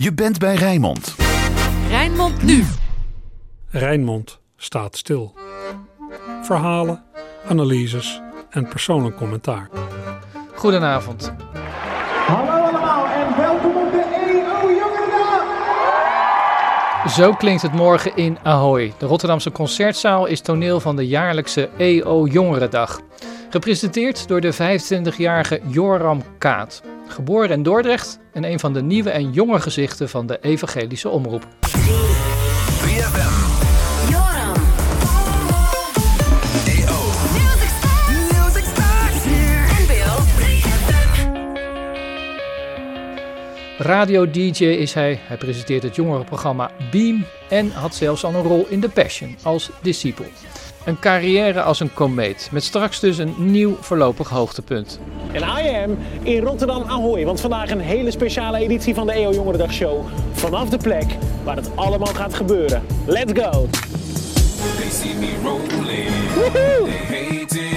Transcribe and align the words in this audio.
Je 0.00 0.14
bent 0.14 0.38
bij 0.38 0.54
Rijnmond. 0.54 1.14
Rijnmond 1.88 2.42
nu. 2.42 2.64
Rijnmond 3.70 4.40
staat 4.56 4.96
stil. 4.96 5.34
Verhalen, 6.42 7.04
analyses 7.48 8.20
en 8.50 8.68
persoonlijk 8.68 9.16
commentaar. 9.16 9.68
Goedenavond. 10.54 11.32
Hallo 12.26 12.50
allemaal 12.50 13.06
en 13.06 13.36
welkom 13.36 13.76
op 13.76 13.92
de 13.92 14.04
EO 14.14 14.70
Jongerendag! 14.70 15.44
Zo 17.14 17.32
klinkt 17.32 17.62
het 17.62 17.72
morgen 17.72 18.16
in 18.16 18.38
Ahoy. 18.42 18.92
De 18.98 19.06
Rotterdamse 19.06 19.52
Concertzaal 19.52 20.26
is 20.26 20.40
toneel 20.40 20.80
van 20.80 20.96
de 20.96 21.06
jaarlijkse 21.06 21.68
EO 21.76 22.26
Jongerendag. 22.26 23.00
Gepresenteerd 23.50 24.28
door 24.28 24.40
de 24.40 24.54
25-jarige 24.54 25.60
Joram 25.66 26.22
Kaat. 26.38 26.82
Geboren 27.08 27.50
in 27.50 27.62
Dordrecht 27.62 28.18
en 28.32 28.44
een 28.44 28.58
van 28.58 28.72
de 28.72 28.82
nieuwe 28.82 29.10
en 29.10 29.32
jonge 29.32 29.60
gezichten 29.60 30.08
van 30.08 30.26
de 30.26 30.38
evangelische 30.40 31.08
omroep. 31.08 31.42
3FM. 31.42 33.34
Joram. 34.10 34.54
EO. 36.66 36.98
Music 37.32 37.70
starts. 37.78 38.10
Music 38.10 38.64
starts 38.74 39.24
here. 39.24 39.66
NPO 39.82 40.22
3FM. 40.38 41.18
Radio-dj 43.78 44.64
is 44.64 44.94
hij. 44.94 45.20
Hij 45.22 45.36
presenteert 45.36 45.82
het 45.82 45.94
jongerenprogramma 45.94 46.70
Beam 46.90 47.24
en 47.48 47.70
had 47.70 47.94
zelfs 47.94 48.24
al 48.24 48.34
een 48.34 48.42
rol 48.42 48.66
in 48.68 48.80
The 48.80 48.88
Passion 48.88 49.36
als 49.42 49.70
discipel. 49.82 50.26
Een 50.84 50.98
carrière 50.98 51.62
als 51.62 51.80
een 51.80 51.94
komeet, 51.94 52.48
met 52.52 52.64
straks 52.64 53.00
dus 53.00 53.18
een 53.18 53.34
nieuw 53.38 53.76
voorlopig 53.80 54.28
hoogtepunt. 54.28 55.00
En 55.32 55.42
I 55.42 55.84
am 55.84 55.98
in 56.22 56.42
Rotterdam 56.42 56.82
Ahoy, 56.82 57.24
want 57.24 57.40
vandaag 57.40 57.70
een 57.70 57.80
hele 57.80 58.10
speciale 58.10 58.58
editie 58.58 58.94
van 58.94 59.06
de 59.06 59.12
EO 59.12 59.32
Jongerendag 59.32 59.72
Show. 59.72 60.04
Vanaf 60.32 60.68
de 60.68 60.76
plek 60.76 61.06
waar 61.44 61.56
het 61.56 61.70
allemaal 61.74 62.14
gaat 62.14 62.34
gebeuren. 62.34 62.82
Let's 63.06 63.42
go! 63.42 63.66
They 64.78 64.90
see 64.90 65.14
me 65.14 65.32
rolling, 65.42 66.08
Woehoe! 66.34 66.90
they 67.08 67.16
hating, 67.16 67.76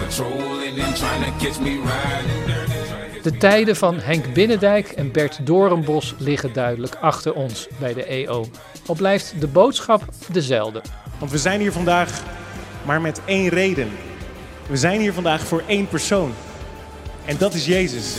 patrolling 0.00 0.82
and 0.82 0.96
trying 0.96 1.24
to 1.24 1.44
catch 1.44 1.60
me 1.60 1.70
riding 1.70 2.46
dirty. 2.46 2.76
De 3.22 3.36
tijden 3.36 3.76
van 3.76 3.98
Henk 3.98 4.34
Binnendijk 4.34 4.88
en 4.88 5.12
Bert 5.12 5.46
Doornbos 5.46 6.14
liggen 6.18 6.52
duidelijk 6.52 6.96
achter 7.00 7.32
ons 7.34 7.68
bij 7.78 7.94
de 7.94 8.04
EO. 8.04 8.46
Al 8.86 8.94
blijft 8.94 9.40
de 9.40 9.46
boodschap 9.46 10.02
dezelfde. 10.32 10.82
Want 11.18 11.30
we 11.30 11.38
zijn 11.38 11.60
hier 11.60 11.72
vandaag 11.72 12.22
maar 12.84 13.00
met 13.00 13.20
één 13.24 13.48
reden. 13.48 13.90
We 14.68 14.76
zijn 14.76 15.00
hier 15.00 15.12
vandaag 15.12 15.40
voor 15.40 15.62
één 15.66 15.88
persoon. 15.88 16.32
En 17.24 17.36
dat 17.38 17.54
is 17.54 17.66
Jezus. 17.66 18.16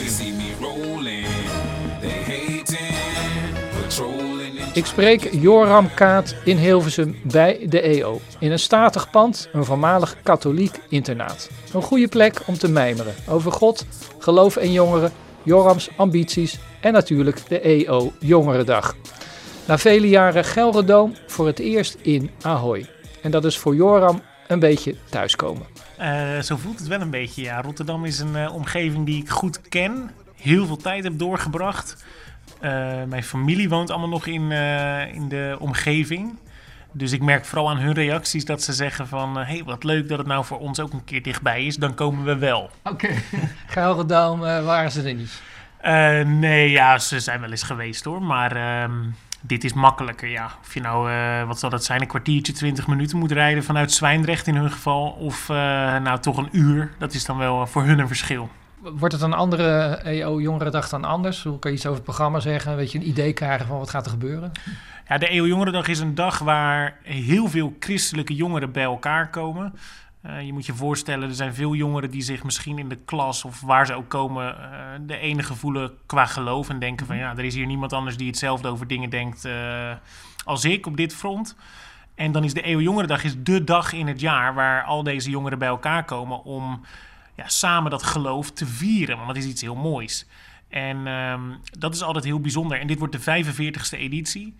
Ik 4.74 4.86
spreek 4.86 5.30
Joram 5.32 5.94
Kaat 5.94 6.36
in 6.44 6.58
Hilversum 6.58 7.16
bij 7.24 7.66
de 7.70 7.82
EO. 7.82 8.22
In 8.40 8.52
een 8.52 8.60
statig 8.60 9.10
pand, 9.10 9.50
een 9.52 9.66
voormalig 9.66 10.16
katholiek 10.24 10.80
internaat. 10.90 11.50
Een 11.74 11.82
goede 11.82 12.08
plek 12.08 12.42
om 12.46 12.58
te 12.58 12.70
mijmeren 12.70 13.16
over 13.28 13.52
God, 13.52 13.86
geloof 14.20 14.56
en 14.56 14.72
jongeren, 14.72 15.12
Jorams 15.44 15.90
ambities 15.98 16.60
en 16.80 16.94
natuurlijk 16.94 17.42
de 17.48 17.60
EO 17.60 18.12
Jongerendag. 18.20 18.96
Na 19.68 19.78
vele 19.78 20.10
jaren 20.10 20.44
Gelredoom 20.44 21.16
voor 21.28 21.48
het 21.48 21.60
eerst 21.60 21.98
in 22.02 22.32
Ahoy. 22.42 22.86
En 23.22 23.32
dat 23.32 23.46
is 23.46 23.58
voor 23.58 23.76
Joram 23.76 24.22
een 24.48 24.60
beetje 24.60 24.96
thuiskomen. 25.10 25.66
Eh, 25.98 26.40
zo 26.40 26.58
voelt 26.58 26.80
het 26.80 26.88
wel 26.88 27.02
een 27.02 27.10
beetje, 27.10 27.42
ja. 27.42 27.62
Rotterdam 27.62 28.06
is 28.06 28.20
een 28.20 28.36
eh, 28.36 28.56
omgeving 28.56 29.06
die 29.06 29.22
ik 29.22 29.30
goed 29.30 29.62
ken. 29.62 30.12
Heel 30.36 30.66
veel 30.66 30.78
tijd 30.78 31.04
heb 31.04 31.20
doorgebracht. 31.20 32.06
Eh, 32.60 33.04
mijn 33.08 33.24
familie 33.24 33.70
woont 33.70 33.90
allemaal 33.90 34.10
nog 34.10 34.26
in, 34.26 34.52
eh, 34.52 35.14
in 35.14 35.30
de 35.30 35.56
omgeving. 35.60 36.38
Dus 36.92 37.12
ik 37.12 37.22
merk 37.22 37.46
vooral 37.46 37.70
aan 37.70 37.78
hun 37.78 37.94
reacties 37.94 38.46
dat 38.46 38.64
ze 38.64 38.74
zeggen 38.74 39.08
van... 39.08 39.38
hé, 39.38 39.44
hey, 39.44 39.64
wat 39.64 39.84
leuk 39.84 40.10
dat 40.10 40.18
het 40.18 40.28
nou 40.28 40.46
voor 40.46 40.60
ons 40.60 40.80
ook 40.80 40.94
een 40.94 41.04
keer 41.04 41.24
dichtbij 41.24 41.66
is. 41.66 41.76
Dan 41.76 41.94
komen 41.94 42.24
we 42.26 42.38
wel. 42.38 42.70
Oké. 42.84 43.10
Gelredoom 43.68 44.40
waren 44.40 44.92
ze 44.92 45.04
er 45.04 45.14
niet. 45.14 45.42
Eh, 45.78 46.26
nee, 46.26 46.72
ja, 46.72 46.98
ze 47.00 47.20
zijn 47.20 47.42
wel 47.42 47.50
eens 47.50 47.64
geweest 47.64 48.04
hoor. 48.04 48.22
Maar 48.22 48.56
ehm, 48.56 48.94
dit 49.48 49.64
is 49.64 49.74
makkelijker, 49.74 50.30
ja. 50.30 50.52
Of 50.62 50.74
je 50.74 50.82
nou, 50.82 51.12
eh, 51.12 51.48
wat 51.48 51.60
zal 51.60 51.70
dat 51.70 51.84
zijn, 51.84 52.02
een 52.02 52.08
kwartiertje, 52.08 52.54
twintig 52.54 52.88
minuten 52.88 53.18
moet 53.18 53.32
rijden 53.32 53.64
vanuit 53.64 53.92
Zwijndrecht 53.92 54.48
in 54.48 54.56
hun 54.56 54.72
geval. 54.72 55.10
Of 55.10 55.50
eh, 55.50 55.56
nou 55.98 56.20
toch 56.20 56.38
een 56.38 56.50
uur. 56.52 56.92
Dat 56.98 57.14
is 57.14 57.26
dan 57.26 57.38
wel 57.38 57.62
eh, 57.62 57.68
voor 57.68 57.84
hun 57.84 58.00
een 58.00 58.08
verschil. 58.08 58.50
Wordt 58.82 59.14
het 59.14 59.24
een 59.24 59.34
andere 59.34 59.96
EO 60.04 60.42
Jongerendag 60.42 60.90
dan 60.90 61.04
anders? 61.04 61.44
Hoe 61.44 61.60
kan 61.60 61.72
je 61.72 61.78
iets 61.78 61.86
over 61.86 61.98
het 61.98 62.08
programma 62.08 62.40
zeggen? 62.40 62.76
Weet 62.76 62.92
je 62.92 62.98
een 62.98 63.08
idee 63.08 63.34
krijgen 63.34 63.68
van 63.68 63.78
wat 63.78 63.90
gaat 63.90 64.06
er 64.06 64.12
gebeuren? 64.12 64.52
Ja, 65.08 65.18
de 65.18 65.28
EO 65.28 65.48
Jongerendag 65.48 65.88
is 65.88 66.00
een 66.00 66.16
dag 66.16 66.40
waar 66.40 66.98
heel 67.04 67.48
veel 67.48 67.76
christelijke 67.80 68.36
jongeren 68.36 68.72
bij 68.72 68.84
elkaar 68.84 69.30
komen. 69.30 69.74
Eh, 70.28 70.42
je 70.42 70.54
moet 70.54 70.66
je 70.66 70.74
voorstellen, 70.74 71.30
er 71.30 71.36
zijn 71.36 71.54
veel 71.54 71.74
jongeren 71.76 72.12
die 72.12 72.22
zich 72.22 72.44
misschien 72.44 72.78
in 72.78 72.90
de 72.90 72.98
klas 73.06 73.46
of 73.46 73.62
waar 73.62 73.86
ze 73.86 73.94
ook 73.94 74.10
komen, 74.10 74.72
eh, 74.72 74.80
de 75.02 75.18
enige 75.18 75.56
voelen 75.56 75.92
qua 76.06 76.26
geloof. 76.26 76.70
En 76.70 76.80
denken 76.80 77.06
van 77.06 77.18
ja, 77.18 77.32
er 77.38 77.44
is 77.44 77.56
hier 77.56 77.66
niemand 77.66 77.94
anders 77.94 78.18
die 78.18 78.28
hetzelfde 78.28 78.68
over 78.68 78.88
dingen 78.88 79.10
denkt 79.10 79.46
eh, 79.46 79.92
als 80.44 80.66
ik 80.66 80.86
op 80.86 80.98
dit 80.98 81.16
front. 81.16 81.56
En 82.16 82.32
dan 82.32 82.44
is 82.44 82.54
de 82.54 82.62
EO 82.62 82.82
Jongerendag 82.82 83.24
is 83.24 83.44
de 83.44 83.64
dag 83.64 83.94
in 83.94 84.08
het 84.08 84.20
jaar 84.20 84.54
waar 84.54 84.84
al 84.84 85.04
deze 85.04 85.30
jongeren 85.30 85.60
bij 85.60 85.68
elkaar 85.68 86.06
komen 86.06 86.44
om 86.44 86.82
ja, 87.36 87.48
samen 87.48 87.92
dat 87.92 88.04
geloof 88.04 88.52
te 88.52 88.66
vieren. 88.66 89.16
Want 89.16 89.28
dat 89.28 89.38
is 89.38 89.46
iets 89.46 89.62
heel 89.62 89.76
moois. 89.76 90.28
En 90.70 91.08
ehm, 91.08 91.42
dat 91.80 91.94
is 91.94 92.02
altijd 92.02 92.24
heel 92.24 92.40
bijzonder. 92.40 92.80
En 92.80 92.88
dit 92.88 93.00
wordt 93.00 93.26
de 93.26 93.44
45ste 93.44 93.98
editie. 93.98 94.56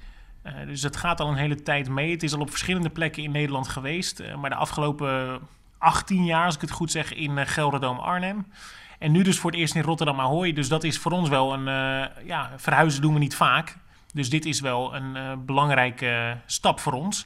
Dus 0.66 0.82
het 0.82 0.96
gaat 0.96 1.20
al 1.20 1.30
een 1.30 1.36
hele 1.36 1.64
tijd 1.64 1.90
mee. 1.90 2.12
Het 2.12 2.24
is 2.24 2.34
al 2.34 2.40
op 2.40 2.50
verschillende 2.50 2.90
plekken 2.90 3.24
in 3.24 3.32
Nederland 3.32 3.68
geweest. 3.68 4.24
maar 4.36 4.50
de 4.50 4.56
afgelopen 4.56 5.42
18 5.78 6.26
jaar, 6.26 6.46
als 6.46 6.56
ik 6.56 6.62
het 6.62 6.72
goed 6.72 6.92
zeg, 6.92 7.14
in 7.14 7.38
eh, 7.38 7.48
Gelderdoom 7.48 8.00
Arnhem. 8.00 8.48
En 9.00 9.12
nu 9.12 9.22
dus 9.22 9.40
voor 9.40 9.52
het 9.52 9.60
eerst 9.60 9.76
in 9.76 9.82
Rotterdam 9.82 10.20
Ahoy. 10.20 10.54
Dus 10.54 10.68
dat 10.68 10.84
is 10.84 10.98
voor 10.98 11.12
ons 11.12 11.30
wel 11.30 11.54
een... 11.54 11.68
eh, 11.68 12.26
ja, 12.26 12.52
verhuizen 12.58 13.02
doen 13.02 13.14
we 13.14 13.20
niet 13.20 13.36
vaak. 13.36 13.78
Dus 14.14 14.30
dit 14.30 14.46
is 14.46 14.60
wel 14.60 14.96
een 14.96 15.16
eh, 15.16 15.32
belangrijke 15.38 16.38
stap 16.46 16.80
voor 16.80 16.94
ons. 16.94 17.26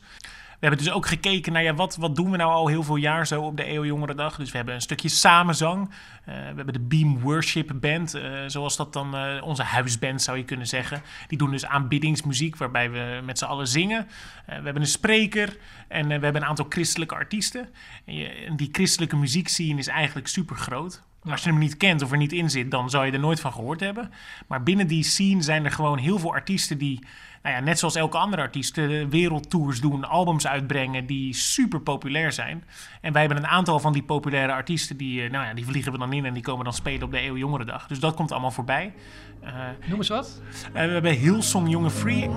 We 0.61 0.67
hebben 0.67 0.85
dus 0.85 0.95
ook 0.95 1.07
gekeken 1.07 1.53
naar 1.53 1.63
ja, 1.63 1.73
wat, 1.73 1.95
wat 1.95 2.15
doen 2.15 2.31
we 2.31 2.37
nou 2.37 2.51
al 2.51 2.67
heel 2.67 2.83
veel 2.83 2.95
jaar 2.95 3.27
zo 3.27 3.41
op 3.41 3.57
de 3.57 3.63
EO 3.63 3.85
Jongerendag. 3.85 4.35
Dus 4.35 4.51
we 4.51 4.57
hebben 4.57 4.75
een 4.75 4.81
stukje 4.81 5.09
samenzang. 5.09 5.89
Eh, 6.25 6.35
we 6.35 6.55
hebben 6.55 6.73
de 6.73 6.79
Beam 6.79 7.19
Worship 7.19 7.71
Band, 7.75 8.13
eh, 8.13 8.31
zoals 8.47 8.75
dat 8.77 8.93
dan 8.93 9.15
eh, 9.15 9.43
onze 9.43 9.63
huisband 9.63 10.21
zou 10.21 10.37
je 10.37 10.45
kunnen 10.45 10.67
zeggen. 10.67 11.01
Die 11.27 11.37
doen 11.37 11.51
dus 11.51 11.65
aanbiddingsmuziek 11.65 12.57
waarbij 12.57 12.91
we 12.91 13.21
met 13.23 13.37
z'n 13.37 13.45
allen 13.45 13.67
zingen. 13.67 14.07
We 14.45 14.51
hebben 14.53 14.75
een 14.81 14.87
spreker 14.87 15.57
en 15.87 16.07
we 16.07 16.11
hebben 16.13 16.35
een 16.41 16.45
aantal 16.47 16.65
christelijke 16.69 17.15
artiesten. 17.15 17.69
En, 18.05 18.15
je- 18.15 18.27
en 18.27 18.55
die 18.55 18.69
christelijke 18.71 19.15
muziekscene 19.15 19.77
is 19.79 19.87
eigenlijk 19.87 20.27
super 20.27 20.55
groot. 20.55 21.01
Als 21.29 21.43
je 21.43 21.49
hem 21.49 21.59
niet 21.59 21.77
kent 21.77 22.01
of 22.01 22.11
er 22.11 22.17
niet 22.17 22.33
in 22.33 22.49
zit, 22.49 22.71
dan 22.71 22.89
zou 22.89 23.05
je 23.05 23.11
er 23.11 23.19
nooit 23.19 23.39
van 23.39 23.53
gehoord 23.53 23.79
hebben. 23.79 24.11
Maar 24.47 24.63
binnen 24.63 24.87
die 24.87 25.03
scene 25.03 25.41
zijn 25.41 25.65
er 25.65 25.71
gewoon 25.71 25.97
heel 25.97 26.19
veel 26.19 26.33
artiesten 26.33 26.77
die, 26.77 27.05
nou 27.43 27.55
ja, 27.55 27.61
net 27.61 27.79
zoals 27.79 27.95
elke 27.95 28.17
andere 28.17 28.41
artiest, 28.41 28.77
eh, 28.77 29.05
wereldtours 29.09 29.81
doen, 29.81 30.03
albums 30.05 30.47
uitbrengen 30.47 31.05
die 31.05 31.33
super 31.33 31.81
populair 31.81 32.31
zijn. 32.31 32.63
En 33.01 33.13
wij 33.13 33.21
hebben 33.21 33.39
een 33.39 33.47
aantal 33.47 33.79
van 33.79 33.93
die 33.93 34.03
populaire 34.03 34.53
artiesten, 34.53 34.97
die, 34.97 35.23
eh, 35.23 35.31
nou 35.31 35.45
ja, 35.45 35.53
die 35.53 35.65
vliegen 35.65 35.91
we 35.91 35.97
dan 35.97 36.13
in 36.13 36.25
en 36.25 36.33
die 36.33 36.43
komen 36.43 36.63
dan 36.63 36.73
spelen 36.73 37.03
op 37.03 37.11
de 37.11 37.21
Eeuw 37.21 37.37
Jongerendag. 37.37 37.87
Dus 37.87 37.99
dat 37.99 38.15
komt 38.15 38.31
allemaal 38.31 38.51
voorbij. 38.51 38.93
Eh, 39.41 39.51
Noem 39.85 39.97
eens 39.97 40.07
wat. 40.09 40.41
we 40.73 40.79
hebben 40.79 41.13
Hillsong 41.13 41.69
Jonge 41.69 41.89
Free. 41.89 42.29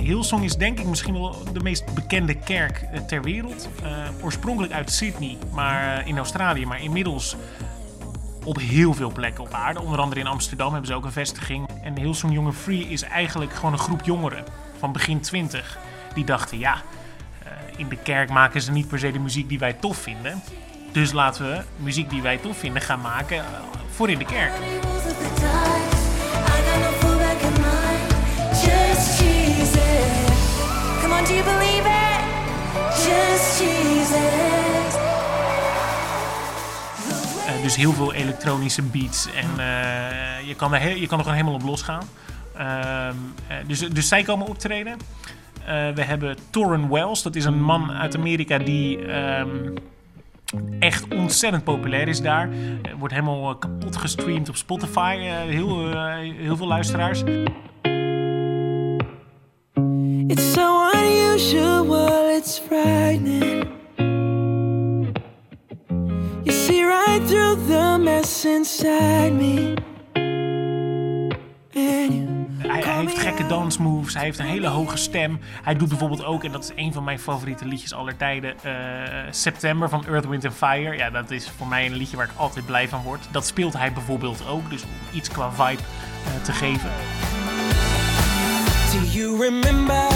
Hillsong 0.00 0.44
is 0.44 0.56
denk 0.56 0.78
ik 0.78 0.86
misschien 0.86 1.12
wel 1.12 1.52
de 1.52 1.60
meest 1.60 1.94
bekende 1.94 2.34
kerk 2.34 2.86
ter 3.06 3.22
wereld. 3.22 3.68
Oorspronkelijk 4.22 4.72
uit 4.72 4.90
Sydney, 4.90 5.38
maar 5.52 6.06
in 6.08 6.16
Australië, 6.16 6.66
maar 6.66 6.82
inmiddels 6.82 7.36
op 8.44 8.58
heel 8.58 8.94
veel 8.94 9.12
plekken 9.12 9.44
op 9.44 9.52
aarde. 9.52 9.80
Onder 9.80 9.98
andere 9.98 10.20
in 10.20 10.26
Amsterdam 10.26 10.70
hebben 10.70 10.86
ze 10.86 10.94
ook 10.94 11.04
een 11.04 11.12
vestiging. 11.12 11.68
En 11.82 11.98
Hillsong 11.98 12.32
Jonge 12.32 12.52
Free 12.52 12.88
is 12.88 13.02
eigenlijk 13.02 13.54
gewoon 13.54 13.72
een 13.72 13.78
groep 13.78 14.02
jongeren 14.04 14.44
van 14.78 14.92
begin 14.92 15.20
20 15.20 15.78
die 16.14 16.24
dachten, 16.24 16.58
ja, 16.58 16.82
eh, 17.44 17.50
in 17.76 17.88
de 17.88 17.96
kerk 17.96 18.30
maken 18.30 18.62
ze 18.62 18.72
niet 18.72 18.88
per 18.88 18.98
se 18.98 19.12
de 19.12 19.18
muziek 19.18 19.48
die 19.48 19.58
wij 19.58 19.72
tof 19.72 19.96
vinden. 19.96 20.42
Dus 20.92 21.12
laten 21.12 21.44
we 21.44 21.62
muziek 21.76 22.10
die 22.10 22.22
wij 22.22 22.36
tof 22.36 22.58
vinden 22.58 22.82
gaan 22.82 23.00
maken 23.00 23.38
eh, 23.38 23.44
voor 23.90 24.10
in 24.10 24.18
de 24.18 24.24
kerk. 24.24 24.52
You 31.30 31.44
believe 31.44 31.86
it? 31.86 33.04
Just 33.04 33.60
Jesus. 33.60 34.69
Dus 37.62 37.76
heel 37.76 37.92
veel 37.92 38.12
elektronische 38.12 38.82
beats. 38.82 39.28
En 39.34 39.48
eh, 39.58 40.48
je, 40.48 40.54
kan 40.56 40.74
er 40.74 40.96
je 40.96 41.06
kan 41.06 41.18
er 41.18 41.24
gewoon 41.24 41.38
helemaal 41.38 41.60
op 41.60 41.62
losgaan. 41.62 42.02
Ehm, 42.56 43.14
eh, 43.46 43.56
dus, 43.66 43.78
dus 43.78 44.08
zij 44.08 44.22
komen 44.22 44.46
optreden. 44.46 44.96
Eh, 45.64 45.90
we 45.94 46.02
hebben 46.02 46.36
Torren 46.50 46.90
Wells. 46.90 47.22
Dat 47.22 47.36
is 47.36 47.44
een 47.44 47.62
man 47.62 47.90
uit 47.90 48.16
Amerika 48.16 48.58
die 48.58 49.06
ehm, 49.06 49.76
echt 50.78 51.14
ontzettend 51.14 51.64
populair 51.64 52.08
is 52.08 52.20
daar. 52.20 52.48
Wordt 52.98 53.14
helemaal 53.14 53.56
kapot 53.56 53.96
gestreamd 53.96 54.48
op 54.48 54.56
Spotify. 54.56 55.16
Heel, 55.48 55.88
heel 56.36 56.56
veel 56.56 56.66
luisteraars. 56.66 57.22
It's 60.26 60.52
so 60.52 60.80
it's 62.40 62.58
frightening. 62.58 63.79
Through 67.18 67.56
the 67.66 67.98
mess 67.98 68.44
inside 68.44 69.32
me. 69.32 69.74
Hij, 72.70 72.82
hij 72.82 73.00
heeft 73.00 73.18
gekke 73.18 73.46
dansmoves, 73.46 74.14
hij 74.14 74.22
heeft 74.22 74.38
een 74.38 74.46
hele 74.46 74.66
hoge 74.66 74.96
stem. 74.96 75.38
Hij 75.62 75.74
doet 75.74 75.88
bijvoorbeeld 75.88 76.24
ook, 76.24 76.44
en 76.44 76.52
dat 76.52 76.62
is 76.62 76.70
een 76.74 76.92
van 76.92 77.04
mijn 77.04 77.18
favoriete 77.18 77.64
liedjes 77.64 77.94
aller 77.94 78.16
tijden, 78.16 78.54
eh, 78.62 78.72
September 79.30 79.88
van 79.88 80.06
Earth, 80.06 80.26
Wind 80.26 80.46
Fire. 80.54 80.96
Ja, 80.96 81.10
dat 81.10 81.30
is 81.30 81.50
voor 81.56 81.66
mij 81.66 81.86
een 81.86 81.94
liedje 81.94 82.16
waar 82.16 82.26
ik 82.26 82.36
altijd 82.36 82.66
blij 82.66 82.88
van 82.88 83.02
word. 83.02 83.28
Dat 83.30 83.46
speelt 83.46 83.72
hij 83.72 83.92
bijvoorbeeld 83.92 84.46
ook, 84.48 84.70
dus 84.70 84.82
om 84.82 84.88
iets 85.12 85.28
qua 85.28 85.50
vibe 85.50 85.82
eh, 85.82 86.42
te 86.42 86.52
geven. 86.52 86.90
Do 88.92 88.98
you 89.10 89.38
remember 89.38 90.08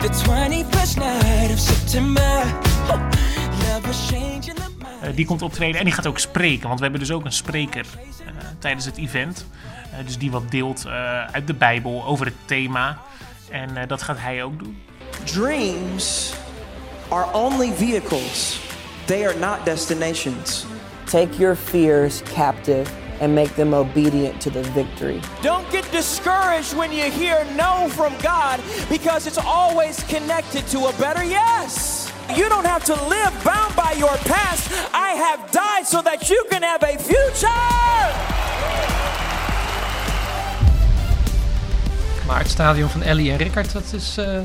the 0.00 0.08
21st 0.08 0.96
night 0.96 1.52
of 1.52 1.58
September? 1.58 2.42
Oh, 2.88 3.08
love 3.58 3.86
was 3.86 4.10
changing 4.10 4.59
die 5.14 5.26
komt 5.26 5.42
optreden 5.42 5.78
en 5.78 5.84
die 5.84 5.94
gaat 5.94 6.06
ook 6.06 6.18
spreken, 6.18 6.66
want 6.66 6.76
we 6.76 6.82
hebben 6.82 7.00
dus 7.00 7.10
ook 7.10 7.24
een 7.24 7.32
spreker 7.32 7.86
eh, 8.26 8.32
tijdens 8.58 8.84
het 8.84 8.96
event. 8.96 9.46
Eh, 9.92 10.06
dus 10.06 10.18
die 10.18 10.30
wat 10.30 10.50
deelt 10.50 10.84
eh, 10.84 11.24
uit 11.24 11.46
de 11.46 11.54
Bijbel 11.54 12.04
over 12.04 12.26
het 12.26 12.34
thema. 12.44 12.98
En 13.50 13.76
eh, 13.76 13.88
dat 13.88 14.02
gaat 14.02 14.18
hij 14.18 14.42
ook 14.42 14.58
doen. 14.58 14.82
Dreams 15.24 16.34
are 17.08 17.32
only 17.32 17.72
vehicles, 17.74 18.60
they 19.04 19.26
are 19.26 19.38
not 19.38 19.64
destinations. 19.64 20.66
Take 21.04 21.36
your 21.38 21.56
fears 21.56 22.22
captive 22.34 22.90
and 23.20 23.34
make 23.34 23.54
them 23.54 23.74
obedient 23.74 24.40
to 24.40 24.50
the 24.50 24.62
victory. 24.62 25.20
Don't 25.42 25.66
get 25.70 25.92
discouraged 25.92 26.76
when 26.76 26.92
you 26.92 27.10
hear 27.10 27.44
no 27.56 27.88
from 27.88 28.12
God 28.22 28.60
because 28.88 29.28
it's 29.28 29.38
always 29.44 30.04
connected 30.04 30.66
to 30.68 30.78
a 30.78 30.92
better 30.98 31.24
yes. 31.24 31.99
You 32.36 32.48
don't 32.48 32.66
have 32.66 32.84
to 32.84 32.94
live 33.08 33.32
bound 33.44 33.74
by 33.74 33.98
your 33.98 34.16
past. 34.24 34.70
I 34.92 35.14
have 35.16 35.50
died 35.50 35.86
so 35.86 36.02
that 36.02 36.28
you 36.28 36.46
can 36.48 36.62
have 36.62 36.84
a 36.84 36.98
future. 36.98 38.08
Maar 42.26 42.38
het 42.38 42.50
stadion 42.50 42.88
van 42.88 43.02
Ellie 43.02 43.30
en 43.30 43.36
Rickard, 43.36 43.72
dat 43.72 43.92
is 43.92 44.16
eh, 44.18 44.38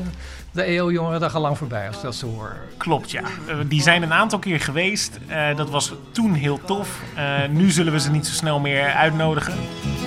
de 0.56 0.62
EO-jongerendag 0.62 1.34
al 1.34 1.40
lang 1.40 1.58
voorbij, 1.58 1.86
als 1.86 1.96
ik 1.96 2.02
dat 2.02 2.14
zo 2.14 2.26
hoor. 2.26 2.56
Klopt, 2.76 3.10
ja. 3.10 3.20
Eh, 3.20 3.56
die 3.66 3.82
zijn 3.82 4.02
een 4.02 4.12
aantal 4.12 4.38
keer 4.38 4.60
geweest. 4.60 5.18
Eh, 5.26 5.56
dat 5.56 5.70
was 5.70 5.92
toen 6.10 6.34
heel 6.34 6.60
tof. 6.64 7.00
Eh, 7.14 7.48
nu 7.50 7.70
zullen 7.70 7.92
we 7.92 8.00
ze 8.00 8.10
niet 8.10 8.26
zo 8.26 8.32
snel 8.32 8.60
meer 8.60 8.92
uitnodigen. 8.92 9.54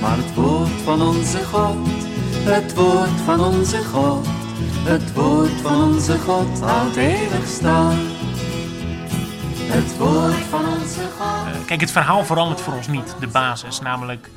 Maar 0.02 0.18
het 0.18 0.34
woord 0.34 0.70
van 0.84 1.02
onze 1.02 1.44
God, 1.46 1.88
het 2.44 2.74
woord 2.74 3.22
van 3.26 3.40
onze 3.40 3.84
God, 3.84 4.28
het 4.62 5.14
woord 5.14 5.62
van 5.62 5.84
onze 5.84 6.18
God 6.18 6.60
houdt 6.62 6.96
eeuwig 6.96 7.48
stand. 7.48 8.00
Het 9.72 9.98
woord 9.98 10.34
van 10.34 10.66
onze 10.80 11.02
God. 11.18 11.54
Eh, 11.54 11.66
kijk, 11.66 11.82
het 11.82 11.92
verhaal 11.92 12.26
verandert 12.26 12.62
voor 12.62 12.74
ons 12.74 12.88
niet. 12.88 13.16
De 13.20 13.28
basis, 13.28 13.80
namelijk... 13.80 14.30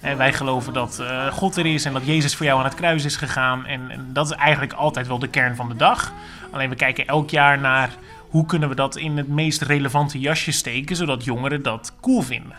eh, 0.00 0.14
wij 0.14 0.32
geloven 0.32 0.72
dat 0.72 0.98
eh, 0.98 1.26
God 1.26 1.56
er 1.56 1.66
is 1.66 1.84
en 1.84 1.92
dat 1.92 2.06
Jezus 2.06 2.34
voor 2.34 2.46
jou 2.46 2.58
aan 2.58 2.64
het 2.64 2.74
kruis 2.74 3.04
is 3.04 3.16
gegaan. 3.16 3.66
En, 3.66 4.08
dat 4.12 4.30
is 4.30 4.36
eigenlijk 4.36 4.72
altijd 4.72 5.06
wel 5.06 5.18
de 5.18 5.28
kern 5.28 5.56
van 5.56 5.68
de 5.68 5.76
dag. 5.76 6.12
Alleen 6.50 6.68
we 6.68 6.76
kijken 6.76 7.06
elk 7.06 7.30
jaar 7.30 7.58
naar 7.58 7.90
hoe 8.28 8.46
kunnen 8.46 8.68
we 8.68 8.74
dat 8.74 8.96
in 8.96 9.16
het 9.16 9.28
meest 9.28 9.62
relevante 9.62 10.18
jasje 10.18 10.52
steken, 10.52 10.96
zodat 10.96 11.24
jongeren 11.24 11.62
dat 11.62 11.92
cool 12.00 12.22
vinden. 12.22 12.56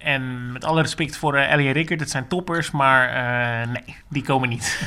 En 0.00 0.52
met 0.52 0.64
alle 0.64 0.82
respect 0.82 1.16
voor 1.16 1.34
eh, 1.34 1.52
Ellie 1.52 1.66
en 1.66 1.72
Rickert, 1.72 2.00
het 2.00 2.10
zijn 2.10 2.28
toppers, 2.28 2.70
maar 2.70 3.08
eh, 3.08 3.68
nee, 3.72 3.96
die 4.08 4.22
komen 4.22 4.48
niet. 4.48 4.80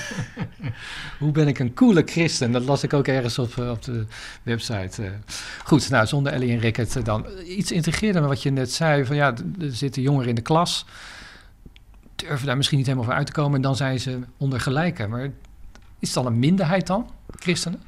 Hoe 1.19 1.31
ben 1.31 1.47
ik 1.47 1.59
een 1.59 1.73
coole 1.73 2.01
christen? 2.05 2.51
Dat 2.51 2.65
las 2.65 2.83
ik 2.83 2.93
ook 2.93 3.07
ergens 3.07 3.39
op, 3.39 3.57
eh, 3.57 3.69
op 3.69 3.83
de 3.83 4.05
website. 4.43 5.11
Goed, 5.63 5.89
nou, 5.89 6.05
zonder 6.05 6.33
Ellie 6.33 6.51
en 6.51 6.59
Rickert 6.59 7.05
dan. 7.05 7.25
Iets 7.47 7.71
integreerde 7.71 8.21
me 8.21 8.27
wat 8.27 8.43
je 8.43 8.51
net 8.51 8.71
zei. 8.71 9.05
Van 9.05 9.15
ja, 9.15 9.33
er 9.59 9.71
zitten 9.71 10.01
jongeren 10.01 10.29
in 10.29 10.35
de 10.35 10.41
klas. 10.41 10.85
Durven 12.15 12.45
daar 12.45 12.57
misschien 12.57 12.77
niet 12.77 12.87
helemaal 12.87 13.07
voor 13.07 13.17
uit 13.17 13.25
te 13.25 13.33
komen. 13.33 13.55
En 13.55 13.61
dan 13.61 13.75
zijn 13.75 13.99
ze 13.99 14.19
onder 14.37 14.59
gelijken. 14.59 15.09
Maar 15.09 15.23
is 15.99 16.13
het 16.13 16.13
dan 16.13 16.25
een 16.25 16.39
minderheid 16.39 16.87
dan, 16.87 17.09
christenen? 17.39 17.81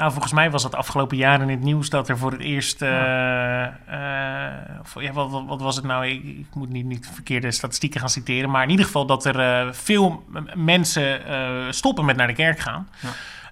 Nou, 0.00 0.12
volgens 0.12 0.32
mij 0.32 0.50
was 0.50 0.62
het 0.62 0.74
afgelopen 0.74 1.16
jaar 1.16 1.40
in 1.40 1.48
het 1.48 1.60
nieuws 1.60 1.88
dat 1.88 2.08
er 2.08 2.18
voor 2.18 2.32
het 2.32 2.40
eerst. 2.40 2.82
eh, 2.82 3.62
eh, 3.64 4.80
of, 4.80 5.02
ja, 5.02 5.12
wat, 5.12 5.44
wat, 5.46 5.60
was 5.60 5.76
het 5.76 5.84
nou? 5.84 6.06
Ik, 6.06 6.24
ik 6.24 6.54
moet 6.54 6.68
niet, 6.68 6.84
niet 6.84 7.10
verkeerde 7.12 7.50
statistieken 7.50 8.00
gaan 8.00 8.08
citeren. 8.08 8.50
Maar 8.50 8.62
in 8.62 8.70
ieder 8.70 8.84
geval 8.84 9.06
dat 9.06 9.24
er 9.24 9.40
eh, 9.40 9.72
veel 9.72 10.24
mensen 10.54 11.20
stoppen 11.74 12.04
met 12.04 12.16
naar 12.16 12.26
de 12.26 12.32
kerk 12.32 12.58
gaan. 12.58 12.88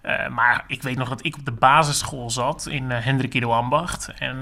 Eh, 0.03 0.29
maar 0.29 0.65
ik 0.67 0.83
weet 0.83 0.97
nog 0.97 1.09
dat 1.09 1.25
ik 1.25 1.37
op 1.37 1.45
de 1.45 1.53
basisschool 1.53 2.31
zat 2.31 2.67
in 2.67 2.91
Hendrik 2.91 3.35
Ido 3.35 3.51
Ambacht. 3.53 4.13
En 4.19 4.37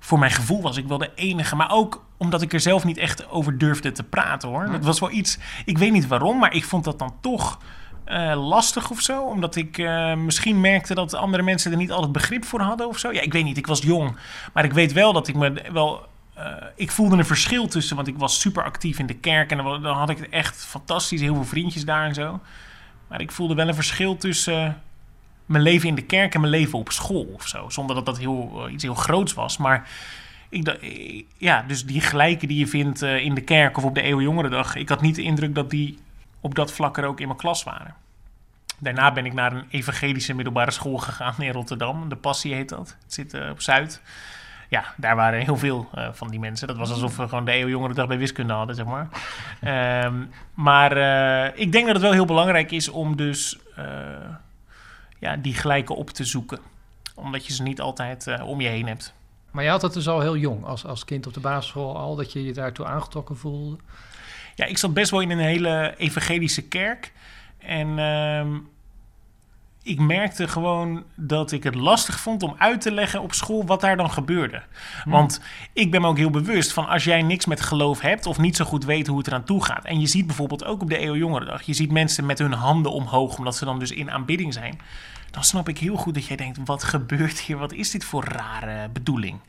voor 0.00 0.18
mijn 0.18 0.30
gevoel 0.32 0.62
was 0.62 0.76
ik 0.76 0.86
wel 0.86 0.98
de 0.98 1.10
enige. 1.14 1.56
Maar 1.56 1.70
ook 1.70 2.04
omdat 2.16 2.42
ik 2.42 2.52
er 2.52 2.60
zelf 2.60 2.84
niet 2.84 2.98
echt 2.98 3.30
over 3.30 3.58
durfde 3.58 3.92
te 3.92 4.02
praten 4.02 4.48
hoor. 4.48 4.70
Dat 4.70 4.84
was 4.84 5.00
wel 5.00 5.10
iets. 5.10 5.38
Ik 5.64 5.78
weet 5.78 5.92
niet 5.92 6.06
waarom, 6.06 6.38
maar 6.38 6.54
ik 6.54 6.64
vond 6.64 6.84
dat 6.84 6.98
dan 6.98 7.14
toch 7.20 7.58
lastig 8.34 8.90
of 8.90 9.00
zo. 9.00 9.22
Omdat 9.22 9.56
ik 9.56 9.78
eh, 9.78 10.14
misschien 10.14 10.60
merkte 10.60 10.94
dat 10.94 11.14
andere 11.14 11.42
mensen 11.42 11.70
er 11.70 11.76
niet 11.76 11.90
altijd 11.92 12.12
begrip 12.12 12.44
voor 12.44 12.60
hadden 12.60 12.88
of 12.88 12.98
zo. 12.98 13.12
Ja, 13.12 13.20
ik 13.20 13.32
weet 13.32 13.44
niet, 13.44 13.56
ik 13.56 13.66
was 13.66 13.82
jong. 13.82 14.16
Maar 14.52 14.64
ik 14.64 14.72
weet 14.72 14.92
wel 14.92 15.12
dat 15.12 15.28
ik 15.28 15.34
me 15.34 15.52
wel... 15.72 16.06
eh, 16.34 16.44
ik 16.76 16.90
voelde 16.90 17.16
een 17.16 17.26
verschil 17.26 17.68
tussen, 17.68 17.96
want 17.96 18.08
ik 18.08 18.18
was 18.18 18.40
super 18.40 18.64
actief 18.64 18.98
in 18.98 19.06
de 19.06 19.14
kerk. 19.14 19.50
En 19.50 19.56
dan, 19.56 19.82
dan 19.82 19.96
had 19.96 20.10
ik 20.10 20.20
echt 20.20 20.64
fantastisch, 20.64 21.20
heel 21.20 21.34
veel 21.34 21.44
vriendjes 21.44 21.84
daar 21.84 22.06
en 22.06 22.14
zo. 22.14 22.40
Maar 23.08 23.20
ik 23.20 23.32
voelde 23.32 23.54
wel 23.54 23.68
een 23.68 23.74
verschil 23.74 24.16
tussen 24.16 24.64
eh, 24.66 24.72
mijn 25.46 25.62
leven 25.62 25.88
in 25.88 25.94
de 25.94 26.02
kerk 26.02 26.34
en 26.34 26.40
mijn 26.40 26.52
leven 26.52 26.78
op 26.78 26.90
school 26.92 27.30
of 27.34 27.48
zo. 27.48 27.68
Zonder 27.68 27.96
dat 27.96 28.06
dat 28.06 28.18
heel, 28.18 28.64
eh, 28.66 28.72
iets 28.72 28.82
heel 28.82 28.94
groots 28.94 29.34
was. 29.34 29.56
Maar 29.56 29.88
ik, 30.48 30.68
eh, 30.68 31.22
ja, 31.36 31.64
dus 31.66 31.84
die 31.84 32.00
gelijken 32.00 32.48
die 32.48 32.58
je 32.58 32.66
vindt 32.66 33.02
eh, 33.02 33.24
in 33.24 33.34
de 33.34 33.40
kerk 33.40 33.76
of 33.76 33.84
op 33.84 33.94
de 33.94 34.02
Eeuwjongerendag. 34.02 34.74
Ik 34.74 34.88
had 34.88 35.00
niet 35.00 35.14
de 35.14 35.22
indruk 35.22 35.54
dat 35.54 35.70
die 35.70 35.98
op 36.44 36.54
dat 36.54 36.72
vlak 36.72 36.98
er 36.98 37.04
ook 37.04 37.20
in 37.20 37.26
mijn 37.26 37.38
klas 37.38 37.62
waren. 37.62 37.94
Daarna 38.78 39.12
ben 39.12 39.26
ik 39.26 39.32
naar 39.32 39.52
een 39.52 39.66
evangelische 39.70 40.34
middelbare 40.34 40.70
school 40.70 40.96
gegaan 40.96 41.34
in 41.38 41.52
Rotterdam. 41.52 42.08
De 42.08 42.16
Passie 42.16 42.54
heet 42.54 42.68
dat. 42.68 42.96
Het 43.02 43.14
zit 43.14 43.34
eh, 43.34 43.50
op 43.50 43.60
Zuid. 43.60 44.02
Ja, 44.68 44.84
daar 44.96 45.16
waren 45.16 45.40
heel 45.40 45.56
veel 45.56 45.88
eh, 45.94 46.08
van 46.12 46.28
die 46.28 46.40
mensen. 46.40 46.66
Dat 46.66 46.76
was 46.76 46.90
alsof 46.90 47.16
we 47.16 47.28
gewoon 47.28 47.44
de 47.44 47.52
Eeuwjongerendag 47.52 48.06
bij 48.06 48.18
wiskunde 48.18 48.52
hadden, 48.52 48.76
zeg 48.76 48.86
maar. 48.86 49.08
Ehm, 49.60 50.14
maar 50.54 50.96
eh, 50.96 51.60
ik 51.60 51.72
denk 51.72 51.84
dat 51.84 51.94
het 51.94 52.04
wel 52.04 52.12
heel 52.12 52.24
belangrijk 52.24 52.70
is 52.70 52.88
om 52.88 53.16
dus 53.16 53.58
ja, 55.18 55.36
die 55.36 55.54
gelijken 55.54 55.96
op 55.96 56.10
te 56.10 56.24
zoeken. 56.24 56.58
Omdat 57.14 57.46
je 57.46 57.52
ze 57.52 57.62
niet 57.62 57.80
altijd 57.80 58.42
om 58.42 58.60
je 58.60 58.68
heen 58.68 58.86
hebt. 58.86 59.14
Maar 59.50 59.64
je 59.64 59.70
had 59.70 59.82
het 59.82 59.92
dus 59.92 60.08
al 60.08 60.20
heel 60.20 60.36
jong, 60.36 60.64
als, 60.64 60.86
als 60.86 61.04
kind 61.04 61.26
op 61.26 61.34
de 61.34 61.40
basisschool 61.40 61.96
al, 61.96 62.16
dat 62.16 62.32
je 62.32 62.44
je 62.44 62.52
daartoe 62.52 62.86
aangetrokken 62.86 63.36
voelde. 63.36 63.76
Ja, 64.54 64.64
ik 64.64 64.78
zat 64.78 64.94
best 64.94 65.10
wel 65.10 65.20
in 65.20 65.30
een 65.30 65.38
hele 65.38 65.94
evangelische 65.96 66.62
kerk. 66.62 67.12
En 67.58 67.98
ehm, 67.98 68.56
ik 69.84 69.98
merkte 70.00 70.48
gewoon 70.48 71.04
dat 71.14 71.52
ik 71.52 71.62
het 71.62 71.74
lastig 71.74 72.20
vond 72.20 72.42
om 72.42 72.54
uit 72.58 72.80
te 72.80 72.92
leggen 72.92 73.22
op 73.22 73.32
school 73.34 73.66
wat 73.66 73.80
daar 73.80 73.96
dan 73.96 74.10
gebeurde. 74.10 74.62
Want 75.04 75.40
ik 75.72 75.90
ben 75.90 76.00
me 76.00 76.06
ook 76.06 76.16
heel 76.16 76.30
bewust 76.30 76.72
van 76.72 76.88
als 76.88 77.04
jij 77.04 77.22
niks 77.22 77.46
met 77.46 77.60
geloof 77.60 78.00
hebt 78.00 78.26
of 78.26 78.38
niet 78.38 78.56
zo 78.56 78.64
goed 78.64 78.84
weet 78.84 79.06
hoe 79.06 79.18
het 79.18 79.26
eraan 79.26 79.44
toe 79.44 79.64
gaat. 79.64 79.84
En 79.84 80.00
je 80.00 80.06
ziet 80.06 80.26
bijvoorbeeld 80.26 80.64
ook 80.64 80.82
op 80.82 80.88
de 80.88 80.96
EO 80.96 81.16
Jongerendag, 81.16 81.62
je 81.62 81.74
ziet 81.74 81.90
mensen 81.90 82.26
met 82.26 82.38
hun 82.38 82.52
handen 82.52 82.92
omhoog 82.92 83.38
omdat 83.38 83.56
ze 83.56 83.64
dan 83.64 83.78
dus 83.78 83.90
in 83.90 84.10
aanbidding 84.10 84.52
zijn. 84.52 84.80
Dan 85.30 85.44
snap 85.44 85.68
ik 85.68 85.78
heel 85.78 85.96
goed 85.96 86.14
dat 86.14 86.26
jij 86.26 86.36
denkt, 86.36 86.58
wat 86.64 86.84
gebeurt 86.84 87.40
hier? 87.40 87.56
Wat 87.56 87.72
is 87.72 87.90
dit 87.90 88.04
voor 88.04 88.24
rare 88.24 88.88
bedoeling? 88.88 89.40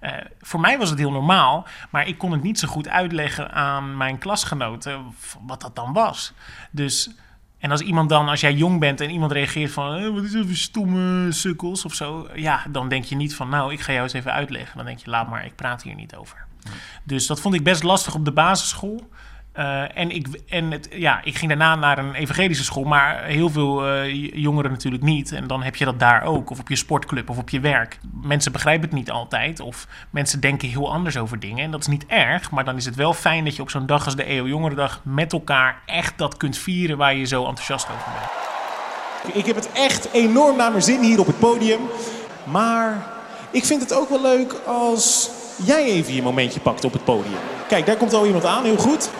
Eh, 0.00 0.12
voor 0.40 0.60
mij 0.60 0.78
was 0.78 0.90
het 0.90 0.98
heel 0.98 1.10
normaal, 1.10 1.66
maar 1.90 2.06
ik 2.06 2.18
kon 2.18 2.32
het 2.32 2.42
niet 2.42 2.58
zo 2.58 2.68
goed 2.68 2.88
uitleggen 2.88 3.52
aan 3.52 3.96
mijn 3.96 4.18
klasgenoten 4.18 5.14
wat 5.46 5.60
dat 5.60 5.76
dan 5.76 5.92
was. 5.92 6.32
Dus, 6.70 7.10
en 7.58 7.70
als 7.70 7.80
iemand 7.80 8.08
dan, 8.08 8.28
als 8.28 8.40
jij 8.40 8.52
jong 8.52 8.80
bent 8.80 9.00
en 9.00 9.10
iemand 9.10 9.32
reageert 9.32 9.72
van, 9.72 9.96
eh, 9.96 10.08
wat 10.08 10.22
is 10.22 10.32
dat 10.32 10.46
voor 10.46 10.54
stomme 10.54 11.32
sukkels 11.32 11.84
of 11.84 11.94
zo, 11.94 12.28
ja, 12.34 12.64
dan 12.68 12.88
denk 12.88 13.04
je 13.04 13.16
niet 13.16 13.34
van, 13.34 13.48
nou, 13.48 13.72
ik 13.72 13.80
ga 13.80 13.92
jou 13.92 14.04
eens 14.04 14.12
even 14.12 14.32
uitleggen. 14.32 14.76
Dan 14.76 14.86
denk 14.86 14.98
je, 14.98 15.10
laat 15.10 15.28
maar, 15.28 15.44
ik 15.44 15.54
praat 15.54 15.82
hier 15.82 15.94
niet 15.94 16.16
over. 16.16 16.46
Dus 17.04 17.26
dat 17.26 17.40
vond 17.40 17.54
ik 17.54 17.64
best 17.64 17.82
lastig 17.82 18.14
op 18.14 18.24
de 18.24 18.32
basisschool. 18.32 19.08
Eh, 19.58 19.82
en 19.94 20.10
ik, 20.10 20.26
en 20.48 20.70
het, 20.70 20.88
ja, 20.90 21.20
ik 21.24 21.36
ging 21.36 21.48
daarna 21.48 21.74
naar 21.74 21.98
een 21.98 22.14
evangelische 22.14 22.64
school, 22.64 22.84
maar 22.84 23.24
heel 23.24 23.50
veel 23.50 23.86
eh, 23.86 24.32
jongeren 24.34 24.70
natuurlijk 24.70 25.02
niet. 25.02 25.32
En 25.32 25.46
dan 25.46 25.62
heb 25.62 25.76
je 25.76 25.84
dat 25.84 25.98
daar 25.98 26.22
ook, 26.22 26.50
of 26.50 26.58
op 26.58 26.68
je 26.68 26.76
sportclub 26.76 27.30
of 27.30 27.38
op 27.38 27.50
je 27.50 27.60
werk. 27.60 27.98
Mensen 28.22 28.52
begrijpen 28.52 28.88
het 28.88 28.98
niet 28.98 29.10
altijd, 29.10 29.60
of 29.60 29.86
mensen 30.10 30.40
denken 30.40 30.68
heel 30.68 30.92
anders 30.92 31.16
over 31.16 31.40
dingen. 31.40 31.64
En 31.64 31.70
dat 31.70 31.80
is 31.80 31.86
niet 31.86 32.06
erg, 32.06 32.50
maar 32.50 32.64
dan 32.64 32.76
is 32.76 32.84
het 32.84 32.94
wel 32.94 33.14
fijn 33.14 33.44
dat 33.44 33.56
je 33.56 33.62
op 33.62 33.70
zo'n 33.70 33.86
dag 33.86 34.04
als 34.04 34.16
de 34.16 34.22
EO 34.22 34.46
Jongerendag 34.46 35.00
met 35.04 35.32
elkaar 35.32 35.82
echt 35.86 36.18
dat 36.18 36.36
kunt 36.36 36.58
vieren 36.58 36.96
waar 36.96 37.14
je 37.14 37.24
zo 37.24 37.46
enthousiast 37.46 37.86
over 37.90 38.12
bent. 38.18 39.36
Ik 39.36 39.46
heb 39.46 39.56
het 39.56 39.72
echt 39.72 40.12
enorm 40.12 40.56
naar 40.56 40.70
mijn 40.70 40.82
zin 40.82 41.02
hier 41.02 41.20
op 41.20 41.26
het 41.26 41.38
podium. 41.38 41.80
Maar 42.44 43.06
Ik 43.50 43.64
vind 43.64 43.80
het 43.80 43.94
ook 43.94 44.08
wel 44.08 44.20
leuk 44.20 44.52
als 44.66 45.30
jij 45.64 45.84
even 45.84 46.14
je 46.14 46.22
momentje 46.22 46.60
pakt 46.60 46.84
op 46.84 46.92
het 46.92 47.04
podium. 47.04 47.38
Kijk, 47.68 47.86
daar 47.86 47.96
komt 47.96 48.14
al 48.14 48.26
iemand 48.26 48.44
aan, 48.44 48.64
heel 48.64 48.76
goed. 48.76 49.10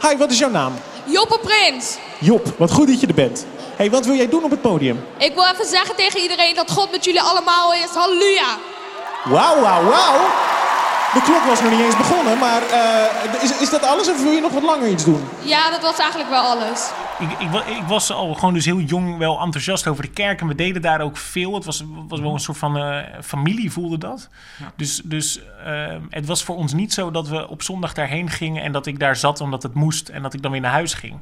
Hi, 0.00 0.16
wat 0.16 0.30
is 0.30 0.38
jouw 0.38 0.50
naam? 0.50 0.72
Joppe 1.04 1.38
Prins. 1.38 1.96
Job, 2.18 2.52
wat 2.56 2.72
goed 2.72 2.86
dat 2.86 3.00
je 3.00 3.06
er 3.06 3.14
bent. 3.14 3.46
hey, 3.76 3.90
wat 3.90 4.06
wil 4.06 4.14
jij 4.14 4.28
doen 4.28 4.44
op 4.44 4.50
het 4.50 4.60
podium? 4.60 5.04
Ik 5.18 5.34
wil 5.34 5.44
even 5.44 5.66
zeggen 5.66 5.96
tegen 5.96 6.20
iedereen 6.20 6.54
dat 6.54 6.70
God 6.70 6.90
met 6.90 7.04
jullie 7.04 7.20
allemaal 7.20 7.74
is. 7.74 7.90
Halleluja. 7.94 8.58
Wauw, 9.24 9.60
wauw, 9.60 9.84
wauw. 9.84 10.16
De 11.14 11.22
klok 11.22 11.44
was 11.44 11.62
nog 11.62 11.70
niet 11.70 11.80
eens 11.80 11.96
begonnen, 11.96 12.38
maar 12.38 12.62
eh, 12.62 13.42
is, 13.42 13.60
is 13.60 13.70
dat 13.70 13.82
alles 13.82 14.10
of 14.10 14.22
wil 14.22 14.32
je 14.32 14.40
nog 14.40 14.52
wat 14.52 14.62
langer 14.62 14.88
iets 14.88 15.04
doen? 15.04 15.24
Ja, 15.44 15.70
dat 15.70 15.82
was 15.82 15.98
eigenlijk 15.98 16.30
wel 16.30 16.42
alles. 16.42 16.90
Ik, 17.18 17.30
ik, 17.30 17.66
ik 17.66 17.82
was 17.86 18.10
al 18.12 18.34
gewoon 18.34 18.54
dus 18.54 18.64
heel 18.64 18.80
jong 18.80 19.18
wel 19.18 19.40
enthousiast 19.40 19.86
over 19.86 20.02
de 20.02 20.10
kerk. 20.10 20.40
En 20.40 20.46
we 20.46 20.54
deden 20.54 20.82
daar 20.82 21.00
ook 21.00 21.16
veel. 21.16 21.54
Het 21.54 21.64
was, 21.64 21.84
was 22.08 22.20
wel 22.20 22.32
een 22.32 22.40
soort 22.40 22.58
van 22.58 22.78
eh, 22.78 22.98
familie, 23.22 23.72
voelde 23.72 23.98
dat. 23.98 24.28
Dus, 24.76 25.00
dus 25.04 25.40
eh, 25.64 25.96
het 26.10 26.26
was 26.26 26.44
voor 26.44 26.56
ons 26.56 26.72
niet 26.72 26.92
zo 26.92 27.10
dat 27.10 27.28
we 27.28 27.48
op 27.48 27.62
zondag 27.62 27.94
daarheen 27.94 28.30
gingen... 28.30 28.62
en 28.62 28.72
dat 28.72 28.86
ik 28.86 28.98
daar 28.98 29.16
zat 29.16 29.40
omdat 29.40 29.62
het 29.62 29.74
moest 29.74 30.08
en 30.08 30.22
dat 30.22 30.34
ik 30.34 30.42
dan 30.42 30.50
weer 30.50 30.60
naar 30.60 30.72
huis 30.72 30.94
ging. 30.94 31.18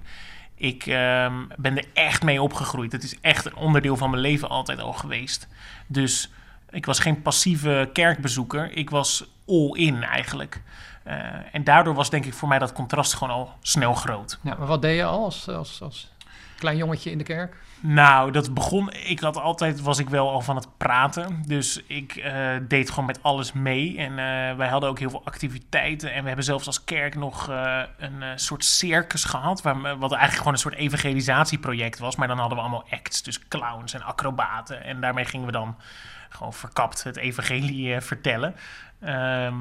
Ik 0.55 0.87
ehm, 0.87 1.35
ben 1.57 1.76
er 1.76 1.85
echt 1.93 2.23
mee 2.23 2.43
opgegroeid. 2.43 2.93
Het 2.93 3.05
is 3.05 3.16
echt 3.21 3.45
een 3.45 3.57
onderdeel 3.57 3.97
van 3.97 4.11
mijn 4.11 4.23
leven 4.23 4.49
altijd 4.49 4.81
al 4.81 4.93
geweest. 4.93 5.49
Dus 5.87 6.31
ik 6.71 6.87
was 6.87 6.99
geen 6.99 7.23
passieve 7.23 7.90
kerkbezoeker. 7.93 8.73
Ik 8.73 8.90
was 8.90 9.25
all 9.46 9.70
in 9.72 10.02
eigenlijk. 10.02 10.62
Eh, 11.06 11.16
en 11.52 11.64
daardoor 11.64 11.94
was 11.94 12.10
denk 12.10 12.24
ik 12.24 12.34
voor 12.34 12.48
mij 12.48 12.58
dat 12.58 12.72
contrast 12.72 13.14
gewoon 13.14 13.34
al 13.34 13.52
snel 13.60 13.94
groot. 13.94 14.38
Ja, 14.42 14.54
maar 14.58 14.66
wat 14.66 14.82
deed 14.82 14.96
je 14.96 15.04
al 15.04 15.24
als, 15.24 15.48
als, 15.48 15.82
als 15.82 16.12
klein 16.58 16.76
jongetje 16.76 17.10
in 17.10 17.18
de 17.18 17.24
kerk? 17.24 17.56
Nou, 17.80 18.30
dat 18.30 18.54
begon. 18.54 18.92
Ik 18.92 19.20
had 19.20 19.36
altijd 19.36 19.80
was 19.80 19.98
ik 19.98 20.08
wel 20.08 20.30
al 20.30 20.40
van 20.40 20.56
het 20.56 20.68
praten. 20.76 21.42
Dus 21.46 21.82
ik 21.86 22.16
eh, 22.16 22.56
deed 22.68 22.90
gewoon 22.90 23.04
met 23.04 23.22
alles 23.22 23.52
mee. 23.52 23.98
En 23.98 24.10
eh, 24.10 24.56
wij 24.56 24.68
hadden 24.68 24.88
ook 24.88 24.98
heel 24.98 25.10
veel 25.10 25.24
activiteiten. 25.24 26.12
En 26.12 26.20
we 26.20 26.26
hebben 26.26 26.44
zelfs 26.44 26.66
als 26.66 26.84
kerk 26.84 27.14
nog 27.14 27.48
een 27.98 28.22
soort 28.34 28.64
circus 28.64 29.24
gehad. 29.24 29.62
Waar, 29.62 29.80
wat 29.80 30.12
eigenlijk 30.12 30.36
gewoon 30.36 30.52
een 30.52 30.58
soort 30.58 30.74
evangelisatieproject 30.74 31.98
was. 31.98 32.16
Maar 32.16 32.28
dan 32.28 32.38
hadden 32.38 32.56
we 32.56 32.62
allemaal 32.62 32.86
acts. 32.90 33.22
Dus 33.22 33.48
clowns 33.48 33.94
en 33.94 34.02
acrobaten. 34.02 34.84
En 34.84 35.00
daarmee 35.00 35.24
gingen 35.24 35.46
we 35.46 35.52
dan 35.52 35.76
gewoon 36.28 36.52
verkapt 36.52 37.02
het 37.02 37.16
evangelie 37.16 38.00
vertellen. 38.00 38.54
Ehm, 39.00 39.54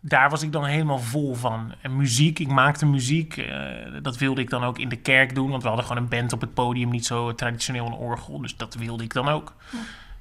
daar 0.00 0.30
was 0.30 0.42
ik 0.42 0.52
dan 0.52 0.64
helemaal 0.64 0.98
vol 0.98 1.34
van. 1.34 1.72
En 1.80 1.96
muziek, 1.96 2.38
ik 2.38 2.48
maakte 2.48 2.86
muziek. 2.86 3.36
eh, 3.36 3.56
dat 4.02 4.18
wilde 4.18 4.40
ik 4.40 4.50
dan 4.50 4.64
ook 4.64 4.78
in 4.78 4.88
de 4.88 4.96
kerk 4.96 5.34
doen. 5.34 5.50
Want 5.50 5.62
we 5.62 5.68
hadden 5.68 5.86
gewoon 5.86 6.02
een 6.02 6.08
band 6.08 6.32
op 6.32 6.40
het 6.40 6.54
podium, 6.54 6.90
niet 6.90 7.06
zo 7.06 7.34
traditioneel 7.34 7.86
een 7.86 7.92
orgel. 7.92 8.40
Dus 8.40 8.56
dat 8.56 8.74
wilde 8.74 9.04
ik 9.04 9.12
dan 9.12 9.28
ook. 9.28 9.54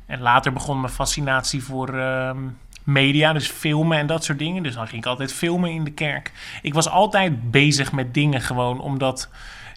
En 0.05 0.19
later 0.21 0.53
begon 0.53 0.81
mijn 0.81 0.93
fascinatie 0.93 1.63
voor 1.63 1.99
ehm, 1.99 2.37
media, 2.83 3.33
dus 3.33 3.47
filmen 3.47 3.97
en 3.97 4.07
dat 4.07 4.23
soort 4.23 4.39
dingen. 4.39 4.63
Dus 4.63 4.73
dan 4.73 4.87
ging 4.87 5.01
ik 5.01 5.07
altijd 5.07 5.33
filmen 5.33 5.71
in 5.71 5.83
de 5.83 5.91
kerk. 5.91 6.31
Ik 6.61 6.73
was 6.73 6.89
altijd 6.89 7.51
bezig 7.51 7.91
met 7.91 8.13
dingen 8.13 8.41
gewoon 8.41 8.79
omdat 8.79 9.29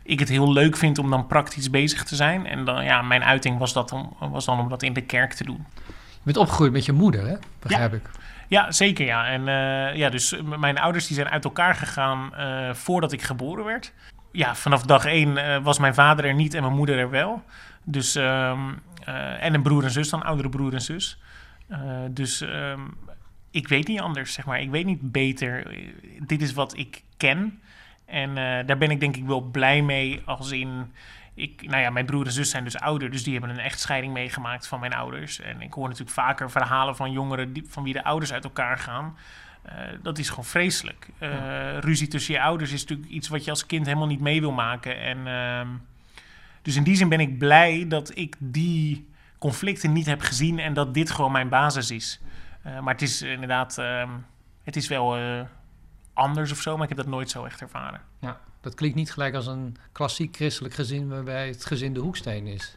ik 0.02 0.18
het 0.18 0.28
heel 0.28 0.52
leuk 0.52 0.76
vind 0.76 0.98
om 0.98 1.10
dan 1.10 1.26
praktisch 1.26 1.70
bezig 1.70 2.04
te 2.04 2.16
zijn. 2.16 2.46
En 2.46 2.64
dan, 2.64 2.84
ja, 2.84 3.02
mijn 3.02 3.24
uiting 3.24 3.58
was, 3.58 3.72
dat 3.72 3.92
om, 3.92 4.16
was 4.18 4.44
dan 4.44 4.58
om 4.58 4.68
dat 4.68 4.82
in 4.82 4.92
de 4.92 5.00
kerk 5.00 5.32
te 5.32 5.44
doen. 5.44 5.66
Je 5.86 6.20
bent 6.22 6.36
opgegroeid 6.36 6.72
met 6.72 6.84
je 6.84 6.92
moeder, 6.92 7.26
hè? 7.26 7.36
begrijp 7.60 7.94
ik. 7.94 8.10
Ja, 8.48 8.72
zeker 8.72 9.06
ja. 9.06 9.26
En 9.26 9.48
eh, 9.48 9.96
ja, 9.96 10.08
dus 10.08 10.36
mijn 10.58 10.78
ouders 10.78 11.06
die 11.06 11.16
zijn 11.16 11.28
uit 11.28 11.44
elkaar 11.44 11.74
gegaan 11.74 12.34
eh, 12.34 12.74
voordat 12.74 13.12
ik 13.12 13.22
geboren 13.22 13.64
werd. 13.64 13.92
Ja, 14.32 14.54
vanaf 14.54 14.82
dag 14.82 15.04
één 15.04 15.36
eh, 15.36 15.62
was 15.62 15.78
mijn 15.78 15.94
vader 15.94 16.24
er 16.24 16.34
niet 16.34 16.54
en 16.54 16.62
mijn 16.62 16.74
moeder 16.74 16.98
er 16.98 17.10
wel. 17.10 17.42
Dus, 17.84 18.14
ehm, 18.14 18.60
eh, 19.04 19.44
en 19.44 19.54
een 19.54 19.62
broer 19.62 19.84
en 19.84 19.90
zus 19.90 20.08
dan, 20.08 20.22
oudere 20.22 20.48
broer 20.48 20.72
en 20.72 20.82
zus. 20.82 21.18
Dus 22.10 22.40
ehm, 22.40 22.80
ik 23.50 23.68
weet 23.68 23.88
niet 23.88 24.00
anders, 24.00 24.32
zeg 24.32 24.44
maar. 24.44 24.60
Ik 24.60 24.70
weet 24.70 24.84
niet 24.84 25.12
beter. 25.12 25.76
Dit 26.18 26.42
is 26.42 26.52
wat 26.52 26.76
ik 26.76 27.02
ken. 27.16 27.60
En 28.06 28.34
daar 28.66 28.78
ben 28.78 28.90
ik 28.90 29.00
denk 29.00 29.16
ik 29.16 29.24
wel 29.24 29.40
blij 29.40 29.82
mee 29.82 30.22
als 30.24 30.50
in... 30.50 30.92
Ik, 31.34 31.62
nou 31.68 31.82
ja, 31.82 31.90
mijn 31.90 32.06
broer 32.06 32.26
en 32.26 32.32
zus 32.32 32.50
zijn 32.50 32.64
dus 32.64 32.78
ouder, 32.78 33.10
dus 33.10 33.22
die 33.22 33.32
hebben 33.32 33.50
een 33.50 33.58
echtscheiding 33.58 34.12
meegemaakt 34.12 34.66
van 34.66 34.80
mijn 34.80 34.94
ouders. 34.94 35.40
En 35.40 35.60
ik 35.60 35.72
hoor 35.72 35.88
natuurlijk 35.88 36.16
vaker 36.16 36.50
verhalen 36.50 36.96
van 36.96 37.12
jongeren 37.12 37.52
die, 37.52 37.64
van 37.68 37.82
wie 37.82 37.92
de 37.92 38.04
ouders 38.04 38.32
uit 38.32 38.44
elkaar 38.44 38.78
gaan. 38.78 39.16
Eh, 39.62 39.76
dat 40.02 40.18
is 40.18 40.28
gewoon 40.28 40.44
vreselijk. 40.44 41.08
Eh, 41.18 41.78
Ruzie 41.78 42.08
tussen 42.08 42.34
je 42.34 42.40
ouders 42.40 42.72
is 42.72 42.80
natuurlijk 42.80 43.08
iets 43.08 43.28
wat 43.28 43.44
je 43.44 43.50
als 43.50 43.66
kind 43.66 43.86
helemaal 43.86 44.06
niet 44.06 44.20
mee 44.20 44.40
wil 44.40 44.52
maken. 44.52 45.00
En, 45.00 45.26
ehm, 45.26 45.68
dus 46.62 46.76
in 46.76 46.82
die 46.82 46.96
zin 46.96 47.08
ben 47.08 47.20
ik 47.20 47.38
blij 47.38 47.84
dat 47.88 48.16
ik 48.16 48.36
die 48.38 49.08
conflicten 49.38 49.92
niet 49.92 50.06
heb 50.06 50.20
gezien 50.20 50.58
en 50.58 50.74
dat 50.74 50.94
dit 50.94 51.10
gewoon 51.10 51.32
mijn 51.32 51.48
basis 51.48 51.90
is. 51.90 52.20
Eh, 52.62 52.80
maar 52.80 52.92
het 52.92 53.02
is 53.02 53.22
inderdaad, 53.22 53.78
ehm, 53.78 54.10
het 54.64 54.76
is 54.76 54.88
wel 54.88 55.18
anders 56.12 56.52
of 56.52 56.60
zo, 56.60 56.74
maar 56.74 56.82
ik 56.82 56.88
heb 56.88 56.98
dat 56.98 57.14
nooit 57.14 57.30
zo 57.30 57.44
echt 57.44 57.60
ervaren. 57.60 58.00
Ja, 58.20 58.40
dat 58.64 58.75
klinkt 58.75 58.97
niet 58.97 59.12
gelijk 59.12 59.35
als 59.35 59.47
een 59.47 59.76
klassiek 59.92 60.37
christelijk 60.37 60.75
gezin 60.75 61.09
waarbij 61.09 61.49
het 61.49 61.64
gezin 61.64 61.94
de 61.94 62.00
hoeksteen 62.00 62.47
is. 62.47 62.76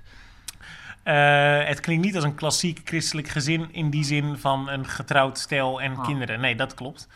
Eh, 1.04 1.66
het 1.66 1.80
klinkt 1.80 2.06
niet 2.06 2.16
als 2.16 2.24
een 2.24 2.36
klassiek 2.36 2.82
christelijk 2.84 3.28
gezin 3.28 3.74
in 3.74 3.90
die 3.90 4.04
zin 4.04 4.38
van 4.38 4.70
een 4.70 4.86
getrouwd 4.86 5.38
stel 5.38 5.82
en 5.82 6.02
kinderen. 6.02 6.40
Nee, 6.40 6.56
dat 6.56 6.74
klopt. 6.74 7.08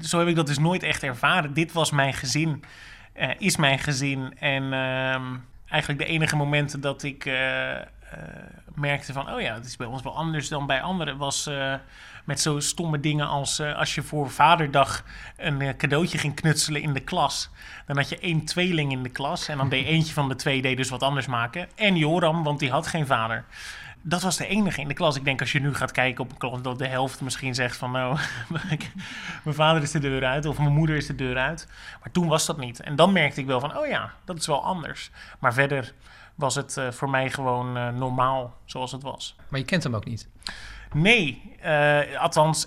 Zo 0.00 0.18
heb 0.18 0.28
ik 0.28 0.34
dat 0.34 0.46
dus 0.46 0.58
nooit 0.58 0.82
echt 0.82 1.02
ervaren. 1.02 1.54
Dit 1.54 1.72
was 1.72 1.90
mijn 1.90 2.14
gezin, 2.14 2.64
eh, 3.12 3.30
is 3.38 3.56
mijn 3.56 3.78
gezin. 3.78 4.38
En 4.38 4.62
ehm, 4.72 5.36
eigenlijk 5.68 6.00
de 6.00 6.06
enige 6.06 6.36
momenten 6.36 6.80
dat 6.80 7.02
ik 7.02 7.24
eh, 7.24 7.76
merkte 8.74 9.12
van... 9.12 9.32
oh 9.32 9.40
ja, 9.40 9.54
het 9.54 9.66
is 9.66 9.76
bij 9.76 9.86
ons 9.86 10.02
wel 10.02 10.16
anders 10.16 10.48
dan 10.48 10.66
bij 10.66 10.82
anderen... 10.82 11.16
was 11.16 11.50
met 12.26 12.40
zo 12.40 12.60
stomme 12.60 13.00
dingen 13.00 13.26
als 13.26 13.58
eh, 13.58 13.76
als 13.76 13.94
je 13.94 14.02
voor 14.02 14.30
Vaderdag 14.30 15.04
een 15.36 15.60
eh, 15.60 15.76
cadeautje 15.76 16.18
ging 16.18 16.34
knutselen 16.34 16.82
in 16.82 16.92
de 16.92 17.00
klas. 17.00 17.50
Dan 17.86 17.96
had 17.96 18.08
je 18.08 18.18
één 18.18 18.44
tweeling 18.44 18.92
in 18.92 19.02
de 19.02 19.08
klas 19.08 19.48
en 19.48 19.56
dan 19.56 19.68
deed 19.68 19.86
eentje 19.94 20.12
van 20.12 20.28
de 20.28 20.34
twee 20.34 20.62
deed 20.62 20.76
dus 20.76 20.88
wat 20.88 21.02
anders 21.02 21.26
maken. 21.26 21.68
En 21.74 21.96
Joram, 21.96 22.42
want 22.42 22.58
die 22.58 22.70
had 22.70 22.86
geen 22.86 23.06
vader. 23.06 23.44
Dat 24.02 24.22
was 24.22 24.36
de 24.36 24.46
enige 24.46 24.80
in 24.80 24.88
de 24.88 24.94
klas. 24.94 25.16
Ik 25.16 25.24
denk 25.24 25.40
als 25.40 25.52
je 25.52 25.60
nu 25.60 25.74
gaat 25.74 25.92
kijken 25.92 26.24
op 26.24 26.30
een 26.30 26.36
klas 26.36 26.62
dat 26.62 26.78
de 26.78 26.86
helft 26.86 27.20
misschien 27.20 27.54
zegt 27.54 27.76
van 27.76 27.90
nou, 27.90 28.18
mijn 29.44 29.56
vader 29.56 29.82
is 29.82 29.90
de 29.90 29.98
deur 29.98 30.24
uit 30.24 30.46
of 30.46 30.58
mijn 30.58 30.72
moeder 30.72 30.96
is 30.96 31.06
de 31.06 31.14
deur 31.14 31.36
uit. 31.36 31.68
Maar 32.00 32.10
toen 32.10 32.28
was 32.28 32.46
dat 32.46 32.58
niet. 32.58 32.80
En 32.80 32.96
dan 32.96 33.12
merkte 33.12 33.40
ik 33.40 33.46
wel 33.46 33.60
van 33.60 33.78
oh 33.78 33.86
ja, 33.86 34.12
dat 34.24 34.38
is 34.38 34.46
wel 34.46 34.64
anders. 34.64 35.10
Maar 35.38 35.54
verder 35.54 35.92
was 36.34 36.54
het 36.54 36.76
eh, 36.76 36.90
voor 36.90 37.10
mij 37.10 37.30
gewoon 37.30 37.98
normaal 37.98 38.56
zoals 38.64 38.92
het 38.92 39.02
was. 39.02 39.36
Maar 39.48 39.60
je 39.60 39.66
kent 39.66 39.82
hem 39.82 39.94
ook 39.94 40.04
niet. 40.04 40.28
Nee, 40.96 41.56
eh, 41.60 42.20
althans, 42.20 42.66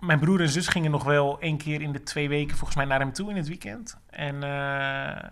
mijn 0.00 0.18
broer 0.18 0.40
en 0.40 0.48
zus 0.48 0.68
gingen 0.68 0.90
nog 0.90 1.04
wel 1.04 1.40
één 1.40 1.58
keer 1.58 1.80
in 1.80 1.92
de 1.92 2.02
twee 2.02 2.28
weken 2.28 2.56
volgens 2.56 2.76
mij 2.76 2.84
naar 2.84 2.98
hem 2.98 3.12
toe 3.12 3.30
in 3.30 3.36
het 3.36 3.48
weekend. 3.48 3.98
En 4.10 4.42
eh, 4.42 5.16
eh, 5.16 5.24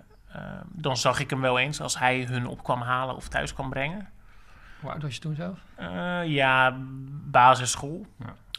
dan 0.72 0.96
zag 0.96 1.20
ik 1.20 1.30
hem 1.30 1.40
wel 1.40 1.58
eens 1.58 1.80
als 1.80 1.98
hij 1.98 2.26
hun 2.28 2.46
op 2.46 2.62
kwam 2.62 2.80
halen 2.80 3.16
of 3.16 3.28
thuis 3.28 3.54
kwam 3.54 3.70
brengen. 3.70 4.08
Hoe 4.80 4.90
oud 4.90 5.02
was 5.02 5.14
je 5.14 5.20
toen 5.20 5.34
zelf? 5.34 5.58
Ja, 6.26 6.76
basisschool. 7.24 8.06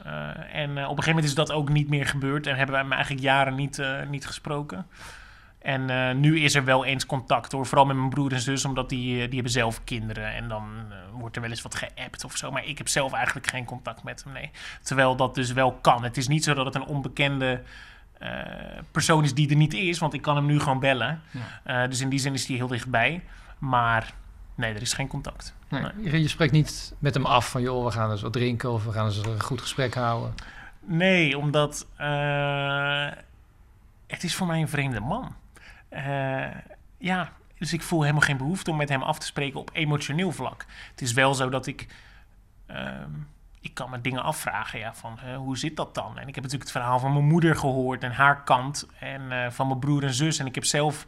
Eh, 0.03 0.55
en 0.55 0.69
op 0.69 0.77
een 0.77 0.87
gegeven 0.87 1.07
moment 1.07 1.25
is 1.25 1.35
dat 1.35 1.51
ook 1.51 1.69
niet 1.69 1.89
meer 1.89 2.05
gebeurd 2.05 2.47
en 2.47 2.55
hebben 2.55 2.73
wij 2.73 2.83
hem 2.83 2.93
eigenlijk 2.93 3.23
jaren 3.23 3.55
niet, 3.55 3.83
niet 4.09 4.25
gesproken. 4.25 4.87
En 5.61 5.89
eh, 5.89 6.15
nu 6.15 6.39
is 6.39 6.55
er 6.55 6.63
wel 6.63 6.85
eens 6.85 7.05
contact 7.05 7.51
hoor, 7.51 7.65
vooral 7.65 7.85
met 7.85 7.95
mijn 7.97 8.09
broer 8.09 8.33
en 8.33 8.39
zus, 8.39 8.65
omdat 8.65 8.89
die, 8.89 9.13
eh, 9.13 9.25
die 9.25 9.33
hebben 9.33 9.51
zelf 9.51 9.83
kinderen. 9.83 10.33
En 10.35 10.47
dan 10.47 10.63
eh, 10.89 10.97
wordt 11.11 11.35
er 11.35 11.41
wel 11.41 11.51
eens 11.51 11.61
wat 11.61 11.75
geappt 11.75 12.23
of 12.23 12.37
zo. 12.37 12.51
Maar 12.51 12.65
ik 12.65 12.77
heb 12.77 12.87
zelf 12.87 13.13
eigenlijk 13.13 13.47
geen 13.49 13.65
contact 13.65 14.03
met 14.03 14.23
hem, 14.23 14.33
nee. 14.33 14.51
Terwijl 14.81 15.15
dat 15.15 15.35
dus 15.35 15.51
wel 15.51 15.71
kan. 15.73 16.03
Het 16.03 16.17
is 16.17 16.27
niet 16.27 16.43
zo 16.43 16.53
dat 16.53 16.65
het 16.65 16.75
een 16.75 16.85
onbekende 16.85 17.61
persoon 18.91 19.23
is 19.23 19.33
die 19.33 19.49
er 19.49 19.55
niet 19.55 19.73
is, 19.73 19.99
want 19.99 20.13
ik 20.13 20.21
kan 20.21 20.35
hem 20.35 20.45
nu 20.45 20.59
gewoon 20.59 20.79
bellen. 20.79 21.21
Dus 21.89 22.01
in 22.01 22.09
die 22.09 22.19
zin 22.19 22.33
is 22.33 22.47
hij 22.47 22.55
heel 22.55 22.67
dichtbij. 22.67 23.23
Maar 23.57 24.13
nee, 24.55 24.73
er 24.73 24.81
is 24.81 24.93
geen 24.93 25.07
contact. 25.07 25.53
Nee, 25.69 25.81
Nee. 25.95 26.21
je- 26.21 26.27
spreekt 26.27 26.51
niet 26.51 26.93
met 26.99 27.13
hem 27.13 27.25
af 27.25 27.49
van 27.49 27.61
joh, 27.61 27.85
we 27.85 27.91
gaan 27.91 28.11
eens 28.11 28.21
wat 28.21 28.33
drinken 28.33 28.71
of 28.71 28.85
we 28.85 28.91
gaan 28.91 29.05
eens 29.05 29.17
een 29.25 29.41
goed 29.41 29.61
gesprek 29.61 29.93
houden. 29.93 30.33
Nee, 30.85 31.37
omdat 31.37 31.85
het 34.07 34.23
is 34.23 34.35
voor 34.35 34.47
mij 34.47 34.61
een 34.61 34.67
vreemde 34.69 34.99
man. 34.99 35.35
Eh, 35.89 36.55
ja, 36.97 37.31
dus 37.57 37.73
ik 37.73 37.81
voel 37.81 38.01
helemaal 38.01 38.21
geen 38.21 38.37
behoefte 38.37 38.71
om 38.71 38.77
met 38.77 38.89
hem 38.89 39.01
af 39.01 39.19
te 39.19 39.25
spreken 39.25 39.59
op 39.59 39.69
emotioneel 39.73 40.31
vlak. 40.31 40.65
Het 40.91 41.01
is 41.01 41.13
wel 41.13 41.33
zo 41.33 41.49
dat 41.49 41.67
ik... 41.67 41.87
ehm, 42.65 43.11
ik 43.59 43.73
kan 43.73 43.89
me 43.89 44.01
dingen 44.01 44.23
afvragen, 44.23 44.79
ja, 44.79 44.93
van 44.93 45.19
hoe 45.35 45.57
zit 45.57 45.75
dat 45.75 45.95
dan? 45.95 46.17
En 46.17 46.27
ik 46.27 46.35
heb 46.35 46.43
natuurlijk 46.43 46.71
het 46.71 46.81
verhaal 46.81 46.99
van 46.99 47.13
mijn 47.13 47.27
moeder 47.27 47.55
gehoord 47.55 48.03
en 48.03 48.11
haar 48.11 48.43
kant. 48.43 48.87
En 48.99 49.31
eh, 49.31 49.51
van 49.51 49.67
mijn 49.67 49.79
broer 49.79 50.03
en 50.03 50.13
zus. 50.13 50.39
En 50.39 50.45
ik 50.45 50.55
heb 50.55 50.65
zelf, 50.65 51.07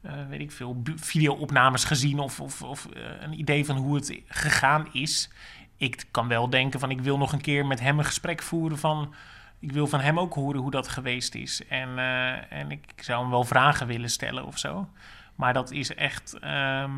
eh, 0.00 0.12
weet 0.28 0.40
ik 0.40 0.52
veel, 0.52 0.82
video-opnames 0.96 1.84
gezien 1.84 2.18
of, 2.18 2.40
of, 2.40 2.62
of 2.62 2.88
een 3.20 3.38
idee 3.38 3.64
van 3.64 3.76
hoe 3.76 3.94
het 3.94 4.20
gegaan 4.26 4.88
is. 4.92 5.30
Ik 5.76 6.04
kan 6.10 6.28
wel 6.28 6.50
denken 6.50 6.80
van 6.80 6.90
ik 6.90 7.00
wil 7.00 7.18
nog 7.18 7.32
een 7.32 7.40
keer 7.40 7.66
met 7.66 7.80
hem 7.80 7.98
een 7.98 8.04
gesprek 8.04 8.42
voeren 8.42 8.78
van... 8.78 9.14
Ik 9.62 9.72
wil 9.72 9.86
van 9.86 10.00
hem 10.00 10.18
ook 10.18 10.34
horen 10.34 10.60
hoe 10.60 10.70
dat 10.70 10.88
geweest 10.88 11.34
is. 11.34 11.66
En, 11.66 11.98
eh, 11.98 12.52
en 12.52 12.70
ik 12.70 12.92
zou 12.96 13.20
hem 13.20 13.30
wel 13.30 13.44
vragen 13.44 13.86
willen 13.86 14.10
stellen 14.10 14.46
of 14.46 14.58
zo. 14.58 14.88
Maar 15.34 15.52
dat 15.52 15.70
is 15.70 15.94
echt... 15.94 16.38
ehm, 16.38 16.90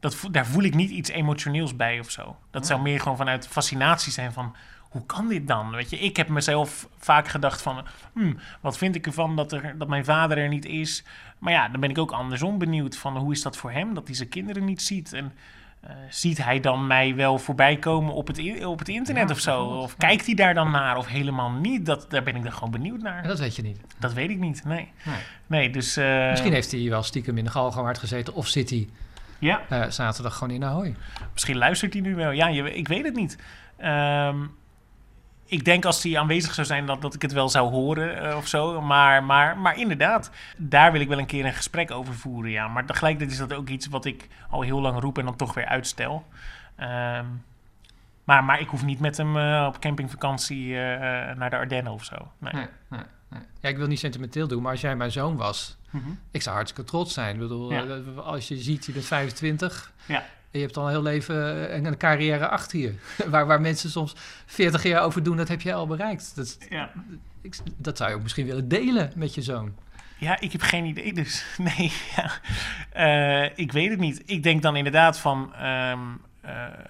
dat, 0.00 0.28
daar 0.30 0.46
voel 0.46 0.62
ik 0.62 0.74
niet 0.74 0.90
iets 0.90 1.10
emotioneels 1.10 1.76
bij 1.76 2.00
of 2.00 2.10
zo. 2.10 2.36
Dat 2.50 2.66
zou 2.66 2.82
meer 2.82 3.00
gewoon 3.00 3.16
vanuit 3.16 3.48
fascinatie 3.48 4.12
zijn 4.12 4.32
van... 4.32 4.56
Hoe 4.80 5.06
kan 5.06 5.28
dit 5.28 5.48
dan? 5.48 5.70
Weet 5.70 5.90
je, 5.90 5.98
ik 5.98 6.16
heb 6.16 6.28
mezelf 6.28 6.88
vaak 6.96 7.28
gedacht 7.28 7.62
van... 7.62 7.84
Hmm, 8.12 8.38
wat 8.60 8.78
vind 8.78 8.94
ik 8.94 9.06
ervan 9.06 9.36
dat, 9.36 9.52
er, 9.52 9.78
dat 9.78 9.88
mijn 9.88 10.04
vader 10.04 10.38
er 10.38 10.48
niet 10.48 10.64
is? 10.64 11.04
Maar 11.38 11.52
ja, 11.52 11.68
dan 11.68 11.80
ben 11.80 11.90
ik 11.90 11.98
ook 11.98 12.12
andersom 12.12 12.58
benieuwd 12.58 12.96
van... 12.96 13.16
Hoe 13.16 13.32
is 13.32 13.42
dat 13.42 13.56
voor 13.56 13.70
hem, 13.70 13.94
dat 13.94 14.06
hij 14.06 14.16
zijn 14.16 14.28
kinderen 14.28 14.64
niet 14.64 14.82
ziet? 14.82 15.12
En 15.12 15.32
eh, 15.88 15.94
ziet 16.10 16.44
hij 16.44 16.60
dan 16.60 16.86
mij 16.86 17.14
wel 17.14 17.38
voorbij 17.38 17.76
komen 17.76 18.14
op 18.14 18.26
het, 18.26 18.64
op 18.64 18.78
het 18.78 18.88
internet 18.88 19.28
Ja, 19.28 19.34
of 19.34 19.40
zo? 19.40 19.64
Of 19.64 19.96
kijkt 19.96 20.26
hij 20.26 20.34
daar 20.34 20.54
dan 20.54 20.70
naar 20.70 20.96
of 20.96 21.06
helemaal 21.06 21.50
niet? 21.50 21.86
Dat, 21.86 22.06
daar 22.08 22.22
ben 22.22 22.36
ik 22.36 22.42
dan 22.42 22.52
gewoon 22.52 22.70
benieuwd 22.70 23.02
naar. 23.02 23.22
Dat 23.26 23.38
weet 23.38 23.56
je 23.56 23.62
niet. 23.62 23.80
Dat 23.98 24.12
weet 24.12 24.30
ik 24.30 24.38
niet, 24.38 24.64
nee. 24.64 24.92
Nee. 25.04 25.16
Nee, 25.46 25.70
dus... 25.70 25.96
eh, 25.96 26.30
Misschien 26.30 26.52
heeft 26.52 26.70
hij 26.72 26.88
wel 26.88 27.02
stiekem 27.02 27.38
in 27.38 27.44
de 27.44 27.50
Galgenwaard 27.50 27.98
gezeten 27.98 28.34
of 28.34 28.46
zit 28.48 28.70
hij 28.70 28.88
Ja. 29.38 29.60
eh, 29.68 29.90
zaterdag 29.90 30.36
gewoon 30.36 30.54
in 30.54 30.64
Ahoy. 30.64 30.94
Misschien 31.32 31.56
luistert 31.56 31.92
hij 31.92 32.02
nu 32.02 32.14
wel. 32.14 32.30
Ja, 32.30 32.46
je, 32.48 32.74
ik 32.74 32.88
weet 32.88 33.04
het 33.04 33.14
niet. 33.14 33.38
Ehm, 33.76 34.36
ik 35.46 35.64
denk 35.64 35.84
als 35.84 36.02
hij 36.02 36.18
aanwezig 36.18 36.54
zou 36.54 36.66
zijn 36.66 36.86
dat, 36.86 37.02
dat 37.02 37.14
ik 37.14 37.22
het 37.22 37.32
wel 37.32 37.48
zou 37.48 37.70
horen 37.70 38.20
eh, 38.30 38.36
of 38.36 38.46
zo. 38.48 38.80
Maar, 38.80 39.24
maar, 39.24 39.58
maar 39.58 39.78
inderdaad, 39.78 40.30
daar 40.56 40.92
wil 40.92 41.00
ik 41.00 41.08
wel 41.08 41.18
een 41.18 41.26
keer 41.26 41.44
een 41.44 41.52
gesprek 41.52 41.90
over 41.90 42.14
voeren. 42.14 42.50
Ja. 42.50 42.68
Maar 42.68 42.86
tegelijkertijd 42.86 43.32
is 43.32 43.38
dat 43.48 43.52
ook 43.58 43.68
iets 43.68 43.86
wat 43.88 44.04
ik 44.04 44.28
al 44.50 44.60
heel 44.62 44.80
lang 44.80 45.00
roep 45.00 45.18
en 45.18 45.24
dan 45.24 45.36
toch 45.36 45.54
weer 45.54 45.66
uitstel. 45.66 46.26
Ehm, 46.76 47.24
maar, 48.24 48.44
maar 48.44 48.60
ik 48.60 48.68
hoef 48.68 48.84
niet 48.84 49.00
met 49.00 49.16
hem 49.16 49.36
eh, 49.36 49.64
op 49.68 49.80
campingvakantie 49.80 50.74
eh, 50.74 51.36
naar 51.36 51.50
de 51.50 51.56
Ardennen 51.56 51.92
of 51.92 52.04
zo. 52.04 52.14
Nee. 52.38 52.52
Nee, 52.52 52.66
nee, 52.88 53.00
nee. 53.30 53.40
Ja, 53.60 53.68
ik 53.68 53.76
wil 53.76 53.86
niet 53.86 53.98
sentimenteel 53.98 54.48
doen, 54.48 54.62
maar 54.62 54.72
als 54.72 54.80
jij 54.80 54.96
mijn 54.96 55.12
zoon 55.12 55.36
was, 55.36 55.76
Mhm. 55.90 56.08
ik 56.30 56.42
zou 56.42 56.54
hartstikke 56.56 56.90
trots 56.90 57.14
zijn. 57.14 57.34
Ik 57.34 57.40
bedoel, 57.40 57.72
Ja. 57.72 57.84
als 58.22 58.48
je 58.48 58.56
ziet, 58.56 58.86
je 58.86 58.92
bent 58.92 59.04
25 59.04 59.92
Ja. 60.06 60.24
Je 60.56 60.62
hebt 60.64 60.76
al 60.76 60.84
een 60.84 60.90
heel 60.90 61.02
leven 61.02 61.70
en 61.70 61.84
een 61.84 61.96
carrière 61.96 62.48
achter 62.48 62.78
je. 62.78 62.94
waar, 63.30 63.46
waar 63.46 63.60
mensen 63.60 63.90
soms 63.90 64.14
40 64.46 64.82
jaar 64.82 65.02
over 65.02 65.22
doen, 65.22 65.36
dat 65.36 65.48
heb 65.48 65.60
jij 65.60 65.74
al 65.74 65.86
bereikt. 65.86 66.32
Dat, 66.36 66.58
Ja. 66.70 66.90
ik, 67.42 67.56
dat 67.76 67.96
zou 67.96 68.10
je 68.10 68.16
ook 68.16 68.22
misschien 68.22 68.46
willen 68.46 68.68
delen 68.68 69.12
met 69.14 69.34
je 69.34 69.42
zoon. 69.42 69.74
Ja, 70.18 70.40
ik 70.40 70.52
heb 70.52 70.60
geen 70.62 70.84
idee 70.84 71.12
dus. 71.12 71.44
Nee, 71.76 71.92
ja. 72.16 72.30
Eh, 72.92 73.50
ik 73.58 73.72
weet 73.72 73.90
het 73.90 73.98
niet. 73.98 74.22
Ik 74.26 74.42
denk 74.42 74.62
dan 74.62 74.76
inderdaad 74.76 75.18
van... 75.18 75.54
eh, 75.54 75.92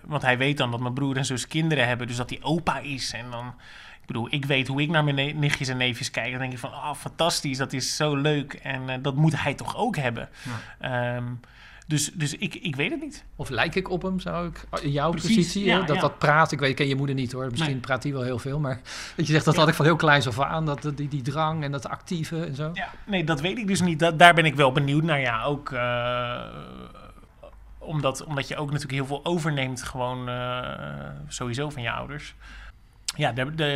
want 0.04 0.22
hij 0.22 0.38
weet 0.38 0.56
dan 0.56 0.70
dat 0.70 0.80
mijn 0.80 0.94
broer 0.94 1.16
en 1.16 1.24
zus 1.24 1.46
kinderen 1.48 1.86
hebben. 1.86 2.06
Dus 2.06 2.16
dat 2.16 2.30
hij 2.30 2.38
opa 2.42 2.78
is. 2.78 3.12
En 3.12 3.30
dan... 3.30 3.54
Ik 4.00 4.06
bedoel, 4.06 4.28
ik 4.30 4.44
weet 4.44 4.68
hoe 4.68 4.82
ik 4.82 4.88
naar 4.90 5.04
mijn 5.04 5.38
nichtjes 5.38 5.68
en 5.68 5.76
neefjes 5.76 6.10
kijk. 6.10 6.30
Dan 6.30 6.40
denk 6.40 6.52
ik 6.52 6.58
van, 6.58 6.72
ah, 6.72 6.94
fantastisch. 6.94 7.58
Dat 7.58 7.72
is 7.72 7.96
zo 7.96 8.16
leuk. 8.16 8.52
En 8.54 8.88
eh, 8.88 8.96
dat 9.02 9.14
moet 9.14 9.42
hij 9.42 9.54
toch 9.54 9.76
ook 9.76 9.96
hebben. 9.96 10.28
Ehm, 10.80 11.24
dus 11.86 12.12
dus 12.12 12.34
ik, 12.36 12.54
ik 12.54 12.76
weet 12.76 12.90
het 12.90 13.00
niet. 13.00 13.24
Of 13.36 13.48
lijk 13.48 13.74
ik 13.74 13.90
op 13.90 14.02
hem, 14.02 14.20
zou 14.20 14.48
ik, 14.48 14.82
in 14.82 14.90
jouw 14.90 15.10
Precies, 15.10 15.36
positie, 15.36 15.64
ja, 15.64 15.82
dat 15.82 15.94
ja. 15.94 16.00
dat 16.00 16.18
praat. 16.18 16.52
Ik 16.52 16.58
weet, 16.58 16.70
ik 16.70 16.76
ken 16.76 16.88
je 16.88 16.96
moeder 16.96 17.14
niet 17.14 17.32
hoor, 17.32 17.50
misschien 17.50 17.70
Nee. 17.70 17.80
praat 17.80 18.02
hij 18.02 18.12
wel 18.12 18.22
heel 18.22 18.38
veel. 18.38 18.58
Maar 18.58 18.80
dat 19.16 19.26
je 19.26 19.32
zegt, 19.32 19.44
dat 19.44 19.56
had 19.56 19.68
ik 19.68 19.74
van 19.74 19.84
heel 19.84 19.96
kleins 19.96 20.26
af 20.26 20.40
aan, 20.40 20.66
dat, 20.66 20.92
die, 20.94 21.08
die 21.08 21.22
drang 21.22 21.64
en 21.64 21.72
dat 21.72 21.88
actieve 21.88 22.44
en 22.44 22.54
zo. 22.54 22.70
Ja, 22.72 22.90
nee, 23.06 23.24
dat 23.24 23.40
weet 23.40 23.58
ik 23.58 23.66
dus 23.66 23.80
niet. 23.80 23.98
Dat, 23.98 24.18
daar 24.18 24.34
ben 24.34 24.44
ik 24.44 24.54
wel 24.54 24.72
benieuwd 24.72 25.02
naar. 25.02 25.20
Ja, 25.20 25.44
ook 25.44 25.70
eh, 25.72 26.40
omdat, 27.78 28.24
omdat 28.24 28.48
je 28.48 28.56
ook 28.56 28.66
natuurlijk 28.66 28.92
heel 28.92 29.06
veel 29.06 29.24
overneemt, 29.24 29.82
gewoon 29.82 30.28
eh, 30.28 31.08
sowieso 31.28 31.70
van 31.70 31.82
je 31.82 31.90
ouders. 31.90 32.34
Ja, 33.16 33.32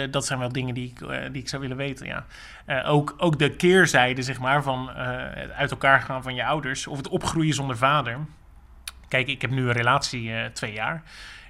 dat 0.07 0.27
zijn 0.27 0.39
wel 0.39 0.53
dingen 0.53 0.75
die 0.75 0.91
ik, 0.91 1.01
eh, 1.01 1.33
die 1.33 1.43
ik 1.43 1.49
zou 1.49 1.63
willen 1.63 1.77
weten. 1.77 2.07
Ja. 2.07 2.27
Eh, 2.67 2.91
ook, 2.91 3.15
ook 3.17 3.39
de 3.39 3.57
keerzijde, 3.57 4.23
zeg 4.23 4.39
maar, 4.39 4.63
van 4.63 4.91
eh, 4.91 5.07
het 5.31 5.51
uit 5.51 5.71
elkaar 5.71 6.01
gaan 6.01 6.23
van 6.23 6.35
je 6.35 6.45
ouders. 6.45 6.87
Of 6.87 6.97
het 6.97 7.09
opgroeien 7.09 7.55
zonder 7.55 7.77
vader. 7.77 8.19
Kijk, 9.09 9.29
ik 9.29 9.41
heb 9.41 9.51
nu 9.51 9.63
een 9.63 9.73
relatie 9.73 10.53
twee 10.53 10.73
jaar. 10.73 11.03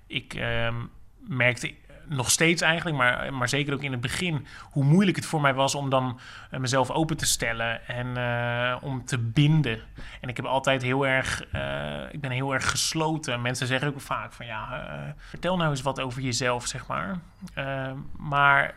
Ik 0.07 0.35
ehm, 0.35 0.75
merkte 1.19 1.75
nog 2.11 2.31
steeds 2.31 2.63
eigenlijk, 2.63 2.97
maar, 2.97 3.35
maar 3.35 3.49
zeker 3.49 3.75
ook 3.75 3.83
in 3.83 3.93
het 3.93 4.01
begin, 4.01 4.47
hoe 4.71 4.85
moeilijk 4.85 5.17
het 5.17 5.27
voor 5.27 5.41
mij 5.41 5.55
was 5.55 5.75
om 5.75 5.91
dan 5.91 6.21
eh, 6.51 6.61
mezelf 6.61 6.91
open 6.91 7.17
te 7.17 7.27
stellen 7.27 7.87
en 7.87 8.17
eh, 8.17 8.77
om 8.83 9.05
te 9.05 9.19
binden. 9.19 9.81
En 10.21 10.29
ik 10.29 10.37
heb 10.37 10.47
altijd 10.47 10.83
heel 10.83 11.07
erg, 11.07 11.45
eh, 11.53 12.13
ik 12.13 12.21
ben 12.21 12.31
heel 12.31 12.55
erg 12.55 12.71
gesloten. 12.71 13.43
Mensen 13.43 13.67
zeggen 13.67 13.89
ook 13.89 14.01
vaak 14.01 14.33
van 14.33 14.47
ja, 14.47 15.15
vertel 15.29 15.57
nou 15.57 15.71
eens 15.71 15.83
wat 15.83 16.01
over 16.01 16.23
jezelf, 16.23 16.67
zeg 16.67 16.87
maar. 16.87 17.19
Eh, 17.55 17.93
maar 18.17 18.75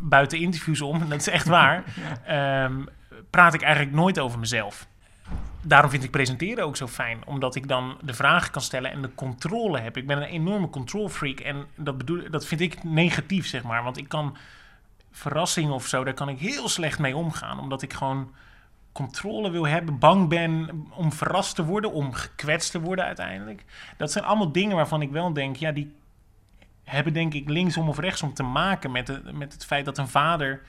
buiten 0.00 0.38
interviews 0.38 0.80
om, 0.80 0.98
dat 1.08 1.20
is 1.20 1.28
echt 1.28 1.46
waar, 1.46 1.84
ehm, 2.24 2.84
praat 3.30 3.54
ik 3.54 3.62
eigenlijk 3.62 3.96
nooit 3.96 4.18
over 4.18 4.38
mezelf 4.38 4.88
daarom 5.60 5.90
vind 5.90 6.04
ik 6.04 6.10
presenteren 6.10 6.64
ook 6.64 6.76
zo 6.76 6.86
fijn. 6.86 7.26
Omdat 7.26 7.54
ik 7.54 7.68
dan 7.68 7.98
de 8.02 8.14
vragen 8.14 8.50
kan 8.50 8.62
stellen 8.62 8.90
en 8.90 9.02
de 9.02 9.14
controle 9.14 9.78
heb. 9.78 9.96
Ik 9.96 10.06
ben 10.06 10.16
een 10.16 10.28
enorme 10.28 10.70
control 10.70 11.08
freak. 11.08 11.40
En 11.40 11.66
dat, 11.74 11.98
bedoel, 11.98 12.30
dat 12.30 12.46
vind 12.46 12.60
ik 12.60 12.84
negatief, 12.84 13.46
zeg 13.46 13.62
maar. 13.62 13.82
Want 13.82 13.96
ik 13.96 14.08
kan 14.08 14.36
verrassingen 15.10 15.72
of 15.72 15.86
zo, 15.86 16.04
daar 16.04 16.14
kan 16.14 16.28
ik 16.28 16.38
heel 16.38 16.68
slecht 16.68 16.98
mee 16.98 17.16
omgaan. 17.16 17.60
Omdat 17.60 17.82
ik 17.82 17.92
gewoon 17.92 18.34
controle 18.92 19.50
wil 19.50 19.66
hebben, 19.66 19.98
bang 19.98 20.28
ben 20.28 20.86
om 20.90 21.12
verrast 21.12 21.54
te 21.54 21.64
worden, 21.64 21.92
om 21.92 22.12
gekwetst 22.12 22.70
te 22.70 22.80
worden 22.80 23.04
uiteindelijk. 23.04 23.64
Dat 23.96 24.12
zijn 24.12 24.24
allemaal 24.24 24.52
dingen 24.52 24.76
waarvan 24.76 25.02
ik 25.02 25.10
wel 25.10 25.32
denk, 25.32 25.56
ja, 25.56 25.72
die 25.72 25.94
hebben 26.84 27.12
denk 27.12 27.34
ik 27.34 27.48
linksom 27.48 27.88
of 27.88 27.98
rechtsom 27.98 28.34
te 28.34 28.42
maken 28.42 28.90
met, 28.90 29.06
de, 29.06 29.22
met 29.32 29.52
het 29.52 29.64
feit 29.64 29.84
dat 29.84 29.98
een 29.98 30.08
vader 30.08 30.62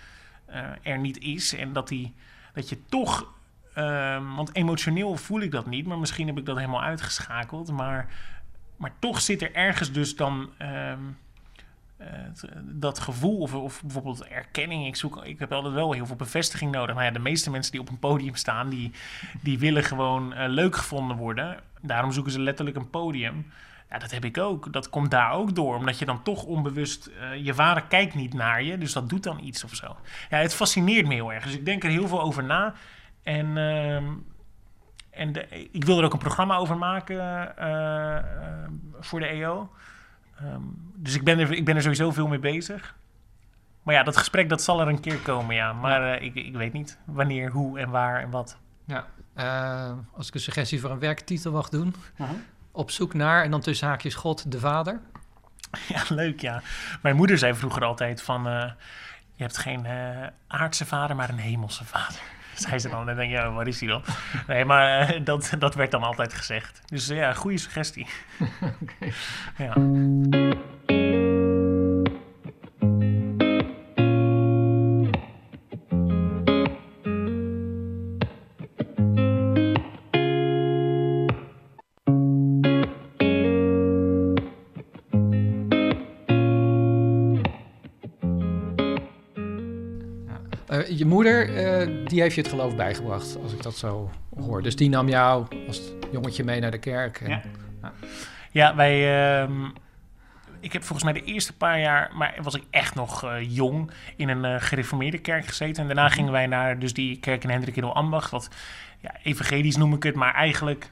eh, 0.45 0.63
er 0.81 0.99
niet 0.99 1.17
is. 1.17 1.55
En 1.55 1.73
dat, 1.73 1.87
die, 1.87 2.13
dat 2.53 2.69
je 2.69 2.85
toch 2.85 3.33
Ehm, 3.73 4.35
want 4.35 4.55
emotioneel 4.55 5.15
voel 5.15 5.41
ik 5.41 5.51
dat 5.51 5.65
niet, 5.65 5.85
maar 5.85 5.99
misschien 5.99 6.27
heb 6.27 6.37
ik 6.37 6.45
dat 6.45 6.57
helemaal 6.57 6.81
uitgeschakeld. 6.81 7.71
Maar, 7.71 8.07
maar 8.77 8.91
toch 8.99 9.21
zit 9.21 9.41
er 9.41 9.53
ergens 9.53 9.91
dus 9.91 10.15
dan 10.15 10.49
ehm, 10.57 10.99
eh, 11.97 12.07
dat 12.61 12.99
gevoel 12.99 13.37
of, 13.37 13.53
of 13.53 13.81
bijvoorbeeld 13.81 14.25
erkenning. 14.25 14.87
Ik, 14.87 14.95
zoek, 14.95 15.25
ik 15.25 15.39
heb 15.39 15.51
altijd 15.51 15.73
wel 15.73 15.91
heel 15.91 16.05
veel 16.05 16.15
bevestiging 16.15 16.71
nodig. 16.71 16.95
Nou 16.95 17.07
ja, 17.07 17.13
de 17.13 17.19
meeste 17.19 17.51
mensen 17.51 17.71
die 17.71 17.81
op 17.81 17.89
een 17.89 17.99
podium 17.99 18.35
staan, 18.35 18.69
die, 18.69 18.91
die 19.41 19.59
willen 19.59 19.83
gewoon 19.83 20.33
eh, 20.33 20.49
leuk 20.49 20.75
gevonden 20.75 21.17
worden. 21.17 21.59
Daarom 21.81 22.11
zoeken 22.11 22.31
ze 22.31 22.39
letterlijk 22.39 22.77
een 22.77 22.89
podium. 22.89 23.45
Ja, 23.89 23.97
dat 23.97 24.11
heb 24.11 24.25
ik 24.25 24.37
ook. 24.37 24.73
Dat 24.73 24.89
komt 24.89 25.11
daar 25.11 25.31
ook 25.31 25.55
door. 25.55 25.75
Omdat 25.75 25.99
je 25.99 26.05
dan 26.05 26.23
toch 26.23 26.43
onbewust... 26.43 27.05
eh, 27.05 27.45
je 27.45 27.53
vader 27.53 27.83
kijkt 27.83 28.15
niet 28.15 28.33
naar 28.33 28.63
je, 28.63 28.77
dus 28.77 28.93
dat 28.93 29.09
doet 29.09 29.23
dan 29.23 29.39
iets 29.43 29.63
of 29.63 29.75
zo. 29.75 29.97
Ja, 30.29 30.37
het 30.37 30.55
fascineert 30.55 31.07
me 31.07 31.13
heel 31.13 31.33
erg. 31.33 31.43
Dus 31.43 31.53
ik 31.53 31.65
denk 31.65 31.83
er 31.83 31.89
heel 31.89 32.07
veel 32.07 32.21
over 32.21 32.43
na. 32.43 32.73
En, 33.23 33.57
ehm, 33.57 34.05
en 35.09 35.31
de- 35.33 35.69
ik 35.71 35.83
wil 35.85 35.97
er 35.99 36.03
ook 36.05 36.13
een 36.13 36.19
programma 36.19 36.55
over 36.55 36.77
maken 36.77 37.19
eh, 37.57 38.17
eh, 38.17 38.23
voor 38.99 39.19
de 39.19 39.27
EO. 39.27 39.71
Ehm, 40.39 40.61
dus 40.95 41.15
ik 41.15 41.23
ben, 41.23 41.39
er, 41.39 41.51
ik 41.51 41.65
ben 41.65 41.75
er 41.75 41.81
sowieso 41.81 42.11
veel 42.11 42.27
mee 42.27 42.39
bezig. 42.39 42.95
Maar 43.83 43.95
ja, 43.95 44.03
dat 44.03 44.17
gesprek 44.17 44.49
dat 44.49 44.61
zal 44.61 44.81
er 44.81 44.87
een 44.87 44.99
keer 44.99 45.17
komen, 45.17 45.55
ja. 45.55 45.73
Maar 45.73 46.13
eh, 46.13 46.25
ik, 46.25 46.35
ik 46.35 46.55
weet 46.55 46.73
niet 46.73 46.97
wanneer, 47.05 47.49
hoe 47.51 47.79
en 47.79 47.89
waar 47.89 48.21
en 48.21 48.29
wat. 48.29 48.57
Ja, 48.85 49.05
als 50.13 50.27
ik 50.27 50.33
een 50.33 50.39
suggestie 50.39 50.79
voor 50.79 50.89
een 50.91 50.99
werktitel 50.99 51.51
mag 51.51 51.69
doen. 51.69 51.95
Mhm. 52.17 52.29
Op 52.71 52.91
zoek 52.91 53.13
naar, 53.13 53.43
en 53.43 53.51
dan 53.51 53.61
tussen 53.61 53.87
haakjes 53.87 54.15
God, 54.15 54.51
de 54.51 54.59
Vader. 54.59 54.99
Ja, 55.87 56.01
leuk, 56.09 56.39
ja. 56.41 56.61
Mijn 57.01 57.15
moeder 57.15 57.37
zei 57.37 57.53
vroeger 57.55 57.83
altijd 57.83 58.21
van... 58.21 58.43
je 59.35 59.43
hebt 59.43 59.57
geen 59.57 59.87
aardse 60.47 60.85
vader, 60.85 61.15
maar 61.15 61.29
een 61.29 61.37
hemelse 61.37 61.85
vader. 61.85 62.19
Zei 62.67 62.79
ze 62.79 62.89
dan. 62.89 62.99
En 62.99 63.05
dan 63.05 63.15
denk 63.15 63.29
je, 63.29 63.35
ja, 63.35 63.51
waar 63.51 63.67
is 63.67 63.77
die 63.77 63.87
dan? 63.87 64.03
Nee, 64.47 64.65
maar 64.65 64.99
eh, 64.99 65.19
dat, 65.23 65.53
dat 65.59 65.75
werd 65.75 65.91
dan 65.91 66.03
altijd 66.03 66.33
gezegd. 66.33 66.81
Dus 66.85 67.09
eh, 67.09 67.17
ja, 67.17 67.33
goede 67.33 67.57
suggestie. 67.57 68.07
Ja. 69.57 69.73
Je 90.99 91.05
moeder, 91.05 91.55
eh, 91.55 91.87
die 92.05 92.21
heeft 92.21 92.35
je 92.35 92.41
het 92.41 92.49
geloof 92.49 92.75
bijgebracht, 92.75 93.37
als 93.43 93.53
ik 93.53 93.63
dat 93.63 93.75
zo 93.77 94.09
hoor. 94.39 94.61
Dus 94.61 94.75
die 94.75 94.89
nam 94.89 95.09
jou 95.09 95.45
als 95.67 95.81
jongetje 96.11 96.43
mee 96.43 96.59
naar 96.59 96.71
de 96.71 96.79
kerk. 96.79 97.21
En, 97.21 97.29
Ja. 97.29 97.93
Ja, 98.51 98.75
wij. 98.75 99.21
ehm, 99.41 99.65
ik 100.59 100.73
heb 100.73 100.83
volgens 100.83 101.03
mij 101.11 101.21
de 101.21 101.27
eerste 101.27 101.57
paar 101.57 101.79
jaar, 101.79 102.11
maar 102.13 102.35
was 102.41 102.55
ik 102.55 102.63
echt 102.69 102.95
nog 102.95 103.23
eh, 103.23 103.55
jong, 103.55 103.91
in 104.15 104.29
een 104.29 104.45
eh, 104.45 104.55
gereformeerde 104.57 105.17
kerk 105.17 105.45
gezeten. 105.45 105.81
En 105.81 105.87
daarna 105.87 106.09
gingen 106.09 106.31
wij 106.31 106.47
naar 106.47 106.79
dus 106.79 106.93
die 106.93 107.19
kerk 107.19 107.43
in 107.43 107.49
Hendrik 107.49 107.75
in 107.75 107.83
Ambacht. 107.83 108.31
Wat 108.31 108.49
ja, 108.99 109.15
evangelisch 109.23 109.75
noem 109.75 109.93
ik 109.93 110.03
het, 110.03 110.15
maar 110.15 110.33
eigenlijk 110.33 110.91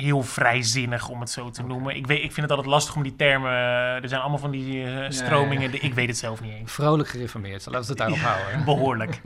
heel 0.00 0.22
vrijzinnig, 0.22 1.08
om 1.08 1.20
het 1.20 1.30
zo 1.30 1.50
te 1.50 1.62
noemen. 1.62 1.96
Ik, 1.96 2.06
weet, 2.06 2.18
ik 2.22 2.32
vind 2.32 2.36
het 2.40 2.50
altijd 2.50 2.66
lastig 2.68 2.96
om 2.96 3.02
die 3.02 3.16
termen... 3.16 3.50
eh, 3.50 4.02
er 4.02 4.08
zijn 4.08 4.20
allemaal 4.20 4.38
van 4.38 4.50
die 4.50 4.84
eh, 4.84 5.10
stromingen, 5.10 5.62
ja. 5.62 5.68
die- 5.68 5.80
ik 5.80 5.94
weet 5.94 6.08
het 6.08 6.18
zelf 6.18 6.40
niet 6.40 6.52
eens. 6.52 6.72
Vrolijk 6.72 7.08
gereformeerd, 7.08 7.66
laten 7.66 7.80
we 7.80 7.86
het 7.88 7.96
daarop 7.98 8.18
houden. 8.18 8.64
Behoorlijk. 8.74 9.20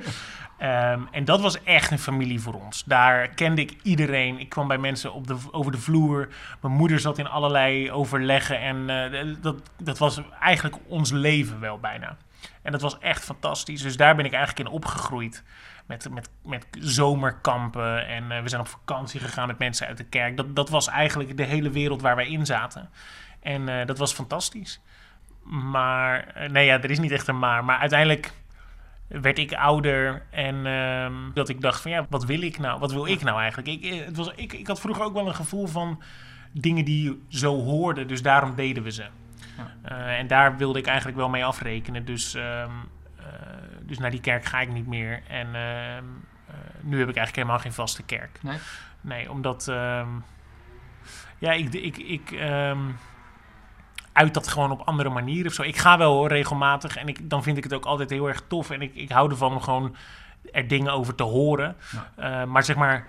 Ehm, 0.59 1.01
en 1.11 1.25
dat 1.25 1.41
was 1.41 1.63
echt 1.63 1.91
een 1.91 1.99
familie 1.99 2.41
voor 2.41 2.55
ons. 2.55 2.83
Daar 2.87 3.29
kende 3.29 3.61
ik 3.63 3.75
iedereen. 3.83 4.39
Ik 4.39 4.49
kwam 4.49 4.69
bij 4.69 4.79
mensen 4.79 5.13
op 5.13 5.27
de, 5.27 5.37
over 5.51 5.73
de 5.73 5.79
vloer. 5.79 6.29
Mijn 6.61 6.75
moeder 6.75 7.01
zat 7.01 7.19
in 7.19 7.27
allerlei 7.29 7.91
overleggen. 7.93 8.61
En 8.61 8.91
eh, 9.13 9.35
dat, 9.41 9.57
dat 9.83 9.99
was 9.99 10.21
eigenlijk 10.41 10.77
ons 10.87 11.11
leven 11.11 11.61
wel 11.61 11.79
bijna. 11.79 12.17
En 12.63 12.73
dat 12.73 12.81
was 12.81 12.99
echt 12.99 13.25
fantastisch. 13.25 13.83
Dus 13.83 13.97
daar 13.97 14.17
ben 14.17 14.25
ik 14.25 14.33
eigenlijk 14.33 14.69
in 14.69 14.75
opgegroeid. 14.75 15.43
Met, 15.87 16.11
met, 16.11 16.31
met 16.45 16.67
zomerkampen. 16.81 18.07
En 18.07 18.31
eh, 18.31 18.43
we 18.43 18.49
zijn 18.49 18.61
op 18.61 18.69
vakantie 18.69 19.21
gegaan 19.21 19.47
met 19.47 19.59
mensen 19.59 19.87
uit 19.87 19.97
de 19.97 20.05
kerk. 20.05 20.37
Dat, 20.37 20.57
dat 20.57 20.69
was 20.69 20.89
eigenlijk 20.89 21.37
de 21.37 21.45
hele 21.45 21.71
wereld 21.71 22.03
waar 22.03 22.17
wij 22.17 22.29
in 22.29 22.47
zaten. 22.47 22.91
En 23.41 23.69
eh, 23.69 23.87
dat 23.87 23.99
was 23.99 24.13
fantastisch. 24.13 24.81
Maar, 25.43 26.27
eh, 26.27 26.51
nee 26.51 26.67
ja, 26.67 26.83
er 26.83 26.91
is 26.91 26.99
niet 26.99 27.11
echt 27.11 27.29
een 27.29 27.39
maar. 27.39 27.65
Maar 27.65 27.79
uiteindelijk 27.79 28.33
werd 29.09 29.39
ik 29.39 29.53
ouder 29.53 30.23
en 30.31 30.67
ehm, 30.67 31.15
dat 31.35 31.49
ik 31.49 31.61
dacht 31.61 31.81
van 31.81 31.91
ja, 31.91 32.07
wat 32.11 32.25
wil 32.25 32.43
ik 32.43 32.59
nou? 32.59 32.79
Wat 32.79 32.93
wil 32.93 33.07
ik 33.07 33.23
nou 33.23 33.41
eigenlijk? 33.41 33.69
Ik, 33.69 34.05
het 34.05 34.17
was, 34.17 34.31
ik, 34.35 34.53
ik 34.53 34.67
had 34.67 34.81
vroeger 34.81 35.05
ook 35.05 35.15
wel 35.15 35.27
een 35.27 35.35
gevoel 35.35 35.67
van 35.67 36.03
dingen 36.53 36.85
die 36.85 37.23
zo 37.29 37.63
hoorden, 37.63 38.09
dus 38.09 38.23
daarom 38.23 38.55
deden 38.55 38.83
we 38.83 38.91
ze. 38.91 39.07
Eh, 39.83 40.19
en 40.19 40.27
daar 40.27 40.57
wilde 40.57 40.79
ik 40.79 40.87
eigenlijk 40.87 41.17
wel 41.17 41.29
mee 41.29 41.45
afrekenen. 41.45 42.05
Dus, 42.05 42.35
ehm, 42.35 42.45
eh, 42.45 42.71
dus 43.87 43.99
naar 43.99 44.11
die 44.11 44.21
kerk 44.21 44.45
ga 44.45 44.61
ik 44.61 44.73
niet 44.73 44.87
meer. 44.87 45.23
En 45.29 45.47
ehm, 45.47 46.05
eh, 46.47 46.55
nu 46.81 46.99
heb 46.99 47.09
ik 47.09 47.17
eigenlijk 47.17 47.37
helemaal 47.37 47.59
geen 47.59 47.73
vaste 47.73 48.03
kerk. 48.03 48.39
Nee? 48.43 48.59
Nee, 49.01 49.31
omdat... 49.31 49.69
ehm, 49.69 50.09
ja, 51.39 51.53
ik... 51.53 51.75
ik, 51.75 51.97
ik 51.97 52.31
ehm, 52.31 52.81
uit 54.13 54.35
dat 54.35 54.49
gewoon 54.49 54.71
op 54.71 54.81
andere 54.81 55.09
manieren 55.09 55.47
of 55.47 55.53
zo. 55.53 55.63
Ik 55.63 55.77
ga 55.77 55.99
wel 55.99 56.13
hoor, 56.13 56.29
regelmatig 56.29 56.97
en 56.97 57.09
ik, 57.09 57.31
dan 57.31 57.43
vind 57.43 57.57
ik 57.57 57.63
het 57.65 57.75
ook 57.75 57.85
altijd 57.85 58.11
heel 58.11 58.29
erg 58.29 58.43
tof. 58.47 58.71
En 58.71 58.83
ik, 58.83 58.95
ik 58.95 59.11
hou 59.11 59.31
ervan 59.31 59.53
om 59.53 59.61
gewoon 59.61 59.97
er 60.53 60.69
dingen 60.69 60.93
over 60.93 61.15
te 61.15 61.23
horen. 61.23 61.77
Eh, 62.17 62.45
maar 62.45 62.65
zeg 62.65 62.77
maar, 62.77 63.07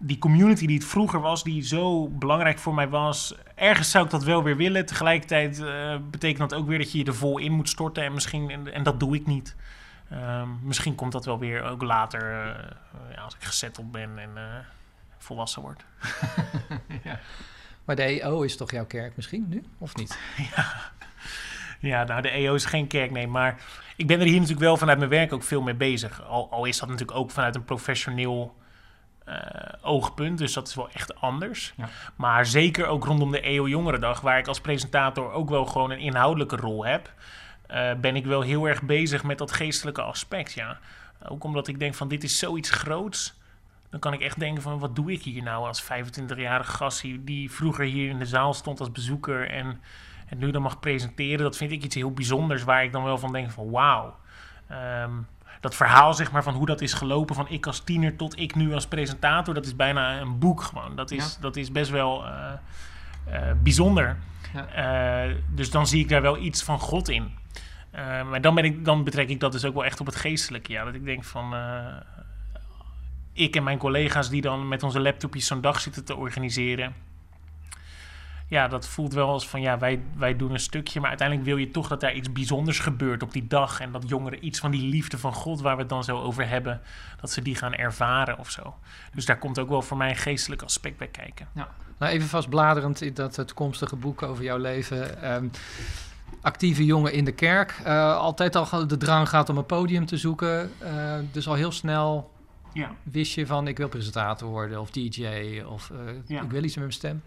die 0.00 0.18
community 0.18 0.66
die 0.66 0.76
het 0.76 0.86
vroeger 0.86 1.20
was, 1.20 1.44
die 1.44 1.62
zo 1.62 2.08
belangrijk 2.08 2.58
voor 2.58 2.74
mij 2.74 2.88
was. 2.88 3.34
Ergens 3.54 3.90
zou 3.90 4.04
ik 4.04 4.10
dat 4.10 4.24
wel 4.24 4.42
weer 4.42 4.56
willen. 4.56 4.86
Tegelijkertijd 4.86 5.60
eh, 5.60 5.96
betekent 6.10 6.50
dat 6.50 6.58
ook 6.58 6.66
weer 6.66 6.78
dat 6.78 6.92
je 6.92 6.98
je 6.98 7.04
er 7.04 7.14
vol 7.14 7.38
in 7.38 7.52
moet 7.52 7.68
storten. 7.68 8.04
En, 8.04 8.12
misschien, 8.12 8.50
en, 8.50 8.72
en 8.72 8.82
dat 8.82 9.00
doe 9.00 9.14
ik 9.14 9.26
niet. 9.26 9.56
Ehm, 10.10 10.48
misschien 10.62 10.94
komt 10.94 11.12
dat 11.12 11.24
wel 11.24 11.38
weer 11.38 11.62
ook 11.62 11.82
later, 11.82 12.20
eh, 12.20 13.14
ja, 13.14 13.22
als 13.22 13.34
ik 13.34 13.42
gezetteld 13.42 13.92
ben 13.92 14.18
en 14.18 14.30
eh, 14.34 14.42
volwassen 15.18 15.62
word. 15.62 15.84
Maar 17.84 17.96
de 17.96 18.02
EO 18.02 18.42
is 18.42 18.56
toch 18.56 18.70
jouw 18.70 18.86
kerk 18.86 19.16
misschien 19.16 19.46
nu, 19.48 19.64
of 19.78 19.96
niet? 19.96 20.18
Ja, 21.80 22.04
nou, 22.04 22.22
de 22.22 22.28
EO 22.28 22.54
is 22.54 22.64
geen 22.64 22.86
kerk, 22.86 23.10
nee. 23.10 23.26
Maar 23.26 23.60
ik 23.96 24.06
ben 24.06 24.20
er 24.20 24.26
hier 24.26 24.34
natuurlijk 24.34 24.60
wel 24.60 24.76
vanuit 24.76 24.98
mijn 24.98 25.10
werk 25.10 25.32
ook 25.32 25.42
veel 25.42 25.62
mee 25.62 25.74
bezig. 25.74 26.22
Al, 26.22 26.50
al 26.50 26.64
is 26.64 26.78
dat 26.78 26.88
natuurlijk 26.88 27.18
ook 27.18 27.30
vanuit 27.30 27.54
een 27.54 27.64
professioneel 27.64 28.56
eh, 29.24 29.36
oogpunt. 29.82 30.38
Dus 30.38 30.52
dat 30.52 30.68
is 30.68 30.74
wel 30.74 30.88
echt 30.92 31.20
anders. 31.20 31.72
Ja. 31.76 31.88
Maar 32.16 32.46
zeker 32.46 32.86
ook 32.86 33.04
rondom 33.04 33.30
de 33.30 33.40
EO 33.40 33.68
Jongerendag, 33.68 34.20
waar 34.20 34.38
ik 34.38 34.46
als 34.46 34.60
presentator 34.60 35.32
ook 35.32 35.48
wel 35.48 35.66
gewoon 35.66 35.90
een 35.90 35.98
inhoudelijke 35.98 36.56
rol 36.56 36.84
heb, 36.84 37.12
eh, 37.68 37.90
ben 38.00 38.16
ik 38.16 38.24
wel 38.24 38.40
heel 38.40 38.64
erg 38.68 38.82
bezig 38.82 39.22
met 39.24 39.38
dat 39.38 39.52
geestelijke 39.52 40.02
aspect. 40.02 40.52
Ja. 40.52 40.78
Ook 41.28 41.44
omdat 41.44 41.68
ik 41.68 41.78
denk 41.78 41.94
van 41.94 42.08
dit 42.08 42.24
is 42.24 42.38
zoiets 42.38 42.70
groots. 42.70 43.34
Dan 43.90 44.00
kan 44.00 44.12
ik 44.12 44.20
echt 44.20 44.38
denken 44.38 44.62
van 44.62 44.78
wat 44.78 44.96
doe 44.96 45.12
ik 45.12 45.22
hier 45.22 45.42
nou 45.42 45.66
als 45.66 45.82
25-jarige 45.82 46.70
gast 46.72 47.04
die- 47.20 47.50
vroeger 47.50 47.84
hier 47.84 48.08
in 48.10 48.18
de 48.18 48.26
zaal 48.26 48.54
stond 48.54 48.80
als 48.80 48.92
bezoeker 48.92 49.50
en, 49.50 49.80
en 50.28 50.38
nu 50.38 50.50
dan 50.50 50.62
mag 50.62 50.80
presenteren. 50.80 51.38
Dat 51.38 51.56
vind 51.56 51.70
ik 51.72 51.82
iets 51.84 51.94
heel 51.94 52.12
bijzonders 52.12 52.62
waar 52.64 52.84
ik 52.84 52.92
dan 52.92 53.04
wel 53.04 53.18
van 53.18 53.32
denk 53.32 53.50
van 53.50 53.70
wauw. 53.70 54.16
Ehm, 54.68 55.10
dat 55.60 55.74
verhaal 55.74 56.14
zeg 56.14 56.32
maar 56.32 56.42
van 56.42 56.54
hoe 56.54 56.66
dat 56.66 56.80
is 56.80 56.92
gelopen 56.92 57.34
van 57.34 57.48
ik 57.48 57.66
als 57.66 57.80
tiener 57.80 58.16
tot 58.16 58.38
ik 58.38 58.54
nu 58.54 58.74
als 58.74 58.86
presentator. 58.86 59.54
Dat 59.54 59.66
is 59.66 59.76
bijna 59.76 60.20
een 60.20 60.38
boek 60.38 60.62
gewoon. 60.62 60.96
Dat 60.96 61.10
is, 61.10 61.34
Ja. 61.34 61.40
dat 61.40 61.56
is 61.56 61.72
best 61.72 61.90
wel 61.90 62.24
eh, 62.26 62.52
bijzonder. 63.62 64.16
Ja. 64.52 64.66
Eh, 65.26 65.34
dus 65.48 65.70
dan 65.70 65.86
zie 65.86 66.00
ik 66.00 66.08
daar 66.08 66.22
wel 66.22 66.38
iets 66.38 66.62
van 66.62 66.78
God 66.78 67.08
in. 67.08 67.34
Eh, 67.90 68.28
maar 68.28 68.40
dan, 68.40 68.54
ben 68.54 68.64
ik, 68.64 68.84
dan 68.84 69.04
betrek 69.04 69.28
ik 69.28 69.40
dat 69.40 69.52
dus 69.52 69.64
ook 69.64 69.74
wel 69.74 69.84
echt 69.84 70.00
op 70.00 70.06
het 70.06 70.16
geestelijke. 70.16 70.72
Ja, 70.72 70.84
dat 70.84 70.94
ik 70.94 71.04
denk 71.04 71.24
van... 71.24 71.54
eh, 71.54 71.96
ik 73.32 73.56
en 73.56 73.62
mijn 73.62 73.78
collega's 73.78 74.28
die 74.28 74.40
dan 74.40 74.68
met 74.68 74.82
onze 74.82 75.00
laptopjes 75.00 75.46
zo'n 75.46 75.60
dag 75.60 75.80
zitten 75.80 76.04
te 76.04 76.16
organiseren. 76.16 76.94
Ja, 78.48 78.68
dat 78.68 78.88
voelt 78.88 79.12
wel 79.12 79.28
als 79.28 79.48
van 79.48 79.60
ja, 79.60 79.78
wij, 79.78 80.02
wij 80.16 80.36
doen 80.36 80.52
een 80.52 80.60
stukje. 80.60 81.00
Maar 81.00 81.08
uiteindelijk 81.08 81.48
wil 81.48 81.56
je 81.56 81.70
toch 81.70 81.88
dat 81.88 82.00
daar 82.00 82.14
iets 82.14 82.32
bijzonders 82.32 82.78
gebeurt 82.78 83.22
op 83.22 83.32
die 83.32 83.46
dag. 83.46 83.80
En 83.80 83.92
dat 83.92 84.08
jongeren 84.08 84.46
iets 84.46 84.58
van 84.58 84.70
die 84.70 84.88
liefde 84.88 85.18
van 85.18 85.32
God, 85.32 85.60
waar 85.60 85.74
we 85.74 85.80
het 85.80 85.90
dan 85.90 86.04
zo 86.04 86.20
over 86.20 86.48
hebben, 86.48 86.80
dat 87.20 87.30
ze 87.30 87.42
die 87.42 87.54
gaan 87.54 87.74
ervaren 87.74 88.38
of 88.38 88.50
zo. 88.50 88.76
Dus 89.14 89.24
daar 89.24 89.38
komt 89.38 89.58
ook 89.58 89.68
wel 89.68 89.82
voor 89.82 89.96
mij 89.96 90.08
een 90.08 90.16
geestelijk 90.16 90.62
aspect 90.62 90.96
bij 90.96 91.08
kijken. 91.08 91.48
Ja. 91.54 91.68
Nou, 91.98 92.12
even 92.12 92.28
vastbladerend 92.28 93.00
in 93.00 93.14
dat 93.14 93.34
toekomstige 93.46 93.96
boek 93.96 94.22
over 94.22 94.44
jouw 94.44 94.58
leven. 94.58 95.22
Ehm, 95.22 95.46
actieve 96.40 96.84
jongen 96.84 97.12
in 97.12 97.24
de 97.24 97.32
kerk. 97.32 97.80
Eh, 97.84 98.16
altijd 98.16 98.56
al 98.56 98.86
de 98.86 98.96
drang 98.96 99.28
gaat 99.28 99.48
om 99.48 99.56
een 99.58 99.66
podium 99.66 100.06
te 100.06 100.16
zoeken. 100.16 100.70
Eh, 100.78 101.14
dus 101.32 101.48
al 101.48 101.54
heel 101.54 101.72
snel 101.72 102.30
Ja. 102.72 102.90
wist 103.02 103.32
je 103.34 103.46
van 103.46 103.68
ik 103.68 103.76
wil 103.76 103.88
presentator 103.88 104.48
worden 104.48 104.80
of 104.80 104.90
DJ 104.90 105.26
of 105.68 105.90
eh, 105.90 105.96
Ja. 106.26 106.42
ik 106.42 106.50
wil 106.50 106.64
iets 106.64 106.74
met 106.74 106.84
mijn 106.84 106.96
stem. 106.96 107.22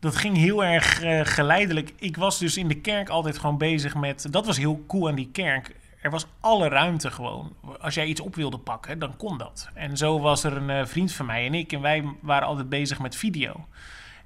Dat 0.00 0.16
ging 0.16 0.36
heel 0.36 0.64
erg 0.64 1.00
geleidelijk. 1.34 1.92
Ik 1.98 2.16
was 2.16 2.38
dus 2.38 2.56
in 2.56 2.68
de 2.68 2.80
kerk 2.80 3.08
altijd 3.08 3.38
gewoon 3.38 3.58
bezig 3.58 3.94
met. 3.94 4.26
Dat 4.30 4.46
was 4.46 4.56
heel 4.56 4.84
cool 4.86 5.08
aan 5.08 5.14
die 5.14 5.28
kerk. 5.32 5.76
Er 6.00 6.10
was 6.10 6.26
alle 6.40 6.68
ruimte 6.68 7.10
gewoon. 7.10 7.56
Als 7.80 7.94
jij 7.94 8.06
iets 8.06 8.20
op 8.20 8.34
wilde 8.34 8.58
pakken, 8.58 8.98
dan 8.98 9.16
kon 9.16 9.38
dat. 9.38 9.70
En 9.74 9.96
zo 9.96 10.20
was 10.20 10.44
er 10.44 10.56
een 10.56 10.70
eh, 10.70 10.86
vriend 10.86 11.12
van 11.12 11.26
mij 11.26 11.46
en 11.46 11.54
ik. 11.54 11.72
En 11.72 11.80
wij 11.80 12.04
waren 12.20 12.48
altijd 12.48 12.68
bezig 12.68 12.98
met 12.98 13.16
video. 13.16 13.66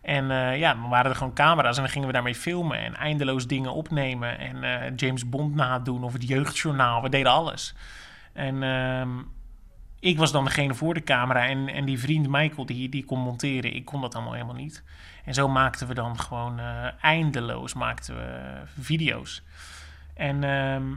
En 0.00 0.30
eh, 0.30 0.58
ja, 0.58 0.74
dan 0.74 0.88
waren 0.88 1.10
er 1.10 1.16
gewoon 1.16 1.34
camera's 1.34 1.76
en 1.76 1.82
dan 1.82 1.92
gingen 1.92 2.06
we 2.06 2.12
daarmee 2.12 2.34
filmen. 2.34 2.78
En 2.78 2.94
eindeloos 2.94 3.46
dingen 3.46 3.72
opnemen. 3.72 4.38
En 4.38 4.64
eh, 4.64 4.92
James 4.96 5.28
Bond 5.28 5.54
nadoen 5.54 6.04
of 6.04 6.12
het 6.12 6.28
jeugdjournaal. 6.28 7.02
We 7.02 7.08
deden 7.08 7.32
alles. 7.32 7.74
En 8.32 8.62
ehm, 8.62 9.10
ik 10.00 10.18
was 10.18 10.32
dan 10.32 10.44
degene 10.44 10.74
voor 10.74 10.94
de 10.94 11.02
camera. 11.02 11.46
En, 11.46 11.68
en 11.68 11.84
die 11.84 11.98
vriend 11.98 12.28
Michael, 12.28 12.66
die, 12.66 12.88
die 12.88 13.04
kon 13.04 13.20
monteren. 13.20 13.74
Ik 13.74 13.84
kon 13.84 14.00
dat 14.00 14.14
allemaal 14.14 14.32
helemaal 14.32 14.54
niet. 14.54 14.84
En 15.24 15.34
zo 15.34 15.48
maakten 15.48 15.86
we 15.86 15.94
dan 15.94 16.20
gewoon 16.20 16.60
eindeloos 17.00 17.74
maakten 17.74 18.16
we 18.16 18.60
video's. 18.80 19.42
En 20.14 20.44
ehm, 20.44 20.94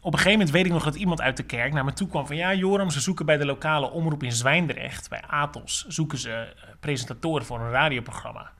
op 0.00 0.12
een 0.12 0.18
gegeven 0.18 0.38
moment 0.38 0.50
weet 0.50 0.66
ik 0.66 0.72
nog 0.72 0.84
dat 0.84 0.94
iemand 0.94 1.20
uit 1.20 1.36
de 1.36 1.42
kerk 1.42 1.72
naar 1.72 1.84
me 1.84 1.92
toe 1.92 2.08
kwam 2.08 2.26
van... 2.26 2.36
ja, 2.36 2.54
Joram, 2.54 2.90
ze 2.90 3.00
zoeken 3.00 3.26
bij 3.26 3.36
de 3.36 3.44
lokale 3.44 3.90
omroep 3.90 4.22
in 4.22 4.32
Zwijndrecht, 4.32 5.08
bij 5.08 5.22
Atos... 5.26 5.84
zoeken 5.88 6.18
ze 6.18 6.30
eh, 6.30 6.68
presentatoren 6.80 7.46
voor 7.46 7.60
een 7.60 7.70
radioprogramma. 7.70 8.50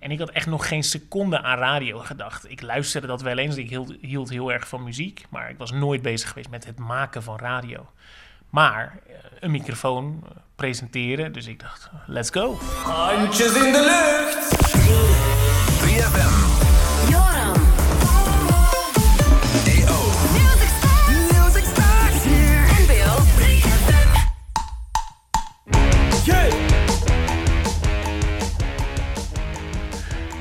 En 0.00 0.10
ik 0.10 0.18
had 0.18 0.30
echt 0.30 0.46
nog 0.46 0.68
geen 0.68 0.82
seconde 0.82 1.42
aan 1.42 1.58
radio 1.58 1.98
gedacht. 1.98 2.50
Ik 2.50 2.62
luisterde 2.62 3.06
dat 3.06 3.22
wel 3.22 3.38
eens, 3.38 3.56
ik 3.56 3.68
hield, 3.68 3.94
hield 4.00 4.30
heel 4.30 4.52
erg 4.52 4.68
van 4.68 4.84
muziek... 4.84 5.26
maar 5.30 5.50
ik 5.50 5.58
was 5.58 5.72
nooit 5.72 6.02
bezig 6.02 6.28
geweest 6.28 6.50
met 6.50 6.66
het 6.66 6.78
maken 6.78 7.22
van 7.22 7.38
radio. 7.38 7.86
Maar 8.50 8.98
eh, 9.06 9.14
een 9.40 9.50
microfoon 9.50 10.22
eh, 10.24 10.30
presenteren, 10.56 11.32
dus 11.32 11.46
ik 11.46 11.60
dacht, 11.60 11.90
let's 12.06 12.30
go. 12.30 12.58
Handjes 12.82 13.54
in 13.54 13.72
de 13.72 13.82
lucht. 13.84 14.64
3FM. 15.82 16.45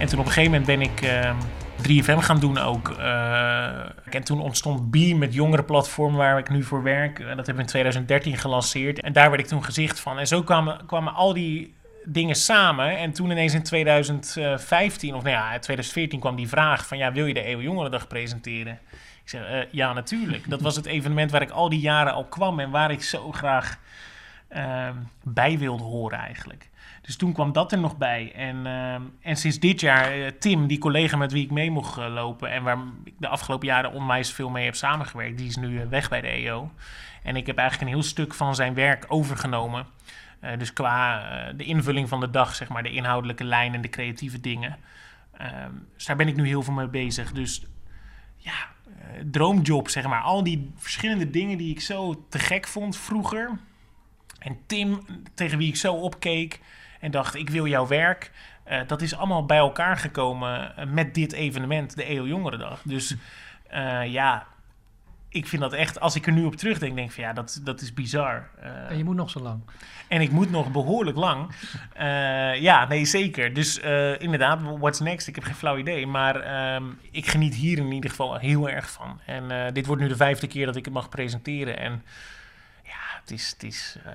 En 0.05 0.11
toen 0.11 0.19
op 0.19 0.25
een 0.25 0.31
gegeven 0.31 0.59
moment 0.59 0.77
ben 0.77 0.81
ik 0.81 1.01
ehm 1.01 1.35
3FM 1.81 2.17
gaan 2.17 2.39
doen 2.39 2.57
ook. 2.57 2.89
eh, 2.89 4.15
en 4.15 4.23
toen 4.23 4.41
ontstond 4.41 4.91
Beam, 4.91 5.21
het 5.21 5.33
jongerenplatform 5.33 6.15
waar 6.15 6.37
ik 6.37 6.49
nu 6.49 6.63
voor 6.63 6.83
werk. 6.83 7.19
En 7.19 7.25
dat 7.25 7.35
hebben 7.35 7.55
we 7.55 7.61
in 7.61 7.67
2013 7.67 8.37
gelanceerd. 8.37 8.99
En 8.99 9.13
daar 9.13 9.29
werd 9.29 9.41
ik 9.41 9.47
toen 9.47 9.63
gezicht 9.63 9.99
van. 9.99 10.19
En 10.19 10.27
zo 10.27 10.43
kwamen, 10.43 10.85
kwamen 10.85 11.13
al 11.13 11.33
die 11.33 11.73
dingen 12.03 12.35
samen. 12.35 12.97
En 12.97 13.11
toen 13.11 13.31
ineens 13.31 13.53
in 13.53 13.63
2015, 13.63 15.15
of 15.15 15.23
nou 15.23 15.35
ja, 15.35 15.59
2014 15.59 16.19
kwam 16.19 16.35
die 16.35 16.47
vraag 16.47 16.87
van... 16.87 16.97
ja, 16.97 17.11
wil 17.11 17.25
je 17.25 17.33
de 17.33 17.49
Eeuw 17.49 17.61
Jongerendag 17.61 18.07
presenteren? 18.07 18.79
Ik 19.23 19.29
zeg, 19.29 19.45
eh, 19.45 19.59
ja, 19.71 19.93
natuurlijk. 19.93 20.49
Dat 20.49 20.61
was 20.61 20.75
het 20.75 20.85
evenement 20.85 21.31
waar 21.31 21.41
ik 21.41 21.51
al 21.51 21.69
die 21.69 21.79
jaren 21.79 22.13
al 22.13 22.25
kwam... 22.25 22.59
en 22.59 22.69
waar 22.69 22.91
ik 22.91 23.03
zo 23.03 23.31
graag 23.31 23.79
ehm, 24.47 24.95
bij 25.23 25.57
wilde 25.57 25.83
horen 25.83 26.19
eigenlijk. 26.19 26.69
Dus 27.05 27.15
toen 27.15 27.33
kwam 27.33 27.51
dat 27.51 27.71
er 27.71 27.79
nog 27.79 27.97
bij. 27.97 28.31
En, 28.35 28.65
ehm, 28.65 29.01
en 29.21 29.35
sinds 29.35 29.59
dit 29.59 29.79
jaar, 29.79 30.11
eh, 30.11 30.31
Tim, 30.39 30.67
die 30.67 30.77
collega 30.77 31.17
met 31.17 31.31
wie 31.31 31.43
ik 31.43 31.51
mee 31.51 31.71
mocht 31.71 31.97
eh, 31.97 32.13
lopen... 32.13 32.51
en 32.51 32.63
waar 32.63 32.77
ik 33.03 33.13
de 33.17 33.27
afgelopen 33.27 33.67
jaren 33.67 33.91
onwijs 33.91 34.33
veel 34.33 34.49
mee 34.49 34.65
heb 34.65 34.75
samengewerkt... 34.75 35.37
die 35.37 35.47
is 35.47 35.55
nu 35.55 35.81
eh, 35.81 35.87
weg 35.87 36.09
bij 36.09 36.21
de 36.21 36.27
EO. 36.27 36.71
En 37.23 37.35
ik 37.35 37.47
heb 37.47 37.57
eigenlijk 37.57 37.89
een 37.89 37.97
heel 37.97 38.07
stuk 38.07 38.33
van 38.33 38.55
zijn 38.55 38.73
werk 38.73 39.05
overgenomen... 39.07 39.85
Dus 40.57 40.73
qua 40.73 41.21
de 41.51 41.63
invulling 41.63 42.09
van 42.09 42.19
de 42.19 42.29
dag, 42.29 42.55
zeg 42.55 42.69
maar, 42.69 42.83
de 42.83 42.91
inhoudelijke 42.91 43.43
lijn 43.43 43.73
en 43.73 43.81
de 43.81 43.89
creatieve 43.89 44.41
dingen. 44.41 44.77
Ehm, 45.37 45.71
dus 45.93 46.05
daar 46.05 46.15
ben 46.15 46.27
ik 46.27 46.35
nu 46.35 46.47
heel 46.47 46.61
veel 46.61 46.73
mee 46.73 46.87
bezig. 46.87 47.31
Dus 47.31 47.65
ja, 48.37 48.53
droomjob, 49.31 49.89
zeg 49.89 50.07
maar. 50.07 50.21
Al 50.21 50.43
die 50.43 50.71
verschillende 50.75 51.29
dingen 51.29 51.57
die 51.57 51.71
ik 51.71 51.81
zo 51.81 52.25
te 52.29 52.39
gek 52.39 52.67
vond 52.67 52.97
vroeger. 52.97 53.59
En 54.39 54.57
Tim, 54.65 55.05
tegen 55.33 55.57
wie 55.57 55.67
ik 55.67 55.75
zo 55.75 55.93
opkeek 55.93 56.59
en 57.05 57.11
dacht, 57.11 57.35
ik 57.35 57.49
wil 57.49 57.67
jouw 57.67 57.87
werk. 57.87 58.31
eh, 58.63 58.79
dat 58.87 59.01
is 59.01 59.15
allemaal 59.15 59.45
bij 59.45 59.57
elkaar 59.57 59.97
gekomen 59.97 60.77
eh, 60.77 60.85
met 60.85 61.13
dit 61.13 61.33
evenement, 61.33 61.95
de 61.95 62.03
EO 62.03 62.27
Jongerendag. 62.27 62.81
Dus 62.83 63.15
eh, 63.67 64.05
ja, 64.05 64.47
ik 65.29 65.47
vind 65.47 65.61
dat 65.61 65.73
echt, 65.73 65.99
als 65.99 66.15
ik 66.15 66.25
er 66.25 66.31
nu 66.31 66.45
op 66.45 66.55
terugdenk, 66.55 66.95
denk 66.95 67.07
ik 67.07 67.13
van 67.13 67.23
ja, 67.23 67.33
dat, 67.33 67.61
dat 67.63 67.81
is 67.81 67.93
bizar. 67.93 68.49
En 68.89 68.97
je 68.97 69.03
moet 69.03 69.15
nog 69.15 69.29
zo 69.29 69.39
lang. 69.39 69.61
en 70.07 70.21
ik 70.21 70.31
moet 70.31 70.51
nog 70.51 70.71
behoorlijk 70.71 71.17
lang. 71.17 71.51
Ja, 72.59 72.87
nee, 72.87 73.05
zeker. 73.05 73.53
Dus 73.53 73.77
inderdaad, 74.17 74.61
what's 74.61 74.99
next? 74.99 75.27
Ik 75.27 75.35
heb 75.35 75.43
geen 75.43 75.55
flauw 75.55 75.77
idee. 75.77 76.07
Maar 76.07 76.35
ehm, 76.35 76.83
ik 77.11 77.27
geniet 77.27 77.55
hier 77.55 77.77
in 77.77 77.91
ieder 77.91 78.09
geval 78.09 78.37
heel 78.37 78.69
erg 78.69 78.91
van. 78.91 79.19
En 79.25 79.73
dit 79.73 79.85
wordt 79.85 80.01
nu 80.01 80.07
de 80.07 80.15
vijfde 80.15 80.47
keer 80.47 80.65
dat 80.65 80.75
ik 80.75 80.85
het 80.85 80.93
mag 80.93 81.09
presenteren. 81.09 81.79
En 81.79 82.03
het 83.25 83.31
is, 83.39 83.49
het 83.49 83.63
is 83.63 83.95
eh, 84.05 84.11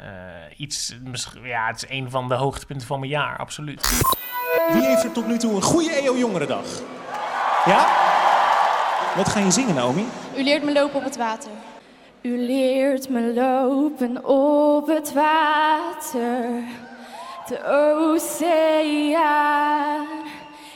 iets... 0.56 0.96
misschien- 1.04 1.42
Ja, 1.46 1.66
het 1.66 1.76
is 1.82 1.90
een 1.90 2.10
van 2.10 2.28
de 2.28 2.34
hoogtepunten 2.34 2.86
van 2.86 2.98
mijn 2.98 3.10
jaar, 3.10 3.38
absoluut. 3.38 3.88
Wie 4.72 4.82
heeft 4.86 5.04
er 5.04 5.12
tot 5.12 5.26
nu 5.26 5.38
toe 5.38 5.54
een 5.54 5.62
goede 5.62 5.90
EO 5.92 6.16
Jongerendag? 6.16 6.64
Ja? 7.64 7.86
Wat 9.16 9.28
ga 9.28 9.38
je 9.40 9.50
zingen, 9.50 9.74
Naomi? 9.74 10.04
U 10.36 10.42
leert 10.42 10.62
me 10.64 10.72
lopen 10.72 10.96
op 10.96 11.04
het 11.04 11.16
water. 11.16 11.50
U 12.22 12.38
leert 12.46 13.08
me 13.08 13.32
lopen 13.34 14.24
op 14.24 14.86
het 14.86 15.12
water. 15.12 16.48
De 17.46 17.64
oceaan 18.94 20.06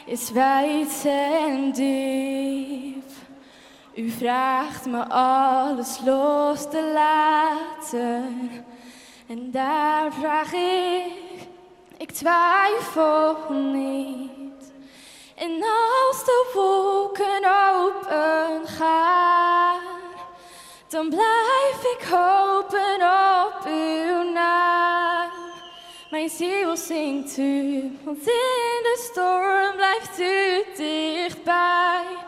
is 0.06 0.30
wijd 0.30 1.04
en 1.06 1.72
diep. 1.72 3.03
U 3.96 4.10
vraagt 4.10 4.86
me 4.86 5.08
alles 5.08 6.00
los 6.04 6.70
te 6.70 6.90
laten. 6.92 8.64
En 9.26 9.50
daar 9.50 10.12
vraag 10.12 10.52
ik, 10.52 11.46
ik 11.96 12.10
twijfel 12.10 13.36
niet. 13.50 14.72
En 15.34 15.50
als 15.52 16.24
de 16.24 16.50
wolken 16.54 17.44
open 17.74 18.68
gaan, 18.68 19.80
dan 20.88 21.08
blijf 21.08 21.96
ik 21.98 22.06
hopen 22.10 22.94
op 23.46 23.66
uw 23.66 24.32
naam. 24.32 25.30
Mijn 26.10 26.28
ziel 26.28 26.76
zingt 26.76 27.38
u, 27.38 27.98
want 28.04 28.18
in 28.18 28.80
de 28.82 29.08
storm 29.10 29.76
blijft 29.76 30.20
u 30.20 30.64
dichtbij. 30.76 32.23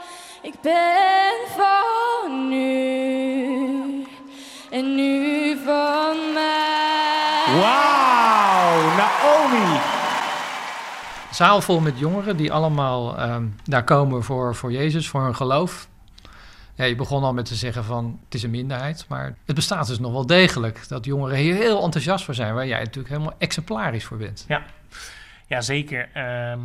Ik 0.47 0.61
ben 0.63 1.35
van 1.57 2.53
u 2.53 4.07
en 4.71 4.99
u 4.99 5.57
van 5.65 6.33
mij. 6.35 7.45
Wauw, 7.61 8.97
Naomi! 8.97 9.81
Zaal 11.31 11.61
vol 11.61 11.81
met 11.81 11.99
jongeren 11.99 12.37
die 12.37 12.53
allemaal 12.53 13.19
ehm, 13.19 13.47
daar 13.65 13.85
komen 13.85 14.23
voor, 14.23 14.55
voor 14.55 14.73
Jezus, 14.73 15.09
voor 15.09 15.23
hun 15.23 15.37
geloof. 15.37 15.89
Ja, 16.75 16.85
je 16.85 16.95
begon 16.95 17.23
al 17.23 17.33
met 17.33 17.45
te 17.45 17.55
zeggen 17.55 17.85
van 17.85 18.21
het 18.25 18.35
is 18.35 18.43
een 18.43 18.51
minderheid, 18.51 19.05
maar 19.09 19.37
het 19.45 19.55
bestaat 19.55 19.87
dus 19.87 19.99
nog 19.99 20.13
wel 20.13 20.27
degelijk. 20.27 20.89
Dat 20.89 21.05
jongeren 21.05 21.39
hier 21.39 21.55
heel 21.55 21.83
enthousiast 21.83 22.25
voor 22.25 22.35
zijn, 22.35 22.55
waar 22.55 22.67
jij 22.67 22.79
natuurlijk 22.79 23.09
helemaal 23.09 23.35
exemplarisch 23.39 24.05
voor 24.05 24.17
bent. 24.17 24.45
Ja, 24.49 24.63
ja 25.47 25.61
zeker. 25.61 26.09
Ehm, 26.13 26.61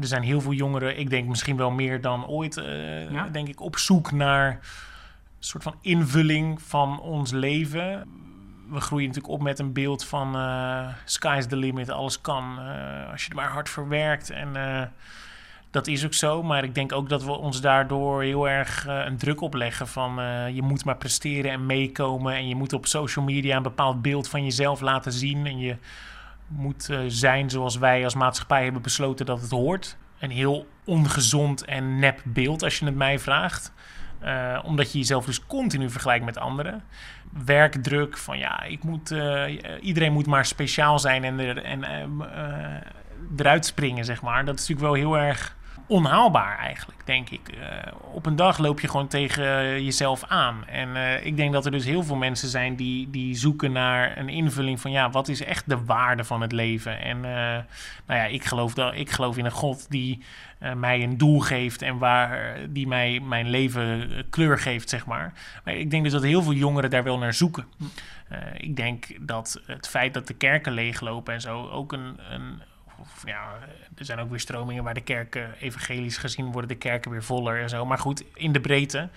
er 0.00 0.06
zijn 0.06 0.22
heel 0.22 0.40
veel 0.40 0.52
jongeren, 0.52 0.98
ik 0.98 1.10
denk 1.10 1.28
misschien 1.28 1.56
wel 1.56 1.70
meer 1.70 2.00
dan 2.00 2.26
ooit, 2.26 2.56
eh, 2.56 3.22
denk 3.32 3.48
ik, 3.48 3.60
op 3.60 3.76
zoek 3.78 4.12
naar 4.12 4.50
een 4.50 4.58
soort 5.38 5.62
van 5.62 5.74
invulling 5.80 6.62
van 6.62 7.00
ons 7.00 7.32
leven. 7.32 8.08
We 8.68 8.80
groeien 8.80 9.06
natuurlijk 9.06 9.34
op 9.34 9.42
met 9.42 9.58
een 9.58 9.72
beeld 9.72 10.04
van 10.04 10.36
eh 10.36 10.88
sky's 11.04 11.46
the 11.46 11.56
limit, 11.56 11.90
alles 11.90 12.20
kan. 12.20 12.58
eh, 12.58 13.10
als 13.12 13.24
je 13.24 13.30
er 13.30 13.36
maar 13.36 13.50
hard 13.50 13.68
voor 13.68 13.88
werkt. 13.88 14.30
En 14.30 14.48
dat 15.70 15.86
is 15.86 16.04
ook 16.04 16.14
zo, 16.14 16.42
maar 16.42 16.64
ik 16.64 16.74
denk 16.74 16.92
ook 16.92 17.08
dat 17.08 17.24
we 17.24 17.32
ons 17.32 17.60
daardoor 17.60 18.22
heel 18.22 18.48
erg 18.48 18.86
een 18.86 19.16
druk 19.16 19.40
opleggen 19.40 19.88
van 19.88 20.14
je 20.54 20.62
moet 20.62 20.84
maar 20.84 20.96
presteren 20.96 21.50
en 21.50 21.66
meekomen 21.66 22.34
en 22.34 22.48
je 22.48 22.54
moet 22.54 22.72
op 22.72 22.86
social 22.86 23.24
media 23.24 23.56
een 23.56 23.62
bepaald 23.62 24.02
beeld 24.02 24.28
van 24.28 24.44
jezelf 24.44 24.80
laten 24.80 25.12
zien 25.12 25.46
en 25.46 25.58
je 25.58 25.76
moet 26.46 26.88
eh, 26.90 26.98
zijn 27.06 27.50
zoals 27.50 27.78
wij 27.78 28.04
als 28.04 28.14
maatschappij 28.14 28.62
hebben 28.62 28.82
besloten 28.82 29.26
dat 29.26 29.40
het 29.40 29.50
hoort. 29.50 29.96
Een 30.18 30.30
heel 30.30 30.68
ongezond 30.84 31.64
en 31.64 31.98
nep 31.98 32.20
beeld 32.24 32.62
als 32.62 32.78
je 32.78 32.84
het 32.84 32.94
mij 32.94 33.18
vraagt. 33.18 33.72
Eh, 34.18 34.58
omdat 34.64 34.92
je 34.92 34.98
jezelf 34.98 35.24
dus 35.24 35.46
continu 35.46 35.90
vergelijkt 35.90 36.24
met 36.24 36.38
anderen. 36.38 36.84
Werkdruk 37.44 38.16
van 38.16 38.38
ja, 38.38 38.62
ik 38.62 38.82
moet, 38.82 39.10
eh, 39.10 39.44
iedereen 39.80 40.12
moet 40.12 40.26
maar 40.26 40.44
speciaal 40.44 40.98
zijn 40.98 41.24
en, 41.24 41.38
er, 41.38 41.62
en 41.62 41.84
eruit 43.36 43.66
springen, 43.66 44.04
zeg 44.04 44.22
maar. 44.22 44.44
Dat 44.44 44.54
is 44.54 44.68
natuurlijk 44.68 44.94
wel 44.94 45.12
heel 45.12 45.26
erg 45.26 45.55
onhaalbaar 45.86 46.58
eigenlijk, 46.58 47.06
denk 47.06 47.30
ik. 47.30 47.48
Eh, 47.48 47.92
op 48.12 48.26
een 48.26 48.36
dag 48.36 48.58
loop 48.58 48.80
je 48.80 48.88
gewoon 48.88 49.08
tegen 49.08 49.44
jezelf 49.84 50.24
aan. 50.24 50.66
En 50.66 50.96
eh, 50.96 51.26
ik 51.26 51.36
denk 51.36 51.52
dat 51.52 51.64
er 51.64 51.70
dus 51.70 51.84
heel 51.84 52.02
veel 52.02 52.16
mensen 52.16 52.48
zijn 52.48 52.76
die, 52.76 53.10
die 53.10 53.34
zoeken 53.34 53.72
naar 53.72 54.18
een 54.18 54.28
invulling 54.28 54.80
van... 54.80 54.90
ja, 54.90 55.10
wat 55.10 55.28
is 55.28 55.44
echt 55.44 55.68
de 55.68 55.84
waarde 55.84 56.24
van 56.24 56.40
het 56.40 56.52
leven? 56.52 57.00
En 57.00 57.16
eh, 57.16 57.62
nou 58.06 58.20
ja, 58.20 58.24
ik 58.24 58.44
geloof, 58.44 58.74
dat, 58.74 58.94
ik 58.94 59.10
geloof 59.10 59.36
in 59.36 59.44
een 59.44 59.50
God 59.50 59.90
die 59.90 60.22
mij 60.76 61.02
een 61.02 61.18
doel 61.18 61.40
geeft... 61.40 61.82
en 61.82 61.98
waar, 61.98 62.58
die 62.68 62.86
mij 62.86 63.20
mijn 63.20 63.48
leven 63.48 64.10
kleur 64.30 64.58
geeft, 64.58 64.88
zeg 64.88 65.06
maar. 65.06 65.32
Maar 65.64 65.74
ik 65.74 65.90
denk 65.90 66.02
dus 66.02 66.12
dat 66.12 66.22
heel 66.22 66.42
veel 66.42 66.52
jongeren 66.52 66.90
daar 66.90 67.02
wel 67.02 67.18
naar 67.18 67.34
zoeken. 67.34 67.64
Eh, 68.28 68.38
ik 68.56 68.76
denk 68.76 69.06
dat 69.20 69.60
het 69.66 69.88
feit 69.88 70.14
dat 70.14 70.26
de 70.26 70.34
kerken 70.34 70.72
leeglopen 70.72 71.34
en 71.34 71.40
zo 71.40 71.68
ook 71.68 71.92
een... 71.92 72.18
een 72.30 72.62
of 73.14 73.22
ja, 73.26 73.58
er 73.96 74.04
zijn 74.04 74.18
ook 74.18 74.30
weer 74.30 74.40
stromingen 74.40 74.84
waar 74.84 74.94
de 74.94 75.00
kerken 75.00 75.54
evangelisch 75.60 76.18
gezien 76.18 76.52
worden, 76.52 76.68
de 76.68 76.76
kerken 76.76 77.10
weer 77.10 77.22
voller 77.22 77.62
en 77.62 77.68
zo. 77.68 77.84
Maar 77.84 77.98
goed, 77.98 78.24
in 78.34 78.52
de 78.52 78.60
breedte. 78.60 79.08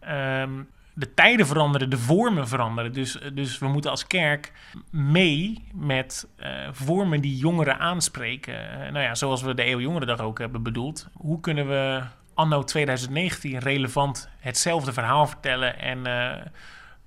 ehm, 0.00 0.62
de 0.94 1.14
tijden 1.14 1.46
veranderen, 1.46 1.90
de 1.90 1.98
vormen 1.98 2.48
veranderen. 2.48 2.92
Dus, 2.92 3.18
dus 3.32 3.58
we 3.58 3.68
moeten 3.68 3.90
als 3.90 4.06
kerk 4.06 4.52
mee 4.90 5.64
met 5.72 6.28
eh, 6.36 6.50
vormen 6.70 7.20
die 7.20 7.36
jongeren 7.36 7.78
aanspreken. 7.78 8.70
Eh, 8.70 8.92
nou 8.92 9.04
ja, 9.04 9.14
zoals 9.14 9.42
we 9.42 9.54
de 9.54 9.66
Eeuw 9.66 9.80
Jongerendag 9.80 10.20
ook 10.20 10.38
hebben 10.38 10.62
bedoeld. 10.62 11.08
Hoe 11.12 11.40
kunnen 11.40 11.68
we 11.68 12.02
anno 12.34 12.64
2019 12.64 13.58
relevant 13.58 14.28
hetzelfde 14.38 14.92
verhaal 14.92 15.26
vertellen 15.26 15.78
en 15.78 16.06
eh, 16.06 16.46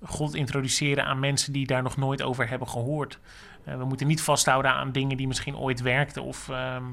God 0.04 0.36
introduceren 0.36 1.06
aan 1.06 1.20
mensen 1.20 1.54
die 1.54 1.68
daar 1.68 1.84
nog 1.84 1.98
nooit 1.98 2.22
over 2.22 2.50
hebben 2.50 2.68
gehoord? 2.68 3.20
Eh, 3.68 3.78
we 3.78 3.86
moeten 3.86 4.08
niet 4.08 4.22
vasthouden 4.22 4.72
aan 4.72 4.92
dingen 4.92 5.18
die 5.18 5.28
misschien 5.28 5.58
ooit 5.58 5.82
werkten 5.82 6.24
of, 6.24 6.50
ehm, 6.50 6.84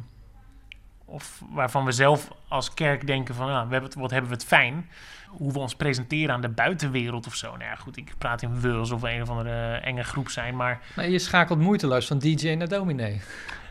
of 1.04 1.42
waarvan 1.50 1.84
we 1.84 1.92
zelf 1.92 2.30
als 2.48 2.74
kerk 2.74 3.06
denken 3.06 3.34
van, 3.34 3.46
nou, 3.46 3.66
we 3.66 3.72
hebben 3.72 3.90
het, 3.90 4.00
wat 4.00 4.10
hebben 4.10 4.30
we 4.30 4.37
het 4.37 4.44
fijn. 4.44 4.88
Hoe 5.28 5.52
we 5.52 5.58
ons 5.58 5.74
presenteren 5.74 6.34
aan 6.34 6.40
de 6.40 6.48
buitenwereld 6.48 7.26
of 7.26 7.34
zo. 7.34 7.48
Nou 7.48 7.62
ja, 7.70 7.74
goed, 7.74 7.96
ik 7.96 8.14
praat 8.18 8.42
in 8.42 8.60
we 8.60 8.72
alsof 8.72 9.00
we 9.00 9.12
een 9.12 9.22
of 9.22 9.28
andere 9.28 9.74
enge 9.76 10.04
groep 10.04 10.28
zijn, 10.28 10.56
maar... 10.56 10.80
Nee, 10.96 11.10
je 11.10 11.18
schakelt 11.18 11.58
moeiteloos 11.58 12.06
van 12.06 12.18
DJ 12.18 12.54
naar 12.54 12.68
dominee. 12.68 13.20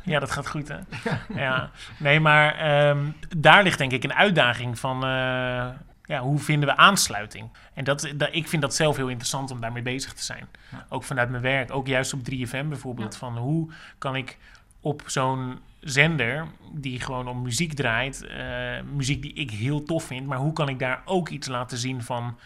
Ja, 0.03 0.19
dat 0.19 0.31
gaat 0.31 0.47
goed, 0.47 0.67
hè? 0.67 0.77
ja. 1.43 1.69
Nee, 1.97 2.19
maar 2.19 2.55
ehm, 2.55 3.05
daar 3.37 3.63
ligt 3.63 3.77
denk 3.77 3.91
ik 3.91 4.03
een 4.03 4.13
uitdaging 4.13 4.79
van... 4.79 5.03
eh, 5.05 5.67
ja, 6.05 6.19
hoe 6.19 6.39
vinden 6.39 6.69
we 6.69 6.77
aansluiting? 6.77 7.49
En 7.73 7.83
dat, 7.83 8.13
dat, 8.15 8.29
ik 8.31 8.47
vind 8.47 8.61
dat 8.61 8.75
zelf 8.75 8.95
heel 8.95 9.07
interessant 9.07 9.51
om 9.51 9.61
daarmee 9.61 9.81
bezig 9.81 10.13
te 10.13 10.23
zijn. 10.23 10.47
Ook 10.89 11.03
vanuit 11.03 11.29
mijn 11.29 11.41
werk, 11.41 11.71
ook 11.73 11.87
juist 11.87 12.13
op 12.13 12.19
3FM 12.31 12.67
bijvoorbeeld. 12.67 13.15
Van 13.15 13.37
hoe 13.37 13.71
kan 13.97 14.15
ik 14.15 14.37
op 14.79 15.03
zo'n 15.05 15.59
zender 15.79 16.47
die 16.71 16.99
gewoon 16.99 17.27
om 17.27 17.41
muziek 17.41 17.73
draait... 17.73 18.25
eh, 18.25 18.81
muziek 18.93 19.21
die 19.21 19.33
ik 19.33 19.51
heel 19.51 19.83
tof 19.83 20.03
vind... 20.03 20.27
maar 20.27 20.37
hoe 20.37 20.53
kan 20.53 20.69
ik 20.69 20.79
daar 20.79 21.01
ook 21.05 21.29
iets 21.29 21.47
laten 21.47 21.77
zien 21.77 22.03
van 22.03 22.37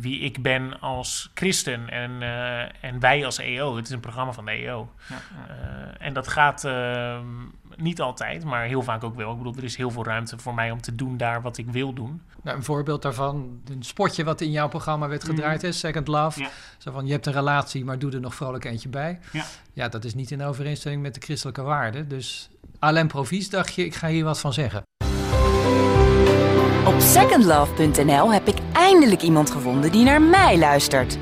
wie 0.00 0.20
ik 0.20 0.42
ben 0.42 0.80
als 0.80 1.30
christen 1.34 1.88
en, 1.88 2.22
eh, 2.22 2.84
en 2.90 3.00
wij 3.00 3.24
als 3.24 3.38
EO. 3.38 3.76
Het 3.76 3.84
is 3.84 3.90
een 3.90 4.00
programma 4.00 4.32
van 4.32 4.44
de 4.44 4.50
EO. 4.50 4.90
Ja, 5.08 5.16
Eh, 5.48 6.06
en 6.06 6.12
dat 6.12 6.28
gaat 6.28 6.64
ehm, 6.64 7.24
niet 7.76 8.00
altijd, 8.00 8.44
maar 8.44 8.64
heel 8.64 8.82
vaak 8.82 9.04
ook 9.04 9.16
wel. 9.16 9.30
Ik 9.32 9.36
bedoel, 9.38 9.54
er 9.56 9.64
is 9.64 9.76
heel 9.76 9.90
veel 9.90 10.04
ruimte 10.04 10.38
voor 10.38 10.54
mij 10.54 10.70
om 10.70 10.80
te 10.80 10.94
doen 10.94 11.16
daar 11.16 11.42
wat 11.42 11.58
ik 11.58 11.66
wil 11.70 11.92
doen. 11.92 12.22
Nou, 12.42 12.56
een 12.56 12.64
voorbeeld 12.64 13.02
daarvan, 13.02 13.60
een 13.70 13.82
spotje 13.82 14.24
wat 14.24 14.40
in 14.40 14.50
jouw 14.50 14.68
programma 14.68 15.08
werd 15.08 15.24
gedraaid, 15.24 15.58
Mhm. 15.60 15.66
is 15.66 15.78
Second 15.78 16.08
Love. 16.08 16.40
Ja. 16.40 16.48
Zo 16.78 16.92
van, 16.92 17.06
je 17.06 17.12
hebt 17.12 17.26
een 17.26 17.32
relatie, 17.32 17.84
maar 17.84 17.98
doe 17.98 18.12
er 18.12 18.20
nog 18.20 18.34
vrolijk 18.34 18.64
eentje 18.64 18.88
bij. 18.88 19.18
Ja. 19.32 19.44
ja, 19.72 19.88
dat 19.88 20.04
is 20.04 20.14
niet 20.14 20.30
in 20.30 20.42
overeenstemming 20.42 21.02
met 21.02 21.14
de 21.14 21.20
christelijke 21.20 21.62
waarden. 21.62 22.08
Dus 22.08 22.48
Alain 22.78 23.06
Provies 23.06 23.50
dacht 23.50 23.74
je, 23.74 23.84
ik 23.84 23.94
ga 23.94 24.08
hier 24.08 24.24
wat 24.24 24.40
van 24.40 24.52
zeggen. 24.52 24.82
Op 26.86 27.00
secondlove.nl 27.00 28.32
heb 28.32 28.48
ik 28.48 28.56
eindelijk 28.72 29.22
iemand 29.22 29.50
gevonden 29.50 29.92
die 29.92 30.04
naar 30.04 30.22
mij 30.22 30.58
luistert. 30.58 31.18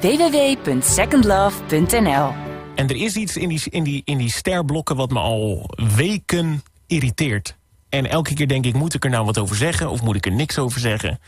www.secondlove.nl 0.00 2.32
En 2.74 2.88
er 2.88 2.96
is 2.96 3.16
iets 3.16 3.36
in 3.36 3.48
die, 3.48 3.62
in, 3.70 3.82
die, 3.82 4.02
in 4.04 4.18
die 4.18 4.30
sterblokken 4.30 4.96
wat 4.96 5.10
me 5.10 5.18
al 5.18 5.70
weken 5.96 6.62
irriteert. 6.86 7.56
En 7.88 8.10
elke 8.10 8.34
keer 8.34 8.48
denk 8.48 8.64
ik, 8.64 8.74
moet 8.74 8.94
ik 8.94 9.04
er 9.04 9.10
nou 9.10 9.24
wat 9.24 9.38
over 9.38 9.56
zeggen... 9.56 9.90
of 9.90 10.02
moet 10.02 10.16
ik 10.16 10.26
er 10.26 10.32
niks 10.32 10.58
over 10.58 10.80
zeggen? 10.80 11.18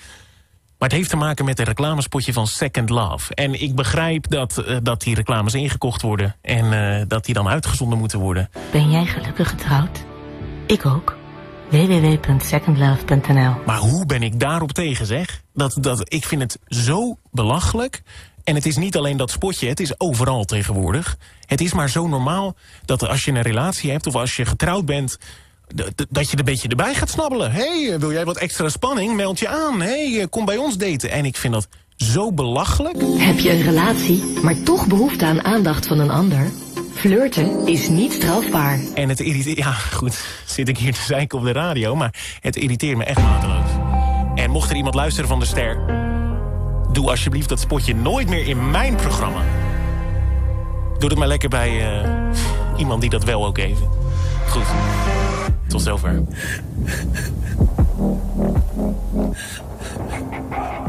Maar 0.78 0.88
het 0.88 0.98
heeft 0.98 1.10
te 1.10 1.16
maken 1.16 1.44
met 1.44 1.58
een 1.58 1.64
reclamespotje 1.64 2.32
van 2.32 2.46
Second 2.46 2.90
Love. 2.90 3.34
En 3.34 3.62
ik 3.62 3.74
begrijp 3.74 4.28
dat, 4.28 4.58
eh, 4.58 4.76
dat 4.82 5.00
die 5.00 5.14
reclames 5.14 5.54
ingekocht 5.54 6.02
worden... 6.02 6.36
en 6.42 6.72
eh, 6.72 7.02
dat 7.06 7.24
die 7.24 7.34
dan 7.34 7.48
uitgezonden 7.48 7.98
moeten 7.98 8.18
worden. 8.18 8.50
Ben 8.70 8.90
jij 8.90 9.06
gelukkig 9.06 9.48
getrouwd? 9.48 10.04
Ik 10.66 10.86
ook. 10.86 11.17
www.secondlove.nl 11.70 13.54
Maar 13.66 13.78
hoe 13.78 14.06
ben 14.06 14.22
ik 14.22 14.40
daarop 14.40 14.72
tegen, 14.72 15.06
zeg? 15.06 15.42
Dat, 15.54 15.76
dat, 15.80 16.12
ik 16.12 16.24
vind 16.24 16.42
het 16.42 16.58
zo 16.66 17.16
belachelijk. 17.30 18.02
En 18.44 18.54
het 18.54 18.66
is 18.66 18.76
niet 18.76 18.96
alleen 18.96 19.16
dat 19.16 19.30
spotje, 19.30 19.68
het 19.68 19.80
is 19.80 20.00
overal 20.00 20.44
tegenwoordig. 20.44 21.16
Het 21.46 21.60
is 21.60 21.72
maar 21.72 21.90
zo 21.90 22.06
normaal 22.06 22.56
dat 22.84 23.08
als 23.08 23.24
je 23.24 23.30
een 23.30 23.42
relatie 23.42 23.90
hebt... 23.90 24.06
of 24.06 24.14
als 24.14 24.36
je 24.36 24.44
getrouwd 24.44 24.84
bent, 24.84 25.18
dat 26.08 26.26
je 26.26 26.32
er 26.32 26.38
een 26.38 26.44
beetje 26.44 26.68
erbij 26.68 26.94
gaat 26.94 27.10
snabbelen. 27.10 27.52
Hé, 27.52 27.88
hey, 27.88 27.98
wil 27.98 28.12
jij 28.12 28.24
wat 28.24 28.36
extra 28.36 28.68
spanning? 28.68 29.16
Meld 29.16 29.38
je 29.38 29.48
aan. 29.48 29.80
Hé, 29.80 30.14
hey, 30.14 30.28
kom 30.28 30.44
bij 30.44 30.56
ons 30.56 30.76
daten. 30.76 31.10
En 31.10 31.24
ik 31.24 31.36
vind 31.36 31.52
dat 31.52 31.68
zo 31.96 32.32
belachelijk. 32.32 32.96
Heb 33.16 33.38
je 33.38 33.50
een 33.50 33.62
relatie, 33.62 34.22
maar 34.42 34.62
toch 34.62 34.86
behoefte 34.86 35.24
aan 35.24 35.44
aandacht 35.44 35.86
van 35.86 35.98
een 35.98 36.10
ander? 36.10 36.50
Flirten 36.98 37.66
is 37.66 37.88
niet 37.88 38.12
strafbaar. 38.12 38.78
En 38.94 39.08
het 39.08 39.20
irriteert... 39.20 39.56
Ja, 39.56 39.72
goed, 39.72 40.42
zit 40.46 40.68
ik 40.68 40.78
hier 40.78 40.94
te 40.94 41.00
zeiken 41.00 41.38
op 41.38 41.44
de 41.44 41.52
radio... 41.52 41.94
maar 41.94 42.14
het 42.40 42.56
irriteert 42.56 42.96
me 42.96 43.04
echt 43.04 43.22
mateloos. 43.22 43.70
En 44.34 44.50
mocht 44.50 44.70
er 44.70 44.76
iemand 44.76 44.94
luisteren 44.94 45.28
van 45.28 45.38
de 45.38 45.44
ster... 45.44 45.76
doe 46.92 47.10
alsjeblieft 47.10 47.48
dat 47.48 47.60
spotje 47.60 47.94
nooit 47.94 48.28
meer 48.28 48.46
in 48.48 48.70
mijn 48.70 48.94
programma. 48.96 49.42
Doe 50.98 51.08
het 51.08 51.18
maar 51.18 51.28
lekker 51.28 51.48
bij 51.48 52.00
eh, 52.00 52.10
iemand 52.78 53.00
die 53.00 53.10
dat 53.10 53.24
wel 53.24 53.46
ook 53.46 53.58
even. 53.58 53.88
Goed, 54.48 54.66
tot 55.68 55.82
zover. 55.82 56.22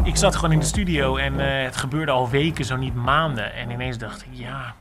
Ik 0.03 0.15
zat 0.15 0.35
gewoon 0.35 0.51
in 0.51 0.59
de 0.59 0.65
studio 0.65 1.15
en 1.15 1.39
eh, 1.39 1.63
het 1.63 1.77
gebeurde 1.77 2.11
al 2.11 2.29
weken, 2.29 2.65
zo 2.65 2.75
niet 2.75 2.95
maanden. 2.95 3.53
En 3.53 3.71
ineens 3.71 3.97
dacht 3.97 4.21
ik, 4.21 4.27
ja, 4.31 4.75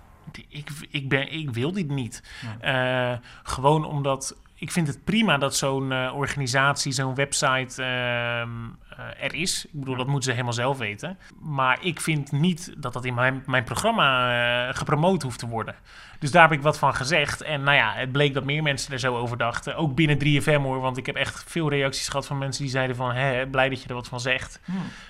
ik, 0.48 0.70
ik, 0.90 1.09
ben, 1.09 1.33
ik 1.33 1.51
wil 1.51 1.72
dit 1.72 1.88
niet. 1.90 2.22
Eh, 2.61 3.12
gewoon 3.42 3.85
omdat 3.85 4.37
ik 4.59 4.70
vind 4.70 4.87
het 4.87 5.05
prima 5.05 5.38
dat 5.38 5.57
zo'n 5.57 5.92
eh, 5.92 6.12
organisatie, 6.14 6.92
zo'n 6.92 7.14
website 7.14 7.83
ehm, 7.83 8.51
eh, 8.88 8.88
er 9.20 9.34
is. 9.34 9.64
Ik 9.64 9.78
bedoel, 9.80 9.96
dat 9.96 10.06
moeten 10.06 10.24
ze 10.24 10.30
helemaal 10.30 10.52
zelf 10.52 10.78
weten. 10.78 11.18
Maar 11.40 11.78
ik 11.80 12.00
vind 12.00 12.32
niet 12.32 12.74
dat 12.76 12.92
dat 12.92 13.04
in 13.04 13.14
mijn, 13.14 13.42
mijn 13.46 13.64
programma 13.64 14.68
eh, 14.68 14.76
gepromoot 14.76 15.22
hoeft 15.22 15.38
te 15.38 15.46
worden. 15.46 15.74
Dus 16.18 16.30
daar 16.30 16.42
heb 16.42 16.58
ik 16.58 16.62
wat 16.62 16.78
van 16.78 16.94
gezegd. 16.94 17.42
En 17.42 17.62
nou 17.62 17.76
ja, 17.76 17.92
het 17.92 18.12
bleek 18.12 18.34
dat 18.34 18.44
meer 18.44 18.62
mensen 18.62 18.92
er 18.92 18.98
zo 18.98 19.16
over 19.16 19.37
dachten. 19.37 19.76
Ook 19.76 19.94
binnen 19.94 20.18
3FM 20.24 20.62
hoor, 20.62 20.80
want 20.80 20.96
ik 20.96 21.06
heb 21.06 21.16
echt 21.16 21.44
veel 21.46 21.68
reacties 21.68 22.08
gehad 22.08 22.26
van 22.26 22.38
mensen 22.38 22.62
die 22.62 22.72
zeiden 22.72 22.96
van... 22.96 23.14
Hé, 23.14 23.46
blij 23.46 23.68
dat 23.68 23.82
je 23.82 23.88
er 23.88 23.94
wat 23.94 24.08
van 24.08 24.20
zegt. 24.20 24.61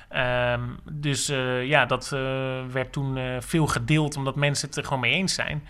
Ehm, 0.08 0.62
dus 0.92 1.28
eh, 1.28 1.66
ja, 1.66 1.86
dat 1.86 2.12
eh, 2.12 2.20
werd 2.72 2.92
toen 2.92 3.16
eh, 3.16 3.36
veel 3.38 3.66
gedeeld, 3.66 4.16
omdat 4.16 4.36
mensen 4.36 4.68
het 4.68 4.76
er 4.76 4.84
gewoon 4.84 5.00
mee 5.00 5.12
eens 5.12 5.34
zijn. 5.34 5.62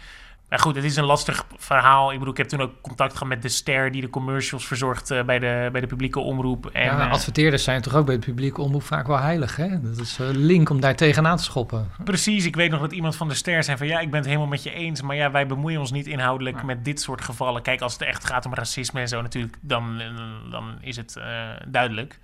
Maar 0.48 0.58
goed, 0.58 0.74
het 0.76 0.84
is 0.84 0.96
een 0.96 1.04
lastig 1.04 1.46
verhaal. 1.56 2.12
Ik 2.12 2.18
bedoel, 2.18 2.32
ik 2.32 2.38
heb 2.38 2.48
toen 2.48 2.60
ook 2.60 2.80
contact 2.80 3.12
gehad 3.12 3.28
met 3.28 3.42
de 3.42 3.48
ster 3.48 3.90
die 3.90 4.00
de 4.00 4.10
commercials 4.10 4.66
verzorgt 4.66 5.10
eh, 5.10 5.22
bij, 5.22 5.38
de, 5.38 5.68
bij 5.72 5.80
de 5.80 5.86
publieke 5.86 6.20
omroep. 6.20 6.66
En, 6.66 6.84
ja, 6.84 7.06
eh, 7.06 7.10
adverteerders 7.10 7.64
zijn 7.64 7.82
toch 7.82 7.94
ook 7.94 8.04
bij 8.06 8.14
het 8.14 8.24
publieke 8.24 8.60
omroep 8.60 8.82
vaak 8.82 9.06
wel 9.06 9.18
heilig, 9.18 9.56
hè? 9.56 9.80
Dat 9.80 9.98
is 9.98 10.18
een 10.18 10.36
link 10.36 10.70
om 10.70 10.80
daar 10.80 10.96
tegenaan 10.96 11.36
te 11.36 11.42
schoppen. 11.42 11.90
Precies, 12.04 12.46
ik 12.46 12.56
weet 12.56 12.70
nog 12.70 12.80
dat 12.80 12.92
iemand 12.92 13.16
van 13.16 13.28
de 13.28 13.34
ster 13.34 13.64
zei 13.64 13.76
van 13.76 13.86
ja, 13.86 14.00
ik 14.00 14.10
ben 14.10 14.18
het 14.18 14.26
helemaal 14.28 14.48
met 14.48 14.62
je 14.62 14.72
eens, 14.72 15.02
maar 15.02 15.16
ja, 15.16 15.30
wij 15.30 15.46
bemoeien 15.46 15.80
ons 15.80 15.90
niet 15.90 16.06
inhoudelijk 16.06 16.62
met 16.62 16.84
dit 16.84 17.00
soort 17.00 17.20
gevallen. 17.20 17.62
Kijk, 17.62 17.80
als 17.80 17.92
het 17.92 18.02
echt 18.02 18.26
gaat 18.26 18.46
om 18.46 18.54
racisme 18.54 19.00
en 19.00 19.08
zo 19.08 19.22
natuurlijk, 19.22 19.56
dan, 19.60 20.00
eh, 20.00 20.50
dan 20.50 20.78
is 20.80 20.96
het 20.96 21.16
eh, 21.16 21.24
duidelijk. 21.66 22.18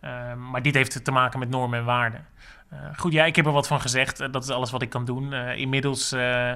Eh, 0.00 0.34
maar 0.50 0.62
dit 0.62 0.74
heeft 0.74 1.04
te 1.04 1.10
maken 1.10 1.38
met 1.38 1.50
normen 1.50 1.78
en 1.78 1.84
waarden. 1.84 2.26
Eh, 2.70 2.78
goed, 2.96 3.12
ja, 3.12 3.24
ik 3.24 3.36
heb 3.36 3.46
er 3.46 3.52
wat 3.52 3.66
van 3.66 3.80
gezegd. 3.80 4.20
Eh, 4.20 4.28
dat 4.30 4.44
is 4.44 4.50
alles 4.50 4.70
wat 4.70 4.82
ik 4.82 4.90
kan 4.90 5.04
doen. 5.04 5.32
Eh, 5.32 5.56
inmiddels 5.56 6.12
eh, 6.12 6.52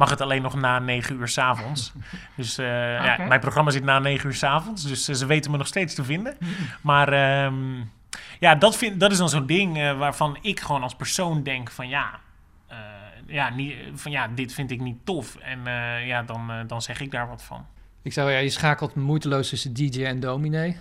mag 0.00 0.10
het 0.10 0.20
alleen 0.20 0.42
nog 0.42 0.54
na 0.54 0.78
9 0.78 1.16
uur 1.16 1.28
s'avonds. 1.28 1.92
Dus 2.36 2.58
eh, 2.58 2.66
ja, 3.04 3.16
mijn 3.28 3.40
programma 3.40 3.70
zit 3.70 3.84
na 3.84 3.98
9 3.98 4.26
uur 4.26 4.34
s'avonds, 4.34 4.82
dus 4.82 5.08
eh, 5.08 5.14
ze 5.14 5.26
weten 5.26 5.50
me 5.50 5.56
nog 5.56 5.66
steeds 5.66 5.94
te 5.94 6.04
vinden. 6.04 6.36
Maar 6.80 7.12
ehm, 7.12 7.82
ja, 8.40 8.54
dat, 8.54 8.76
vind, 8.76 9.00
dat 9.00 9.12
is 9.12 9.18
dan 9.18 9.28
zo'n 9.28 9.46
ding 9.46 9.78
eh, 9.78 9.98
waarvan 9.98 10.38
ik 10.40 10.60
gewoon 10.60 10.82
als 10.82 10.94
persoon 10.94 11.42
denk 11.42 11.70
van 11.70 11.88
ja, 11.88 12.20
eh, 12.66 12.76
ja, 13.26 13.50
niet, 13.50 13.74
van 13.94 14.10
ja, 14.10 14.28
dit 14.28 14.52
vind 14.52 14.70
ik 14.70 14.80
niet 14.80 14.96
tof. 15.04 15.36
En 15.36 15.66
eh, 15.66 16.06
ja, 16.06 16.22
dan, 16.22 16.50
dan 16.66 16.82
zeg 16.82 17.00
ik 17.00 17.10
daar 17.10 17.28
wat 17.28 17.42
van. 17.42 17.66
Ik 18.02 18.12
zou 18.12 18.30
ja, 18.30 18.38
je 18.38 18.50
schakelt 18.50 18.94
moeiteloos 18.94 19.48
tussen 19.48 19.74
DJ 19.74 20.04
en 20.04 20.20
dominee. 20.20 20.76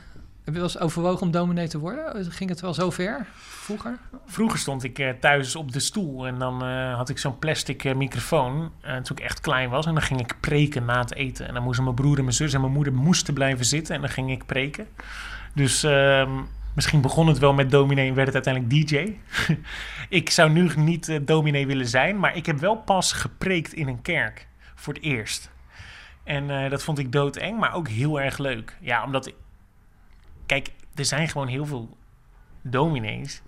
Heb 0.49 0.57
je 0.57 0.63
wel 0.63 0.73
eens 0.73 0.83
overwogen 0.83 1.21
om 1.21 1.31
dominee 1.31 1.67
te 1.67 1.79
worden? 1.79 2.31
Ging 2.31 2.49
het 2.49 2.59
wel 2.59 2.73
zo 2.73 2.89
ver 2.89 3.25
vroeger? 3.35 3.97
Vroeger 4.25 4.59
stond 4.59 4.83
ik 4.83 4.99
eh, 4.99 5.09
thuis 5.19 5.55
op 5.55 5.71
de 5.71 5.79
stoel 5.79 6.27
en 6.27 6.39
dan 6.39 6.63
eh, 6.63 6.95
had 6.95 7.09
ik 7.09 7.17
zo'n 7.17 7.39
plastic 7.39 7.83
eh, 7.83 7.95
microfoon. 7.95 8.71
toen 8.81 9.17
ik 9.17 9.19
echt 9.19 9.39
klein 9.39 9.69
was. 9.69 9.85
En 9.85 9.93
dan 9.93 10.03
ging 10.03 10.19
ik 10.19 10.35
preken 10.39 10.85
na 10.85 10.99
het 10.99 11.13
eten. 11.13 11.47
En 11.47 11.53
dan 11.53 11.63
moesten 11.63 11.83
mijn 11.83 11.95
broer 11.95 12.17
en 12.17 12.23
mijn 12.23 12.35
zus 12.35 12.53
en 12.53 12.61
mijn 12.61 12.73
moeder 12.73 12.93
moesten 12.93 13.33
blijven 13.33 13.65
zitten. 13.65 13.95
En 13.95 14.01
dan 14.01 14.09
ging 14.09 14.31
ik 14.31 14.45
preken. 14.45 14.87
Dus 15.53 15.83
ehm, 15.83 16.31
misschien 16.75 17.01
begon 17.01 17.27
het 17.27 17.37
wel 17.37 17.53
met 17.53 17.71
dominee 17.71 18.09
en 18.09 18.15
werd 18.15 18.33
het 18.33 18.45
uiteindelijk 18.45 18.89
DJ. 18.89 19.17
ik 20.19 20.29
zou 20.29 20.49
nu 20.49 20.69
niet 20.75 21.19
dominee 21.21 21.67
willen 21.67 21.87
zijn. 21.87 22.19
Maar 22.19 22.35
ik 22.35 22.45
heb 22.45 22.59
wel 22.59 22.75
pas 22.75 23.11
gepreekt 23.11 23.73
in 23.73 23.87
een 23.87 24.01
kerk. 24.01 24.47
Voor 24.75 24.93
het 24.93 25.03
eerst. 25.03 25.51
En 26.23 26.69
dat 26.69 26.83
vond 26.83 26.99
ik 26.99 27.11
doodeng, 27.11 27.59
maar 27.59 27.73
ook 27.73 27.87
heel 27.87 28.21
erg 28.21 28.37
leuk. 28.37 28.77
Ja, 28.81 29.03
omdat... 29.03 29.33
Kijk, 30.49 30.71
er 30.95 31.05
zijn 31.05 31.27
gewoon 31.27 31.47
heel 31.47 31.65
veel 31.65 31.97
dominees 32.61 33.41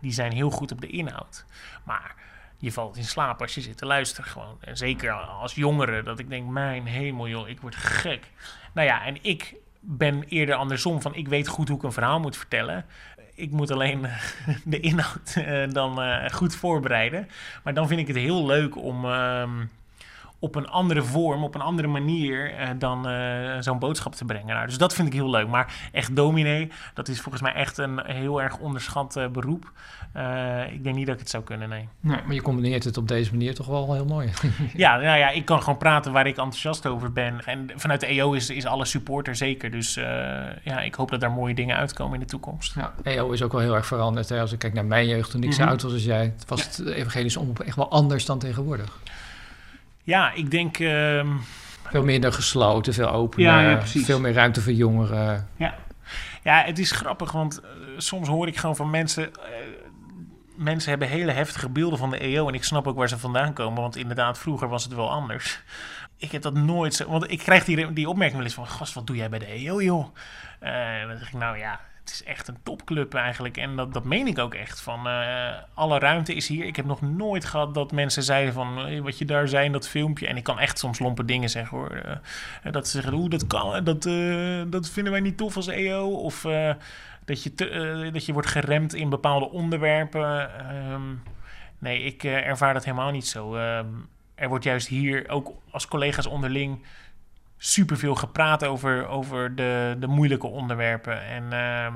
die 0.00 0.12
zijn 0.12 0.32
heel 0.32 0.50
goed 0.50 0.72
op 0.72 0.80
de 0.80 0.86
inhoud. 0.86 1.44
Maar 1.84 2.14
je 2.56 2.72
valt 2.72 2.96
in 2.96 3.04
slaap 3.04 3.40
als 3.40 3.54
je 3.54 3.60
zit 3.60 3.76
te 3.76 3.86
luisteren 3.86 4.30
gewoon. 4.30 4.56
En 4.60 4.76
zeker 4.76 5.12
als 5.12 5.54
jongere, 5.54 6.02
dat 6.02 6.18
ik 6.18 6.28
denk, 6.28 6.48
mijn 6.48 6.86
hemel 6.86 7.28
joh, 7.28 7.48
ik 7.48 7.60
word 7.60 7.76
gek. 7.76 8.30
Nou 8.74 8.86
ja, 8.86 9.04
en 9.04 9.16
ik 9.22 9.54
ben 9.80 10.22
eerder 10.22 10.54
andersom 10.54 11.02
van, 11.02 11.14
ik 11.14 11.28
weet 11.28 11.48
goed 11.48 11.68
hoe 11.68 11.76
ik 11.76 11.82
een 11.82 11.92
verhaal 11.92 12.20
moet 12.20 12.36
vertellen. 12.36 12.84
Ik 13.34 13.50
moet 13.50 13.70
alleen 13.70 14.06
de 14.64 14.80
inhoud 14.80 15.34
eh, 15.36 15.68
dan 15.68 16.02
eh, 16.02 16.30
goed 16.30 16.56
voorbereiden. 16.56 17.28
Maar 17.64 17.74
dan 17.74 17.88
vind 17.88 18.00
ik 18.00 18.06
het 18.06 18.16
heel 18.16 18.46
leuk 18.46 18.76
om... 18.76 19.04
ehm, 19.04 19.64
op 20.40 20.54
een 20.54 20.68
andere 20.68 21.02
vorm, 21.02 21.44
op 21.44 21.54
een 21.54 21.60
andere 21.60 21.88
manier 21.88 22.54
eh, 22.54 22.68
dan 22.78 23.08
eh, 23.08 23.56
zo'n 23.60 23.78
boodschap 23.78 24.14
te 24.14 24.24
brengen. 24.24 24.54
Nou, 24.54 24.66
dus 24.66 24.78
dat 24.78 24.94
vind 24.94 25.08
ik 25.08 25.14
heel 25.14 25.30
leuk. 25.30 25.48
Maar 25.48 25.88
echt 25.92 26.16
dominee, 26.16 26.70
dat 26.94 27.08
is 27.08 27.20
volgens 27.20 27.42
mij 27.42 27.52
echt 27.52 27.78
een 27.78 28.00
heel 28.04 28.42
erg 28.42 28.58
onderschat 28.58 29.16
eh, 29.16 29.26
beroep. 29.28 29.72
Ik 30.72 30.84
denk 30.84 30.96
niet 30.96 31.06
dat 31.06 31.14
ik 31.14 31.20
het 31.20 31.30
zou 31.30 31.44
kunnen, 31.44 31.68
nee. 31.68 31.88
Nee, 32.00 32.20
maar 32.24 32.34
je 32.34 32.42
combineert 32.42 32.84
het 32.84 32.96
op 32.96 33.08
deze 33.08 33.30
manier 33.30 33.54
toch 33.54 33.66
wel 33.66 33.92
heel 33.94 34.04
mooi. 34.04 34.30
Ja, 34.74 34.96
nou 34.96 35.18
ja, 35.18 35.28
ik 35.28 35.44
kan 35.44 35.62
gewoon 35.62 35.78
praten 35.78 36.12
waar 36.12 36.26
ik 36.26 36.36
enthousiast 36.36 36.86
over 36.86 37.12
ben. 37.12 37.44
En 37.44 37.70
vanuit 37.74 38.00
de 38.00 38.06
EO 38.06 38.32
is, 38.32 38.50
is 38.50 38.66
alle 38.66 38.84
supporter 38.84 39.36
zeker. 39.36 39.70
Dus 39.70 39.94
ja, 40.62 40.80
ik 40.80 40.94
hoop 40.94 41.10
dat 41.10 41.20
daar 41.20 41.30
mooie 41.30 41.54
dingen 41.54 41.76
uitkomen 41.76 42.14
in 42.14 42.20
de 42.20 42.26
toekomst. 42.26 42.74
Ja, 42.74 42.94
EO 43.02 43.30
is 43.30 43.42
ook 43.42 43.52
wel 43.52 43.60
heel 43.60 43.74
erg 43.74 43.86
veranderd. 43.86 44.28
Hè? 44.28 44.40
Als 44.40 44.52
ik 44.52 44.58
kijk 44.58 44.74
naar 44.74 44.84
mijn 44.84 45.06
jeugd 45.06 45.30
toen 45.30 45.42
ik 45.42 45.52
zo 45.52 45.60
Mhm. 45.60 45.70
oud 45.70 45.82
was 45.82 45.92
als 45.92 46.04
jij, 46.04 46.34
was 46.46 46.64
het 46.64 46.86
evangelische 46.86 47.40
omroep 47.40 47.60
echt 47.60 47.76
wel 47.76 47.90
anders 47.90 48.24
dan 48.24 48.38
tegenwoordig. 48.38 48.98
Ja, 50.08 50.32
ik 50.32 50.50
denk... 50.50 50.78
ehm, 50.78 51.28
Veel 51.84 52.04
minder 52.04 52.32
gesloten, 52.32 52.94
veel 52.94 53.10
opener, 53.10 53.46
Ja, 53.46 53.70
ja, 53.70 53.86
veel 53.86 54.20
meer 54.20 54.32
ruimte 54.32 54.60
voor 54.62 54.72
jongeren. 54.72 55.48
Ja. 55.56 55.74
ja, 56.42 56.62
het 56.64 56.78
is 56.78 56.90
grappig, 56.90 57.32
want 57.32 57.60
eh, 57.60 57.68
soms 57.96 58.28
hoor 58.28 58.46
ik 58.46 58.56
gewoon 58.56 58.76
van 58.76 58.90
mensen... 58.90 59.34
eh, 59.34 59.50
mensen 60.56 60.90
hebben 60.90 61.08
hele 61.08 61.32
heftige 61.32 61.68
beelden 61.68 61.98
van 61.98 62.10
de 62.10 62.18
EO 62.18 62.48
en 62.48 62.54
ik 62.54 62.64
snap 62.64 62.86
ook 62.86 62.96
waar 62.96 63.08
ze 63.08 63.18
vandaan 63.18 63.52
komen. 63.52 63.82
Want 63.82 63.96
inderdaad, 63.96 64.38
vroeger 64.38 64.68
was 64.68 64.84
het 64.84 64.94
wel 64.94 65.10
anders. 65.10 65.62
Ik 66.16 66.32
heb 66.32 66.42
dat 66.42 66.54
nooit 66.54 66.94
zo... 66.94 67.08
Want 67.08 67.30
ik 67.30 67.38
krijg 67.38 67.64
die, 67.64 67.92
die 67.92 68.08
opmerking 68.08 68.36
wel 68.36 68.46
eens 68.46 68.54
van... 68.54 68.66
Gast, 68.66 68.94
wat 68.94 69.06
doe 69.06 69.16
jij 69.16 69.28
bij 69.28 69.38
de 69.38 69.46
EO, 69.46 69.82
joh? 69.82 70.06
Eh, 70.60 71.08
dan 71.08 71.18
zeg 71.18 71.26
ik, 71.28 71.38
nou 71.38 71.58
ja, 71.58 71.80
het 72.10 72.20
is 72.20 72.24
echt 72.24 72.48
een 72.48 72.58
topclub 72.62 73.14
eigenlijk. 73.14 73.56
En 73.56 73.76
dat, 73.76 73.94
dat 73.94 74.04
meen 74.04 74.26
ik 74.26 74.38
ook 74.38 74.54
echt. 74.54 74.80
Van, 74.80 75.08
eh, 75.08 75.54
alle 75.74 75.98
ruimte 75.98 76.34
is 76.34 76.48
hier. 76.48 76.64
Ik 76.64 76.76
heb 76.76 76.84
nog 76.84 77.02
nooit 77.02 77.44
gehad 77.44 77.74
dat 77.74 77.92
mensen 77.92 78.22
zeiden 78.22 78.52
van... 78.54 78.86
eh, 78.86 79.00
wat 79.00 79.18
je 79.18 79.24
daar 79.24 79.48
zei 79.48 79.64
in 79.64 79.72
dat 79.72 79.88
filmpje. 79.88 80.26
En 80.26 80.36
ik 80.36 80.44
kan 80.44 80.58
echt 80.58 80.78
soms 80.78 80.98
lompe 80.98 81.24
dingen 81.24 81.50
zeggen 81.50 81.78
hoor. 81.78 81.90
Eh, 81.90 82.72
dat 82.72 82.88
ze 82.88 83.00
zeggen, 83.00 83.14
oeh, 83.20 83.30
dat 83.30 83.46
kan. 83.46 83.84
Dat, 83.84 84.06
eh, 84.06 84.62
dat 84.66 84.90
vinden 84.90 85.12
wij 85.12 85.22
niet 85.22 85.36
tof 85.36 85.56
als 85.56 85.66
EO. 85.66 86.08
Of... 86.10 86.44
eh, 86.44 86.70
dat 87.24 87.42
je, 87.42 87.50
eh, 87.54 88.12
dat 88.12 88.26
je 88.26 88.32
wordt 88.32 88.48
geremd 88.48 88.94
in 88.94 89.08
bepaalde 89.08 89.50
onderwerpen. 89.50 90.50
Ehm, 90.58 91.02
nee, 91.78 92.02
ik 92.02 92.24
eh, 92.24 92.46
ervaar 92.46 92.72
dat 92.74 92.84
helemaal 92.84 93.10
niet 93.10 93.26
zo. 93.26 93.56
Ehm, 93.56 93.86
er 94.34 94.48
wordt 94.48 94.64
juist 94.64 94.88
hier 94.88 95.28
ook 95.28 95.52
als 95.70 95.88
collega's 95.88 96.26
onderling 96.26 96.82
superveel 97.58 98.14
gepraat 98.14 98.64
over, 98.64 99.08
over 99.08 99.54
de, 99.54 99.96
de 99.98 100.06
moeilijke 100.06 100.46
onderwerpen. 100.46 101.26
En 101.26 101.52
ehm, 101.52 101.94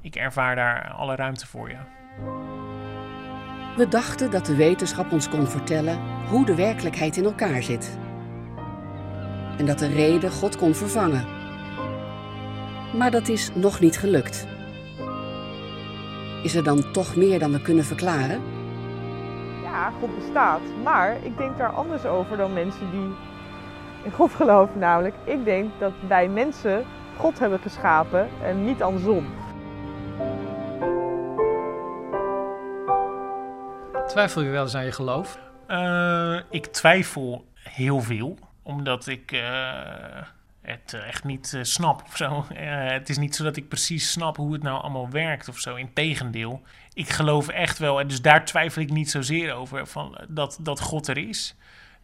ik 0.00 0.14
ervaar 0.14 0.56
daar 0.56 0.90
alle 0.90 1.14
ruimte 1.14 1.46
voor, 1.46 1.70
ja. 1.70 1.86
We 3.76 3.88
dachten 3.88 4.30
dat 4.30 4.46
de 4.46 4.56
wetenschap 4.56 5.12
ons 5.12 5.28
kon 5.28 5.46
vertellen 5.46 5.98
hoe 6.28 6.44
de 6.44 6.54
werkelijkheid 6.54 7.16
in 7.16 7.24
elkaar 7.24 7.62
zit. 7.62 7.98
En 9.58 9.66
dat 9.66 9.78
de 9.78 9.88
reden 9.88 10.30
God 10.30 10.56
kon 10.56 10.74
vervangen. 10.74 11.24
Maar 12.96 13.10
dat 13.10 13.28
is 13.28 13.50
nog 13.54 13.80
niet 13.80 13.98
gelukt. 13.98 14.46
Is 16.42 16.54
er 16.54 16.64
dan 16.64 16.92
toch 16.92 17.16
meer 17.16 17.38
dan 17.38 17.52
we 17.52 17.62
kunnen 17.62 17.84
verklaren? 17.84 18.40
Ja, 19.62 19.90
God 19.90 20.18
bestaat. 20.18 20.60
Maar 20.82 21.16
ik 21.24 21.36
denk 21.36 21.58
daar 21.58 21.72
anders 21.72 22.04
over 22.04 22.36
dan 22.36 22.52
mensen 22.52 22.90
die 22.90 23.14
in 24.06 24.12
God 24.12 24.34
geloven. 24.34 24.78
Namelijk, 24.78 25.14
ik 25.24 25.44
denk 25.44 25.70
dat 25.78 25.92
wij 26.08 26.28
mensen 26.28 26.84
God 27.16 27.38
hebben 27.38 27.58
geschapen 27.58 28.28
en 28.42 28.64
niet 28.64 28.82
andersom. 28.82 29.26
Twijfel 34.06 34.42
je 34.42 34.50
wel 34.50 34.62
eens 34.62 34.74
aan 34.74 34.84
je 34.84 34.92
geloof? 34.92 35.38
Eh, 35.66 36.40
ik 36.50 36.66
twijfel 36.66 37.44
heel 37.54 38.00
veel, 38.00 38.38
omdat 38.62 39.06
ik 39.06 39.32
eh, 39.32 40.22
het 40.66 40.92
echt 40.92 41.24
niet 41.24 41.52
eh, 41.54 41.62
snap 41.62 42.02
of 42.06 42.16
zo. 42.16 42.46
Eh, 42.54 42.90
het 42.90 43.08
is 43.08 43.18
niet 43.18 43.34
zo 43.34 43.44
dat 43.44 43.56
ik 43.56 43.68
precies 43.68 44.10
snap 44.10 44.36
hoe 44.36 44.52
het 44.52 44.62
nou 44.62 44.82
allemaal 44.82 45.10
werkt 45.10 45.48
of 45.48 45.58
zo. 45.58 45.74
Integendeel, 45.74 46.62
ik 46.92 47.08
geloof 47.08 47.48
echt 47.48 47.78
wel, 47.78 48.00
en 48.00 48.06
dus 48.06 48.22
daar 48.22 48.44
twijfel 48.44 48.82
ik 48.82 48.90
niet 48.90 49.10
zozeer 49.10 49.52
over, 49.52 49.86
van, 49.86 50.18
dat, 50.28 50.58
dat 50.60 50.80
God 50.80 51.08
er 51.08 51.18
is. 51.18 51.56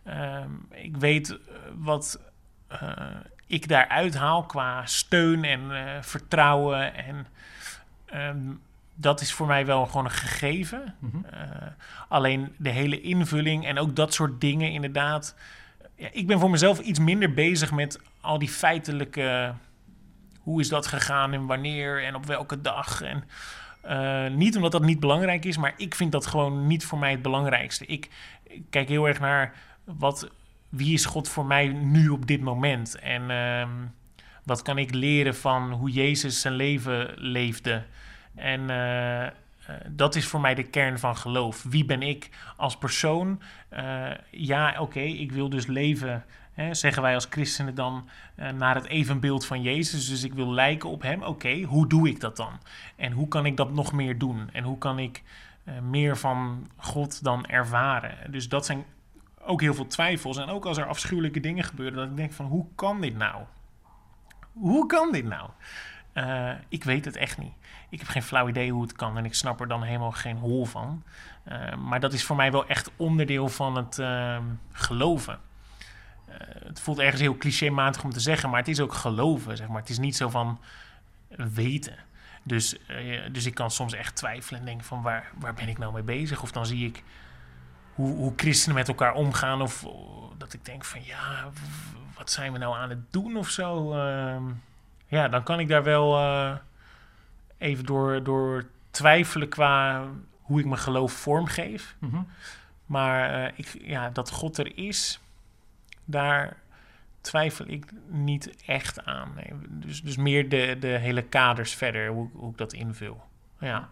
Ehm, 0.05 0.51
ik 0.71 0.97
weet 0.97 1.31
eh, 1.31 1.39
wat 1.75 2.21
eh, 2.69 3.09
ik 3.47 3.69
daaruit 3.69 4.15
haal 4.15 4.43
qua 4.43 4.87
steun 4.87 5.45
en 5.45 5.71
eh, 5.71 6.03
vertrouwen 6.03 6.95
en... 6.95 7.27
ehm, 8.07 8.39
dat 8.95 9.21
is 9.21 9.33
voor 9.33 9.47
mij 9.47 9.67
wel 9.67 9.87
gewoon 9.87 10.05
een 10.05 10.11
gegeven. 10.11 10.95
Eh, 11.31 11.41
alleen 12.09 12.55
de 12.59 12.69
hele 12.71 13.01
invulling 13.01 13.67
en 13.67 13.79
ook 13.79 13.97
dat 13.97 14.15
soort 14.15 14.41
dingen, 14.41 14.71
inderdaad. 14.71 15.37
Ja, 15.97 16.09
ik 16.13 16.27
ben 16.27 16.39
voor 16.39 16.51
mezelf 16.51 16.79
iets 16.79 16.99
minder 16.99 17.33
bezig 17.33 17.73
met 17.73 18.01
al 18.21 18.39
die 18.39 18.49
feitelijke. 18.49 19.55
Hoe 20.41 20.61
is 20.61 20.69
dat 20.69 20.87
gegaan 20.87 21.33
en 21.33 21.47
wanneer 21.47 22.05
en 22.05 22.15
op 22.15 22.27
welke 22.27 22.61
dag? 22.61 23.03
En, 23.03 23.25
niet 24.37 24.57
omdat 24.57 24.73
dat 24.73 24.83
niet 24.83 25.01
belangrijk 25.01 25.45
is, 25.45 25.57
maar 25.57 25.75
ik 25.77 25.95
vind 25.95 26.13
dat 26.13 26.27
gewoon 26.27 26.67
niet 26.67 26.85
voor 26.85 26.99
mij 26.99 27.11
het 27.11 27.23
belangrijkste. 27.23 27.87
Ik, 27.87 28.09
ik 28.43 28.63
kijk 28.71 28.89
heel 28.89 29.09
erg 29.09 29.21
naar 29.21 29.55
wat, 29.99 30.31
wie 30.69 30.93
is 30.93 31.05
God 31.05 31.29
voor 31.29 31.47
mij 31.47 31.69
nu 31.69 32.09
op 32.09 32.27
dit 32.27 32.41
moment? 32.41 32.99
En 32.99 33.31
ehm, 33.31 33.71
wat 34.45 34.63
kan 34.63 34.79
ik 34.79 34.95
leren 34.95 35.35
van 35.35 35.73
hoe 35.73 35.91
Jezus 35.91 36.41
zijn 36.41 36.55
leven 36.55 37.15
leefde? 37.17 37.83
En 38.35 38.71
eh, 38.71 39.27
eh, 39.27 39.33
dat 39.89 40.15
is 40.15 40.27
voor 40.27 40.41
mij 40.41 40.55
de 40.55 40.63
kern 40.63 40.99
van 40.99 41.17
geloof. 41.17 41.63
Wie 41.63 41.85
ben 41.85 42.03
ik 42.03 42.31
als 42.57 42.77
persoon? 42.77 43.41
Eh, 43.69 44.11
ja, 44.31 44.81
oké, 44.81 45.01
ik 45.01 45.33
wil 45.33 45.49
dus 45.49 45.67
leven, 45.67 46.25
hè, 46.53 46.75
zeggen 46.75 47.03
wij 47.03 47.15
als 47.15 47.27
christenen 47.31 47.75
dan, 47.75 48.09
naar 48.57 48.75
het 48.75 48.87
evenbeeld 48.87 49.47
van 49.47 49.63
Jezus. 49.63 50.09
Dus 50.09 50.23
ik 50.23 50.35
wil 50.35 50.53
lijken 50.53 50.89
op 50.89 51.03
Hem. 51.03 51.23
Oké, 51.23 51.63
hoe 51.63 51.89
doe 51.89 52.09
ik 52.09 52.21
dat 52.21 52.37
dan? 52.37 52.53
En 52.97 53.13
hoe 53.13 53.29
kan 53.29 53.47
ik 53.47 53.57
dat 53.57 53.73
nog 53.73 53.93
meer 53.93 54.19
doen? 54.19 54.49
En 54.53 54.65
hoe 54.65 54.79
kan 54.79 54.99
ik 54.99 55.23
meer 55.83 56.17
van 56.17 56.67
God 56.77 57.25
dan 57.25 57.47
ervaren? 57.47 58.33
Dus 58.33 58.49
dat 58.49 58.67
zijn 58.67 58.85
ook 59.45 59.61
heel 59.61 59.75
veel 59.75 59.87
twijfels. 59.87 60.37
En 60.37 60.49
ook 60.49 60.65
als 60.65 60.79
er 60.79 60.87
afschuwelijke 60.87 61.41
dingen 61.41 61.65
gebeuren, 61.65 61.97
dat 61.97 62.09
ik 62.09 62.17
denk 62.17 62.33
van, 62.33 62.47
hoe 62.47 62.67
kan 62.75 63.01
dit 63.01 63.17
nou? 63.17 63.43
Hoe 64.53 64.87
kan 64.87 65.13
dit 65.13 65.25
nou? 65.25 65.51
Eh, 66.13 66.51
ik 66.69 66.85
weet 66.85 67.05
het 67.05 67.17
echt 67.17 67.39
niet. 67.39 67.53
Ik 67.89 67.99
heb 67.99 68.09
geen 68.09 68.23
flauw 68.23 68.49
idee 68.49 68.73
hoe 68.73 68.83
het 68.83 68.93
kan 68.93 69.17
en 69.17 69.25
ik 69.25 69.35
snap 69.35 69.61
er 69.61 69.69
dan 69.69 69.83
helemaal 69.83 70.11
geen 70.11 70.37
hol 70.37 70.65
van. 70.65 71.03
Eh, 71.45 71.75
maar 71.75 72.01
dat 72.01 72.13
is 72.13 72.25
voor 72.25 72.37
mij 72.37 72.53
wel 72.53 72.67
echt 72.67 72.91
onderdeel 72.97 73.49
van 73.49 73.77
het 73.77 73.99
ehm, 73.99 74.43
geloven. 74.73 75.39
Eh, 76.27 76.37
het 76.65 76.81
voelt 76.81 76.99
ergens 76.99 77.21
heel 77.21 77.37
clichématig 77.37 78.05
om 78.05 78.11
te 78.11 78.21
zeggen, 78.21 78.51
maar 78.51 78.59
het 78.59 78.69
is 78.69 78.81
ook 78.81 78.93
geloven. 78.93 79.57
Zeg 79.57 79.69
maar. 79.69 79.81
Het 79.81 79.91
is 79.91 79.99
niet 79.99 80.17
zo 80.17 80.29
van 80.29 80.61
weten. 81.29 81.97
Dus, 82.43 82.77
dus 83.33 83.47
ik 83.47 83.55
kan 83.55 83.71
soms 83.71 83.93
echt 83.93 84.17
twijfelen 84.17 84.61
en 84.61 84.67
denken 84.67 84.87
van 84.87 85.03
waar, 85.03 85.31
waar 85.39 85.55
ben 85.55 85.69
ik 85.69 85.79
nou 85.79 85.93
mee 85.93 86.03
bezig? 86.03 86.43
Of 86.43 86.53
dan 86.53 86.67
zie 86.67 86.87
ik 86.87 87.03
hoe, 87.95 88.15
hoe 88.17 88.33
christenen 88.37 88.77
met 88.77 88.89
elkaar 88.89 89.15
omgaan. 89.15 89.63
Of 89.63 89.87
dat 90.37 90.53
ik 90.53 90.65
denk 90.65 90.85
van 90.85 91.05
ja, 91.05 91.51
wat 92.17 92.31
zijn 92.31 92.53
we 92.53 92.59
nou 92.59 92.77
aan 92.77 92.91
het 92.91 93.13
doen 93.13 93.37
of 93.37 93.49
zo? 93.49 93.93
Ehm, 93.93 94.43
ja, 95.07 95.29
dan 95.29 95.43
kan 95.43 95.61
ik 95.61 95.69
daar 95.69 95.83
wel 95.83 96.17
eh, 96.19 96.57
even 97.59 97.85
door, 97.85 98.23
door 98.23 98.67
twijfelen 98.91 99.49
qua 99.49 100.05
hoe 100.41 100.61
ik 100.61 100.67
mijn 100.67 100.81
geloof 100.81 101.13
vormgeef. 101.13 101.97
Mhm. 101.99 102.23
Maar 102.87 103.45
eh, 103.45 103.53
ik, 103.57 103.77
ja, 103.81 104.11
dat 104.11 104.31
God 104.31 104.59
er 104.59 104.79
is, 104.79 105.21
daar 106.05 106.57
twijfel 107.21 107.65
ik 107.69 107.87
niet 108.07 108.55
echt 108.67 109.05
aan. 109.05 109.33
Nee. 109.35 109.53
Dus, 109.69 110.03
dus 110.03 110.17
meer 110.17 110.49
de, 110.49 110.77
de 110.81 110.87
hele 110.87 111.23
kaders 111.23 111.75
verder, 111.75 112.09
hoe, 112.09 112.29
hoe 112.33 112.51
ik 112.51 112.59
dat 112.59 112.73
invul. 112.73 113.25
Ja. 113.59 113.89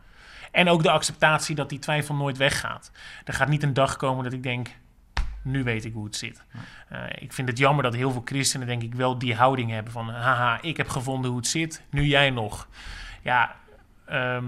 En 0.51 0.68
ook 0.68 0.82
de 0.82 0.90
acceptatie 0.90 1.55
dat 1.55 1.68
die 1.68 1.78
twijfel 1.78 2.14
nooit 2.14 2.36
weggaat. 2.36 2.90
Er 3.24 3.34
gaat 3.34 3.48
niet 3.48 3.62
een 3.62 3.74
dag 3.74 3.96
komen 3.96 4.24
dat 4.24 4.32
ik 4.32 4.42
denk, 4.42 4.68
nu 5.42 5.62
weet 5.64 5.84
ik 5.84 5.92
hoe 5.92 6.05
het 6.05 6.16
zit. 6.16 6.44
Eh, 6.88 7.03
ik 7.18 7.32
vind 7.32 7.48
het 7.48 7.59
jammer 7.59 7.82
dat 7.82 7.94
heel 7.94 8.11
veel 8.11 8.22
christenen 8.24 8.66
denk 8.66 8.82
ik 8.82 8.94
wel 8.94 9.18
die 9.18 9.34
houding 9.34 9.70
hebben 9.70 9.92
van... 9.92 10.09
haha, 10.09 10.62
ik 10.62 10.76
heb 10.76 10.88
gevonden 10.88 11.30
hoe 11.30 11.38
het 11.38 11.48
zit, 11.48 11.82
nu 11.90 12.05
jij 12.05 12.30
nog. 12.30 12.68
Ja, 13.22 13.57
ehm, 14.05 14.44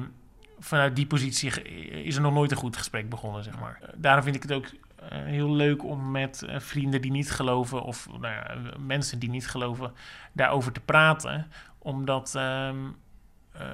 vanuit 0.59 0.97
die 0.97 1.07
positie 1.07 1.63
is 2.05 2.17
er 2.17 2.23
nog 2.23 2.33
nooit 2.33 2.51
een 2.51 2.57
goed 2.57 2.77
gesprek 2.77 3.09
begonnen, 3.09 3.45
zeg 3.45 3.59
maar. 3.59 3.79
Eh, 3.83 3.89
Daarom 3.97 4.23
vind 4.25 4.37
ik 4.37 4.43
het 4.43 4.53
ook 4.53 4.67
eh, 4.97 5.19
heel 5.23 5.53
leuk 5.53 5.85
om 5.85 6.11
met 6.11 6.45
vrienden 6.49 7.01
die 7.01 7.11
niet 7.11 7.31
geloven... 7.31 7.83
of 7.83 8.09
nou 8.09 8.35
ja, 8.35 8.57
mensen 8.79 9.19
die 9.19 9.31
niet 9.31 9.49
geloven, 9.49 9.93
daarover 10.33 10.73
te 10.73 10.81
praten. 10.81 11.47
Omdat 11.79 12.35
ehm, 12.35 12.77
eh, 13.53 13.67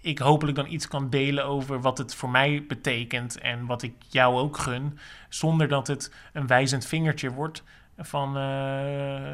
ik 0.00 0.18
hopelijk 0.18 0.56
dan 0.56 0.66
iets 0.66 0.88
kan 0.88 1.10
delen 1.10 1.44
over 1.44 1.80
wat 1.80 1.98
het 1.98 2.14
voor 2.14 2.30
mij 2.30 2.64
betekent... 2.68 3.38
en 3.38 3.66
wat 3.66 3.82
ik 3.82 3.94
jou 4.08 4.38
ook 4.38 4.56
gun, 4.56 4.98
zonder 5.28 5.68
dat 5.68 5.86
het 5.86 6.14
een 6.32 6.46
wijzend 6.46 6.86
vingertje 6.86 7.30
wordt... 7.30 7.62
van, 7.98 8.36
eh, 8.36 8.42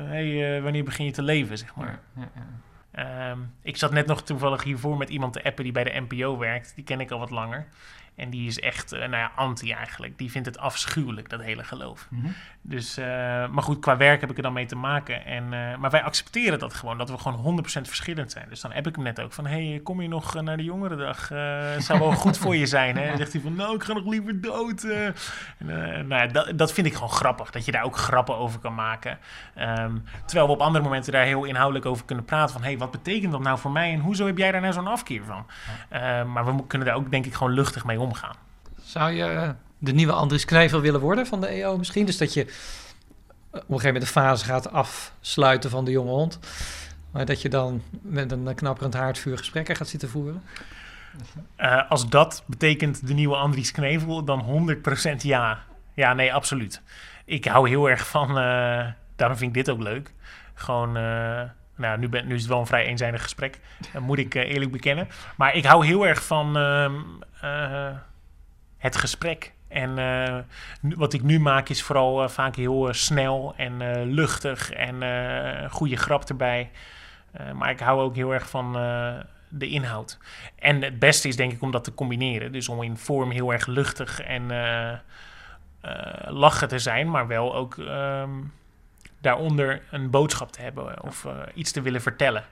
hey, 0.08 0.56
eh, 0.56 0.62
wanneer 0.62 0.84
begin 0.84 1.04
je 1.04 1.12
te 1.12 1.22
leven, 1.22 1.58
zeg 1.58 1.74
maar. 1.74 2.00
Ehm, 2.90 3.38
ik 3.62 3.76
zat 3.76 3.92
net 3.92 4.06
nog 4.06 4.22
toevallig 4.22 4.62
hiervoor 4.62 4.96
met 4.96 5.08
iemand 5.08 5.32
te 5.32 5.44
appen 5.44 5.64
die 5.64 5.72
bij 5.72 5.84
de 5.84 6.04
NPO 6.08 6.38
werkt. 6.38 6.72
Die 6.74 6.84
ken 6.84 7.00
ik 7.00 7.10
al 7.10 7.18
wat 7.18 7.30
langer. 7.30 7.66
En 8.16 8.30
die 8.30 8.46
is 8.46 8.60
echt, 8.60 8.92
eh, 8.92 8.98
nou 8.98 9.16
ja, 9.16 9.32
anti 9.34 9.72
eigenlijk. 9.72 10.18
Die 10.18 10.30
vindt 10.30 10.46
het 10.46 10.58
afschuwelijk, 10.58 11.28
dat 11.28 11.42
hele 11.42 11.64
geloof. 11.64 12.06
Mhm. 12.10 12.26
Dus, 12.62 12.96
eh, 12.96 13.04
maar 13.48 13.62
goed, 13.62 13.78
qua 13.78 13.96
werk 13.96 14.20
heb 14.20 14.30
ik 14.30 14.36
er 14.36 14.42
dan 14.42 14.52
mee 14.52 14.66
te 14.66 14.76
maken. 14.76 15.24
En, 15.24 15.44
eh, 15.52 15.76
maar 15.78 15.90
wij 15.90 16.02
accepteren 16.02 16.58
dat 16.58 16.74
gewoon, 16.74 16.98
dat 16.98 17.10
we 17.10 17.18
gewoon 17.18 17.38
100% 17.38 17.86
verschillend 17.88 18.30
zijn. 18.30 18.46
Dus 18.48 18.60
dan 18.60 18.72
heb 18.72 18.86
ik 18.86 18.94
hem 18.94 19.04
net 19.04 19.20
ook 19.20 19.32
van, 19.32 19.46
hey, 19.46 19.80
kom 19.82 20.02
je 20.02 20.08
nog 20.08 20.42
naar 20.42 20.56
de 20.56 20.64
jongerendag? 20.64 21.30
Eh 21.30 21.64
zou 21.78 21.98
wel 21.98 22.12
goed 22.12 22.38
voor 22.38 22.56
je 22.56 22.66
zijn, 22.66 22.96
hè? 22.96 23.08
Dan 23.08 23.16
zegt 23.16 23.32
hij 23.32 23.42
van, 23.42 23.54
nou, 23.54 23.74
ik 23.74 23.82
ga 23.82 23.92
nog 23.92 24.06
liever 24.06 24.40
dood. 24.40 24.82
En, 24.82 25.14
nou 26.06 26.14
ja, 26.14 26.26
dat, 26.26 26.58
dat 26.58 26.72
vind 26.72 26.86
ik 26.86 26.94
gewoon 26.94 27.10
grappig, 27.10 27.50
dat 27.50 27.64
je 27.64 27.72
daar 27.72 27.82
ook 27.82 27.96
grappen 27.96 28.36
over 28.36 28.60
kan 28.60 28.74
maken. 28.74 29.18
Ehm, 29.54 29.96
terwijl 30.24 30.46
we 30.46 30.52
op 30.52 30.60
andere 30.60 30.84
momenten 30.84 31.12
daar 31.12 31.24
heel 31.24 31.44
inhoudelijk 31.44 31.86
over 31.86 32.04
kunnen 32.04 32.24
praten. 32.24 32.52
Van, 32.52 32.62
hey, 32.62 32.78
wat 32.78 32.90
betekent 32.90 33.32
dat 33.32 33.42
nou 33.42 33.58
voor 33.58 33.70
mij? 33.70 33.92
En 33.92 34.00
hoezo 34.00 34.26
heb 34.26 34.38
jij 34.38 34.52
daar 34.52 34.60
nou 34.60 34.72
zo'n 34.72 34.86
afkeer 34.86 35.22
van? 35.24 35.46
Maar 36.32 36.44
we 36.44 36.66
kunnen 36.66 36.86
daar 36.86 36.96
ook, 36.96 37.10
denk 37.10 37.26
ik, 37.26 37.34
gewoon 37.34 37.52
luchtig 37.52 37.84
mee 37.84 38.00
omgaan. 38.06 38.36
Zou 38.82 39.10
je 39.10 39.24
eh, 39.24 39.50
de 39.78 39.92
nieuwe 39.92 40.12
Andries 40.12 40.44
Knijvel 40.44 40.80
willen 40.80 41.00
worden 41.00 41.26
van 41.26 41.40
de 41.40 41.46
EO 41.46 41.76
misschien? 41.76 42.06
Dus 42.06 42.18
dat 42.18 42.34
je 42.34 42.40
eh, 42.40 42.48
op 43.50 43.54
een 43.54 43.60
gegeven 43.60 43.86
moment 43.86 44.02
de 44.02 44.20
fase 44.20 44.44
gaat 44.44 44.72
afsluiten 44.72 45.70
van 45.70 45.84
de 45.84 45.90
jonge 45.90 46.10
hond. 46.10 46.38
Maar 47.10 47.24
dat 47.24 47.42
je 47.42 47.48
dan 47.48 47.82
met 48.02 48.32
een 48.32 48.54
knapperend 48.54 48.94
haardvuur 48.94 49.38
gesprekken 49.38 49.76
gaat 49.76 49.88
zitten 49.88 50.08
voeren? 50.08 50.42
Eh, 51.56 51.90
als 51.90 52.08
dat 52.08 52.44
betekent 52.46 53.06
de 53.06 53.14
nieuwe 53.14 53.36
Andries 53.36 53.70
Knevel, 53.70 54.24
dan 54.24 54.40
100% 54.40 55.22
ja. 55.22 55.58
Ja, 55.94 56.12
nee, 56.12 56.34
absoluut. 56.34 56.82
Ik 57.24 57.44
hou 57.44 57.68
heel 57.68 57.90
erg 57.90 58.08
van, 58.08 58.28
eh, 58.28 58.86
daarom 59.16 59.36
vind 59.36 59.56
ik 59.56 59.64
dit 59.64 59.70
ook 59.70 59.82
leuk. 59.82 60.12
Gewoon, 60.54 60.92
nou, 61.76 61.98
nu, 61.98 62.08
ben, 62.08 62.26
nu 62.26 62.34
is 62.34 62.40
het 62.40 62.50
wel 62.50 62.60
een 62.60 62.66
vrij 62.66 62.86
eenzijdig 62.86 63.22
gesprek, 63.22 63.60
moet 63.98 64.18
ik 64.18 64.34
eerlijk 64.34 64.72
bekennen. 64.72 65.08
Maar 65.36 65.54
ik 65.54 65.64
hou 65.64 65.86
heel 65.86 66.06
erg 66.06 66.24
van 66.24 66.56
ehm, 66.56 66.94
eh, 67.35 67.35
het 68.76 68.96
gesprek. 68.96 69.54
En 69.68 69.98
eh, 69.98 70.38
wat 70.80 71.12
ik 71.12 71.22
nu 71.22 71.40
maak 71.40 71.68
is 71.68 71.82
vooral 71.82 72.22
eh, 72.22 72.28
vaak 72.28 72.56
heel 72.56 72.88
eh, 72.88 72.94
snel 72.94 73.54
en 73.56 73.80
eh, 73.82 74.04
luchtig 74.04 74.70
en 74.70 75.02
eh 75.02 75.70
goede 75.70 75.96
grap 75.96 76.24
erbij. 76.24 76.70
Eh, 77.32 77.52
maar 77.52 77.70
ik 77.70 77.80
hou 77.80 78.00
ook 78.00 78.14
heel 78.16 78.34
erg 78.34 78.48
van 78.48 78.76
eh, 78.76 79.14
de 79.48 79.68
inhoud. 79.68 80.18
En 80.58 80.82
het 80.82 80.98
beste 80.98 81.28
is 81.28 81.36
denk 81.36 81.52
ik 81.52 81.62
om 81.62 81.70
dat 81.70 81.84
te 81.84 81.94
combineren. 81.94 82.52
Dus 82.52 82.68
om 82.68 82.82
in 82.82 82.96
vorm 82.96 83.30
heel 83.30 83.52
erg 83.52 83.66
luchtig 83.66 84.20
en 84.20 84.50
eh, 84.50 84.92
eh, 84.92 84.98
lachen 86.28 86.68
te 86.68 86.78
zijn, 86.78 87.10
maar 87.10 87.26
wel 87.26 87.54
ook 87.54 87.78
ehm, 87.78 88.30
daaronder 89.20 89.82
een 89.90 90.10
boodschap 90.10 90.52
te 90.52 90.60
hebben 90.60 91.02
of 91.02 91.24
eh, 91.24 91.32
iets 91.54 91.72
te 91.72 91.82
willen 91.82 92.02
vertellen. 92.02 92.44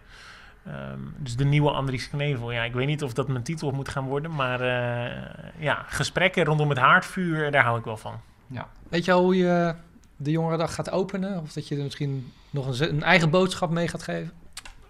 Ehm, 0.66 0.98
dus 1.18 1.36
de 1.36 1.44
nieuwe 1.44 1.70
Andries 1.70 2.08
Knevel. 2.08 2.50
Ja, 2.52 2.62
ik 2.62 2.72
weet 2.72 2.86
niet 2.86 3.02
of 3.02 3.12
dat 3.12 3.28
mijn 3.28 3.42
titel 3.42 3.70
moet 3.70 3.88
gaan 3.88 4.04
worden. 4.04 4.34
Maar 4.34 4.60
eh, 4.60 5.12
ja, 5.58 5.84
gesprekken 5.88 6.44
rondom 6.44 6.68
het 6.68 6.78
haardvuur, 6.78 7.50
daar 7.50 7.64
hou 7.64 7.78
ik 7.78 7.84
wel 7.84 7.96
van. 7.96 8.20
Ja. 8.46 8.68
Weet 8.88 9.04
je 9.04 9.12
al 9.12 9.22
hoe 9.22 9.36
je 9.36 9.74
de 10.16 10.30
jongerendag 10.30 10.74
gaat 10.74 10.90
openen? 10.90 11.40
Of 11.40 11.52
dat 11.52 11.68
je 11.68 11.76
er 11.76 11.82
misschien 11.82 12.32
nog 12.50 12.66
een, 12.80 12.88
een 12.88 13.02
eigen 13.02 13.30
boodschap 13.30 13.70
mee 13.70 13.88
gaat 13.88 14.02
geven? 14.02 14.32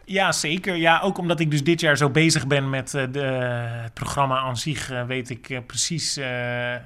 Ja, 0.07 0.33
zeker. 0.33 0.75
Ja, 0.77 1.01
ook 1.01 1.19
omdat 1.19 1.41
ik 1.41 1.51
dus 1.51 1.65
dit 1.65 1.81
jaar 1.81 1.97
zo 1.97 2.11
bezig 2.11 2.47
ben 2.47 2.71
met 2.71 2.95
eh, 2.95 3.05
de, 3.13 3.21
het 3.83 3.95
programma 3.95 4.39
aan 4.39 4.57
zich, 4.57 4.91
eh, 4.91 5.05
weet 5.07 5.31
ik 5.31 5.49
eh, 5.51 5.59
precies 5.67 6.17
eh, 6.17 6.75
eh, 6.75 6.81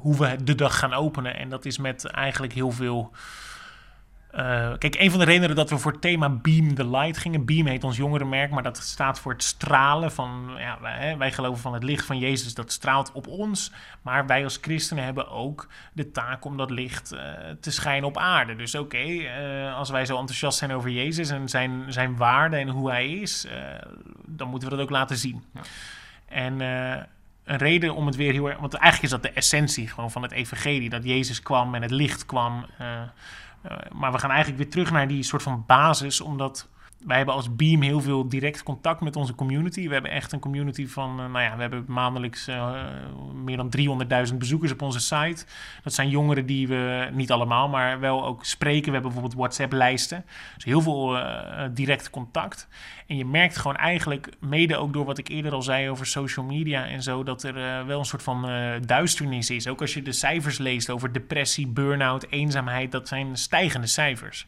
hoe 0.00 0.16
we 0.16 0.36
de 0.44 0.54
dag 0.54 0.78
gaan 0.78 0.92
openen. 0.92 1.36
En 1.36 1.48
dat 1.48 1.64
is 1.64 1.78
met 1.78 2.06
eigenlijk 2.06 2.52
heel 2.52 2.70
veel. 2.70 3.10
Eh, 4.36 4.72
kijk, 4.78 4.94
een 4.94 5.10
van 5.10 5.18
de 5.18 5.24
redenen 5.24 5.56
dat 5.56 5.70
we 5.70 5.78
voor 5.78 5.92
het 5.92 6.00
thema 6.00 6.28
Beam 6.28 6.74
the 6.74 6.88
Light 6.88 7.18
gingen. 7.18 7.44
Beam 7.44 7.66
heet 7.66 7.84
ons 7.84 7.96
jongerenmerk, 7.96 8.50
maar 8.50 8.62
dat 8.62 8.76
staat 8.76 9.20
voor 9.20 9.32
het 9.32 9.42
stralen 9.42 10.12
van. 10.12 10.54
Ja, 10.58 10.78
wij, 11.18 11.32
geloven 11.32 11.62
van 11.62 11.74
het 11.74 11.82
licht 11.82 12.04
van 12.04 12.18
Jezus 12.18 12.54
dat 12.54 12.72
straalt 12.72 13.12
op 13.12 13.26
ons. 13.26 13.72
Maar 14.02 14.26
wij 14.26 14.44
als 14.44 14.58
christenen 14.60 15.04
hebben 15.04 15.30
ook 15.30 15.68
de 15.92 16.10
taak 16.10 16.44
om 16.44 16.56
dat 16.56 16.70
licht 16.70 17.12
eh, 17.12 17.20
te 17.60 17.70
schijnen 17.70 18.08
op 18.08 18.18
aarde. 18.18 18.56
Dus 18.56 18.74
oké, 18.74 18.98
eh, 18.98 19.76
als 19.76 19.90
wij 19.90 20.06
zo 20.06 20.18
enthousiast 20.18 20.58
zijn 20.58 20.72
over 20.72 20.90
Jezus 20.90 21.30
en 21.30 21.48
zijn, 21.48 21.84
zijn 21.88 22.16
waarde 22.16 22.56
en 22.56 22.68
hoe 22.68 22.90
hij 22.90 23.08
is, 23.08 23.46
dan 24.26 24.48
moeten 24.48 24.68
we 24.68 24.74
dat 24.74 24.84
ook 24.84 24.90
laten 24.90 25.16
zien. 25.16 25.44
En 26.28 26.60
eh, 26.60 27.02
een 27.44 27.56
reden 27.56 27.94
om 27.94 28.06
het 28.06 28.16
weer 28.16 28.32
heel 28.32 28.48
erg. 28.48 28.58
Want 28.58 28.74
eigenlijk 28.74 29.04
is 29.04 29.20
dat 29.20 29.32
de 29.32 29.38
essentie 29.38 29.88
gewoon 29.88 30.10
van 30.10 30.22
het 30.22 30.32
evangelie. 30.32 30.90
Dat 30.90 31.04
Jezus 31.04 31.42
kwam 31.42 31.74
en 31.74 31.82
het 31.82 31.90
licht 31.90 32.26
kwam. 32.26 32.66
Eh, 33.68 33.90
maar 33.92 34.12
we 34.12 34.18
gaan 34.18 34.30
eigenlijk 34.30 34.62
weer 34.62 34.70
terug 34.70 34.90
naar 34.90 35.08
die 35.08 35.22
soort 35.22 35.42
van 35.42 35.64
basis. 35.66 36.20
Omdat 36.20 36.68
wij 37.04 37.16
hebben 37.16 37.34
als 37.34 37.56
Beam 37.56 37.82
heel 37.82 38.00
veel 38.00 38.28
direct 38.28 38.62
contact 38.62 39.00
met 39.00 39.16
onze 39.16 39.34
community. 39.34 39.86
We 39.86 39.92
hebben 39.92 40.10
echt 40.10 40.32
een 40.32 40.38
community 40.38 40.86
van, 40.86 41.10
eh, 41.10 41.30
nou 41.30 41.40
ja, 41.40 41.54
we 41.54 41.60
hebben 41.60 41.84
maandelijks 41.88 42.46
eh, 42.46 42.84
meer 43.34 43.56
dan 43.56 43.70
300.000 44.30 44.38
bezoekers 44.38 44.72
op 44.72 44.82
onze 44.82 45.00
site. 45.00 45.44
Dat 45.82 45.92
zijn 45.92 46.08
jongeren 46.08 46.46
die 46.46 46.68
we, 46.68 47.08
niet 47.12 47.30
allemaal, 47.30 47.68
maar 47.68 48.00
wel 48.00 48.24
ook 48.24 48.44
spreken. 48.44 48.84
We 48.84 48.92
hebben 48.92 49.10
bijvoorbeeld 49.10 49.40
WhatsApp-lijsten. 49.40 50.24
Dus 50.54 50.64
heel 50.64 50.80
veel 50.80 51.18
eh, 51.18 51.68
direct 51.72 52.10
contact. 52.10 52.68
En 53.06 53.16
je 53.16 53.24
merkt 53.24 53.56
gewoon 53.56 53.76
eigenlijk, 53.76 54.28
mede 54.40 54.76
ook 54.76 54.92
door 54.92 55.04
wat 55.04 55.18
ik 55.18 55.28
eerder 55.28 55.52
al 55.52 55.62
zei 55.62 55.90
over 55.90 56.06
social 56.06 56.46
media 56.46 56.86
en 56.86 57.02
zo, 57.02 57.22
dat 57.22 57.42
er 57.42 57.86
wel 57.86 57.98
een 57.98 58.04
soort 58.04 58.22
van 58.22 58.50
duisternis 58.86 59.50
is. 59.50 59.68
Ook 59.68 59.80
als 59.80 59.94
je 59.94 60.02
de 60.02 60.12
cijfers 60.12 60.58
leest 60.58 60.90
over 60.90 61.12
depressie, 61.12 61.66
burn-out, 61.66 62.26
eenzaamheid, 62.30 62.92
dat 62.92 63.08
zijn 63.08 63.36
stijgende 63.36 63.86
cijfers. 63.86 64.46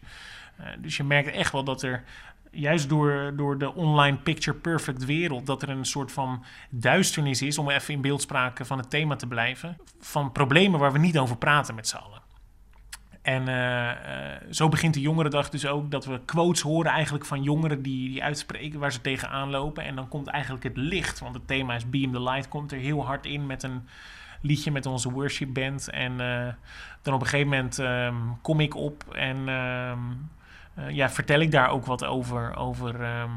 Dus 0.78 0.96
je 0.96 1.04
merkt 1.04 1.30
echt 1.30 1.52
wel 1.52 1.64
dat 1.64 1.82
er 1.82 2.04
juist 2.50 2.88
door, 2.88 3.32
door 3.36 3.58
de 3.58 3.74
online 3.74 4.16
picture 4.16 4.56
perfect 4.56 5.04
wereld, 5.04 5.46
dat 5.46 5.62
er 5.62 5.68
een 5.68 5.84
soort 5.84 6.12
van 6.12 6.44
duisternis 6.70 7.42
is, 7.42 7.58
om 7.58 7.70
even 7.70 7.94
in 7.94 8.00
beeldspraak 8.00 8.66
van 8.66 8.78
het 8.78 8.90
thema 8.90 9.16
te 9.16 9.26
blijven, 9.26 9.76
van 10.00 10.32
problemen 10.32 10.80
waar 10.80 10.92
we 10.92 10.98
niet 10.98 11.18
over 11.18 11.36
praten 11.36 11.74
met 11.74 11.88
z'n 11.88 11.96
allen. 11.96 12.22
En 13.22 13.48
eh, 13.48 13.90
eh, 13.90 14.42
zo 14.50 14.68
begint 14.68 14.94
de 14.94 15.00
jongerendag 15.00 15.48
dus 15.48 15.66
ook 15.66 15.90
dat 15.90 16.04
we 16.04 16.20
quotes 16.24 16.60
horen 16.60 16.90
eigenlijk 16.90 17.24
van 17.24 17.42
jongeren 17.42 17.82
die, 17.82 18.08
die 18.08 18.24
uitspreken 18.24 18.80
waar 18.80 18.92
ze 18.92 19.00
tegenaan 19.00 19.50
lopen. 19.50 19.84
En 19.84 19.94
dan 19.94 20.08
komt 20.08 20.26
eigenlijk 20.26 20.64
het 20.64 20.76
licht, 20.76 21.18
want 21.18 21.34
het 21.34 21.46
thema 21.46 21.74
is 21.74 21.90
Beam 21.90 22.12
the 22.12 22.22
Light, 22.22 22.48
komt 22.48 22.72
er 22.72 22.78
heel 22.78 23.06
hard 23.06 23.26
in 23.26 23.46
met 23.46 23.62
een 23.62 23.82
liedje 24.40 24.70
met 24.70 24.86
onze 24.86 25.10
worship 25.10 25.54
band. 25.54 25.90
En 25.90 26.20
eh, 26.20 26.54
dan 27.02 27.14
op 27.14 27.20
een 27.20 27.26
gegeven 27.26 27.48
moment 27.48 27.78
ehm, 27.78 28.16
kom 28.42 28.60
ik 28.60 28.74
op 28.76 29.04
en 29.14 29.36
ehm, 29.36 29.48
eh, 29.48 29.96
ja, 30.88 31.10
vertel 31.10 31.40
ik 31.40 31.50
daar 31.50 31.70
ook 31.70 31.86
wat 31.86 32.04
over. 32.04 32.56
Over 32.56 33.02
ehm, 33.02 33.30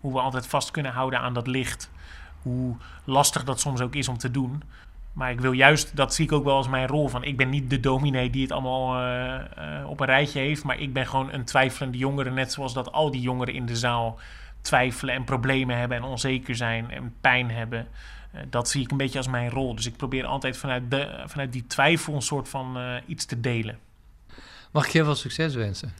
hoe 0.00 0.12
we 0.12 0.20
altijd 0.20 0.46
vast 0.46 0.70
kunnen 0.70 0.92
houden 0.92 1.20
aan 1.20 1.34
dat 1.34 1.46
licht. 1.46 1.90
Hoe 2.42 2.76
lastig 3.04 3.44
dat 3.44 3.60
soms 3.60 3.80
ook 3.80 3.94
is 3.94 4.08
om 4.08 4.18
te 4.18 4.30
doen. 4.30 4.62
Maar 5.12 5.30
ik 5.30 5.40
wil 5.40 5.52
juist, 5.52 5.96
dat 5.96 6.14
zie 6.14 6.24
ik 6.24 6.32
ook 6.32 6.44
wel 6.44 6.56
als 6.56 6.68
mijn 6.68 6.86
rol. 6.86 7.08
Van 7.08 7.24
ik 7.24 7.36
ben 7.36 7.48
niet 7.48 7.70
de 7.70 7.80
dominee 7.80 8.30
die 8.30 8.42
het 8.42 8.52
allemaal 8.52 8.96
eh, 8.96 9.78
eh, 9.80 9.88
op 9.88 10.00
een 10.00 10.06
rijtje 10.06 10.40
heeft. 10.40 10.64
Maar 10.64 10.78
ik 10.78 10.92
ben 10.92 11.06
gewoon 11.06 11.32
een 11.32 11.44
twijfelende 11.44 11.98
jongere. 11.98 12.30
Net 12.30 12.52
zoals 12.52 12.74
dat 12.74 12.92
al 12.92 13.10
die 13.10 13.20
jongeren 13.20 13.54
in 13.54 13.66
de 13.66 13.76
zaal 13.76 14.18
twijfelen 14.60 15.14
en 15.14 15.24
problemen 15.24 15.76
hebben 15.76 15.96
en 15.96 16.02
onzeker 16.02 16.56
zijn 16.56 16.90
en 16.90 17.14
pijn 17.20 17.50
hebben. 17.50 17.86
Eh, 18.32 18.40
dat 18.50 18.68
zie 18.68 18.82
ik 18.82 18.90
een 18.90 18.96
beetje 18.96 19.18
als 19.18 19.28
mijn 19.28 19.50
rol. 19.50 19.74
Dus 19.74 19.86
ik 19.86 19.96
probeer 19.96 20.24
altijd 20.24 20.56
vanuit, 20.56 20.90
de, 20.90 21.22
vanuit 21.26 21.52
die 21.52 21.66
twijfel 21.66 22.14
een 22.14 22.22
soort 22.22 22.48
van 22.48 22.78
eh, 22.78 22.96
iets 23.06 23.24
te 23.24 23.40
delen. 23.40 23.78
Mag 24.70 24.86
ik 24.86 24.90
je 24.90 24.98
heel 24.98 25.06
veel 25.06 25.14
succes 25.14 25.54
wensen? 25.54 25.92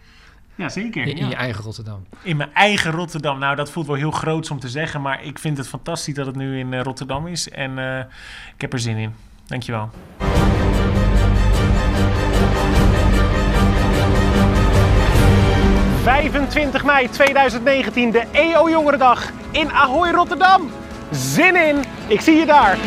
Ja, 0.54 0.68
zeker. 0.68 1.02
In, 1.02 1.16
in 1.16 1.16
ja. 1.16 1.28
je 1.28 1.34
eigen 1.34 1.64
Rotterdam. 1.64 2.06
In 2.22 2.36
mijn 2.36 2.54
eigen 2.54 2.90
Rotterdam. 2.90 3.38
Nou, 3.38 3.56
dat 3.56 3.70
voelt 3.70 3.86
wel 3.86 3.96
heel 3.96 4.10
groots 4.10 4.50
om 4.50 4.60
te 4.60 4.68
zeggen. 4.68 5.00
Maar 5.00 5.24
ik 5.24 5.38
vind 5.38 5.56
het 5.56 5.68
fantastisch 5.68 6.14
dat 6.14 6.26
het 6.26 6.36
nu 6.36 6.58
in 6.58 6.72
eh, 6.72 6.82
Rotterdam 6.82 7.26
is. 7.26 7.48
En 7.50 7.78
eh, 7.78 7.98
ik 8.54 8.60
heb 8.60 8.72
er 8.72 8.78
zin 8.78 8.96
in. 8.96 9.14
Dankjewel. 9.46 9.90
...25 16.00 16.84
mei 16.84 17.08
2019, 17.08 18.10
de 18.10 18.24
EO 18.32 18.70
Jongerendag 18.70 19.30
in 19.50 19.70
Ahoy, 19.70 20.10
Rotterdam. 20.10 20.70
Zin 21.10 21.56
in, 21.56 21.84
ik 22.06 22.20
zie 22.20 22.34
je 22.34 22.46
daar. 22.46 22.78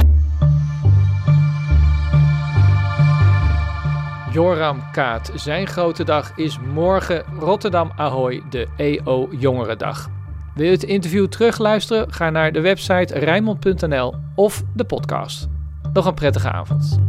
Joram 4.33 4.91
Kaat, 4.91 5.31
zijn 5.35 5.67
grote 5.67 6.03
dag 6.03 6.37
is 6.37 6.59
morgen 6.59 7.23
Rotterdam 7.39 7.91
Ahoy, 7.95 8.41
de 8.49 8.67
EO 8.77 9.29
Jongerendag. 9.31 10.09
Wil 10.55 10.65
je 10.65 10.71
het 10.71 10.83
interview 10.83 11.27
terugluisteren? 11.27 12.13
Ga 12.13 12.29
naar 12.29 12.51
de 12.51 12.61
website 12.61 13.19
rijnmond.nl 13.19 14.13
of 14.35 14.63
de 14.75 14.83
podcast. 14.83 15.47
Nog 15.93 16.05
een 16.05 16.13
prettige 16.13 16.51
avond. 16.51 16.99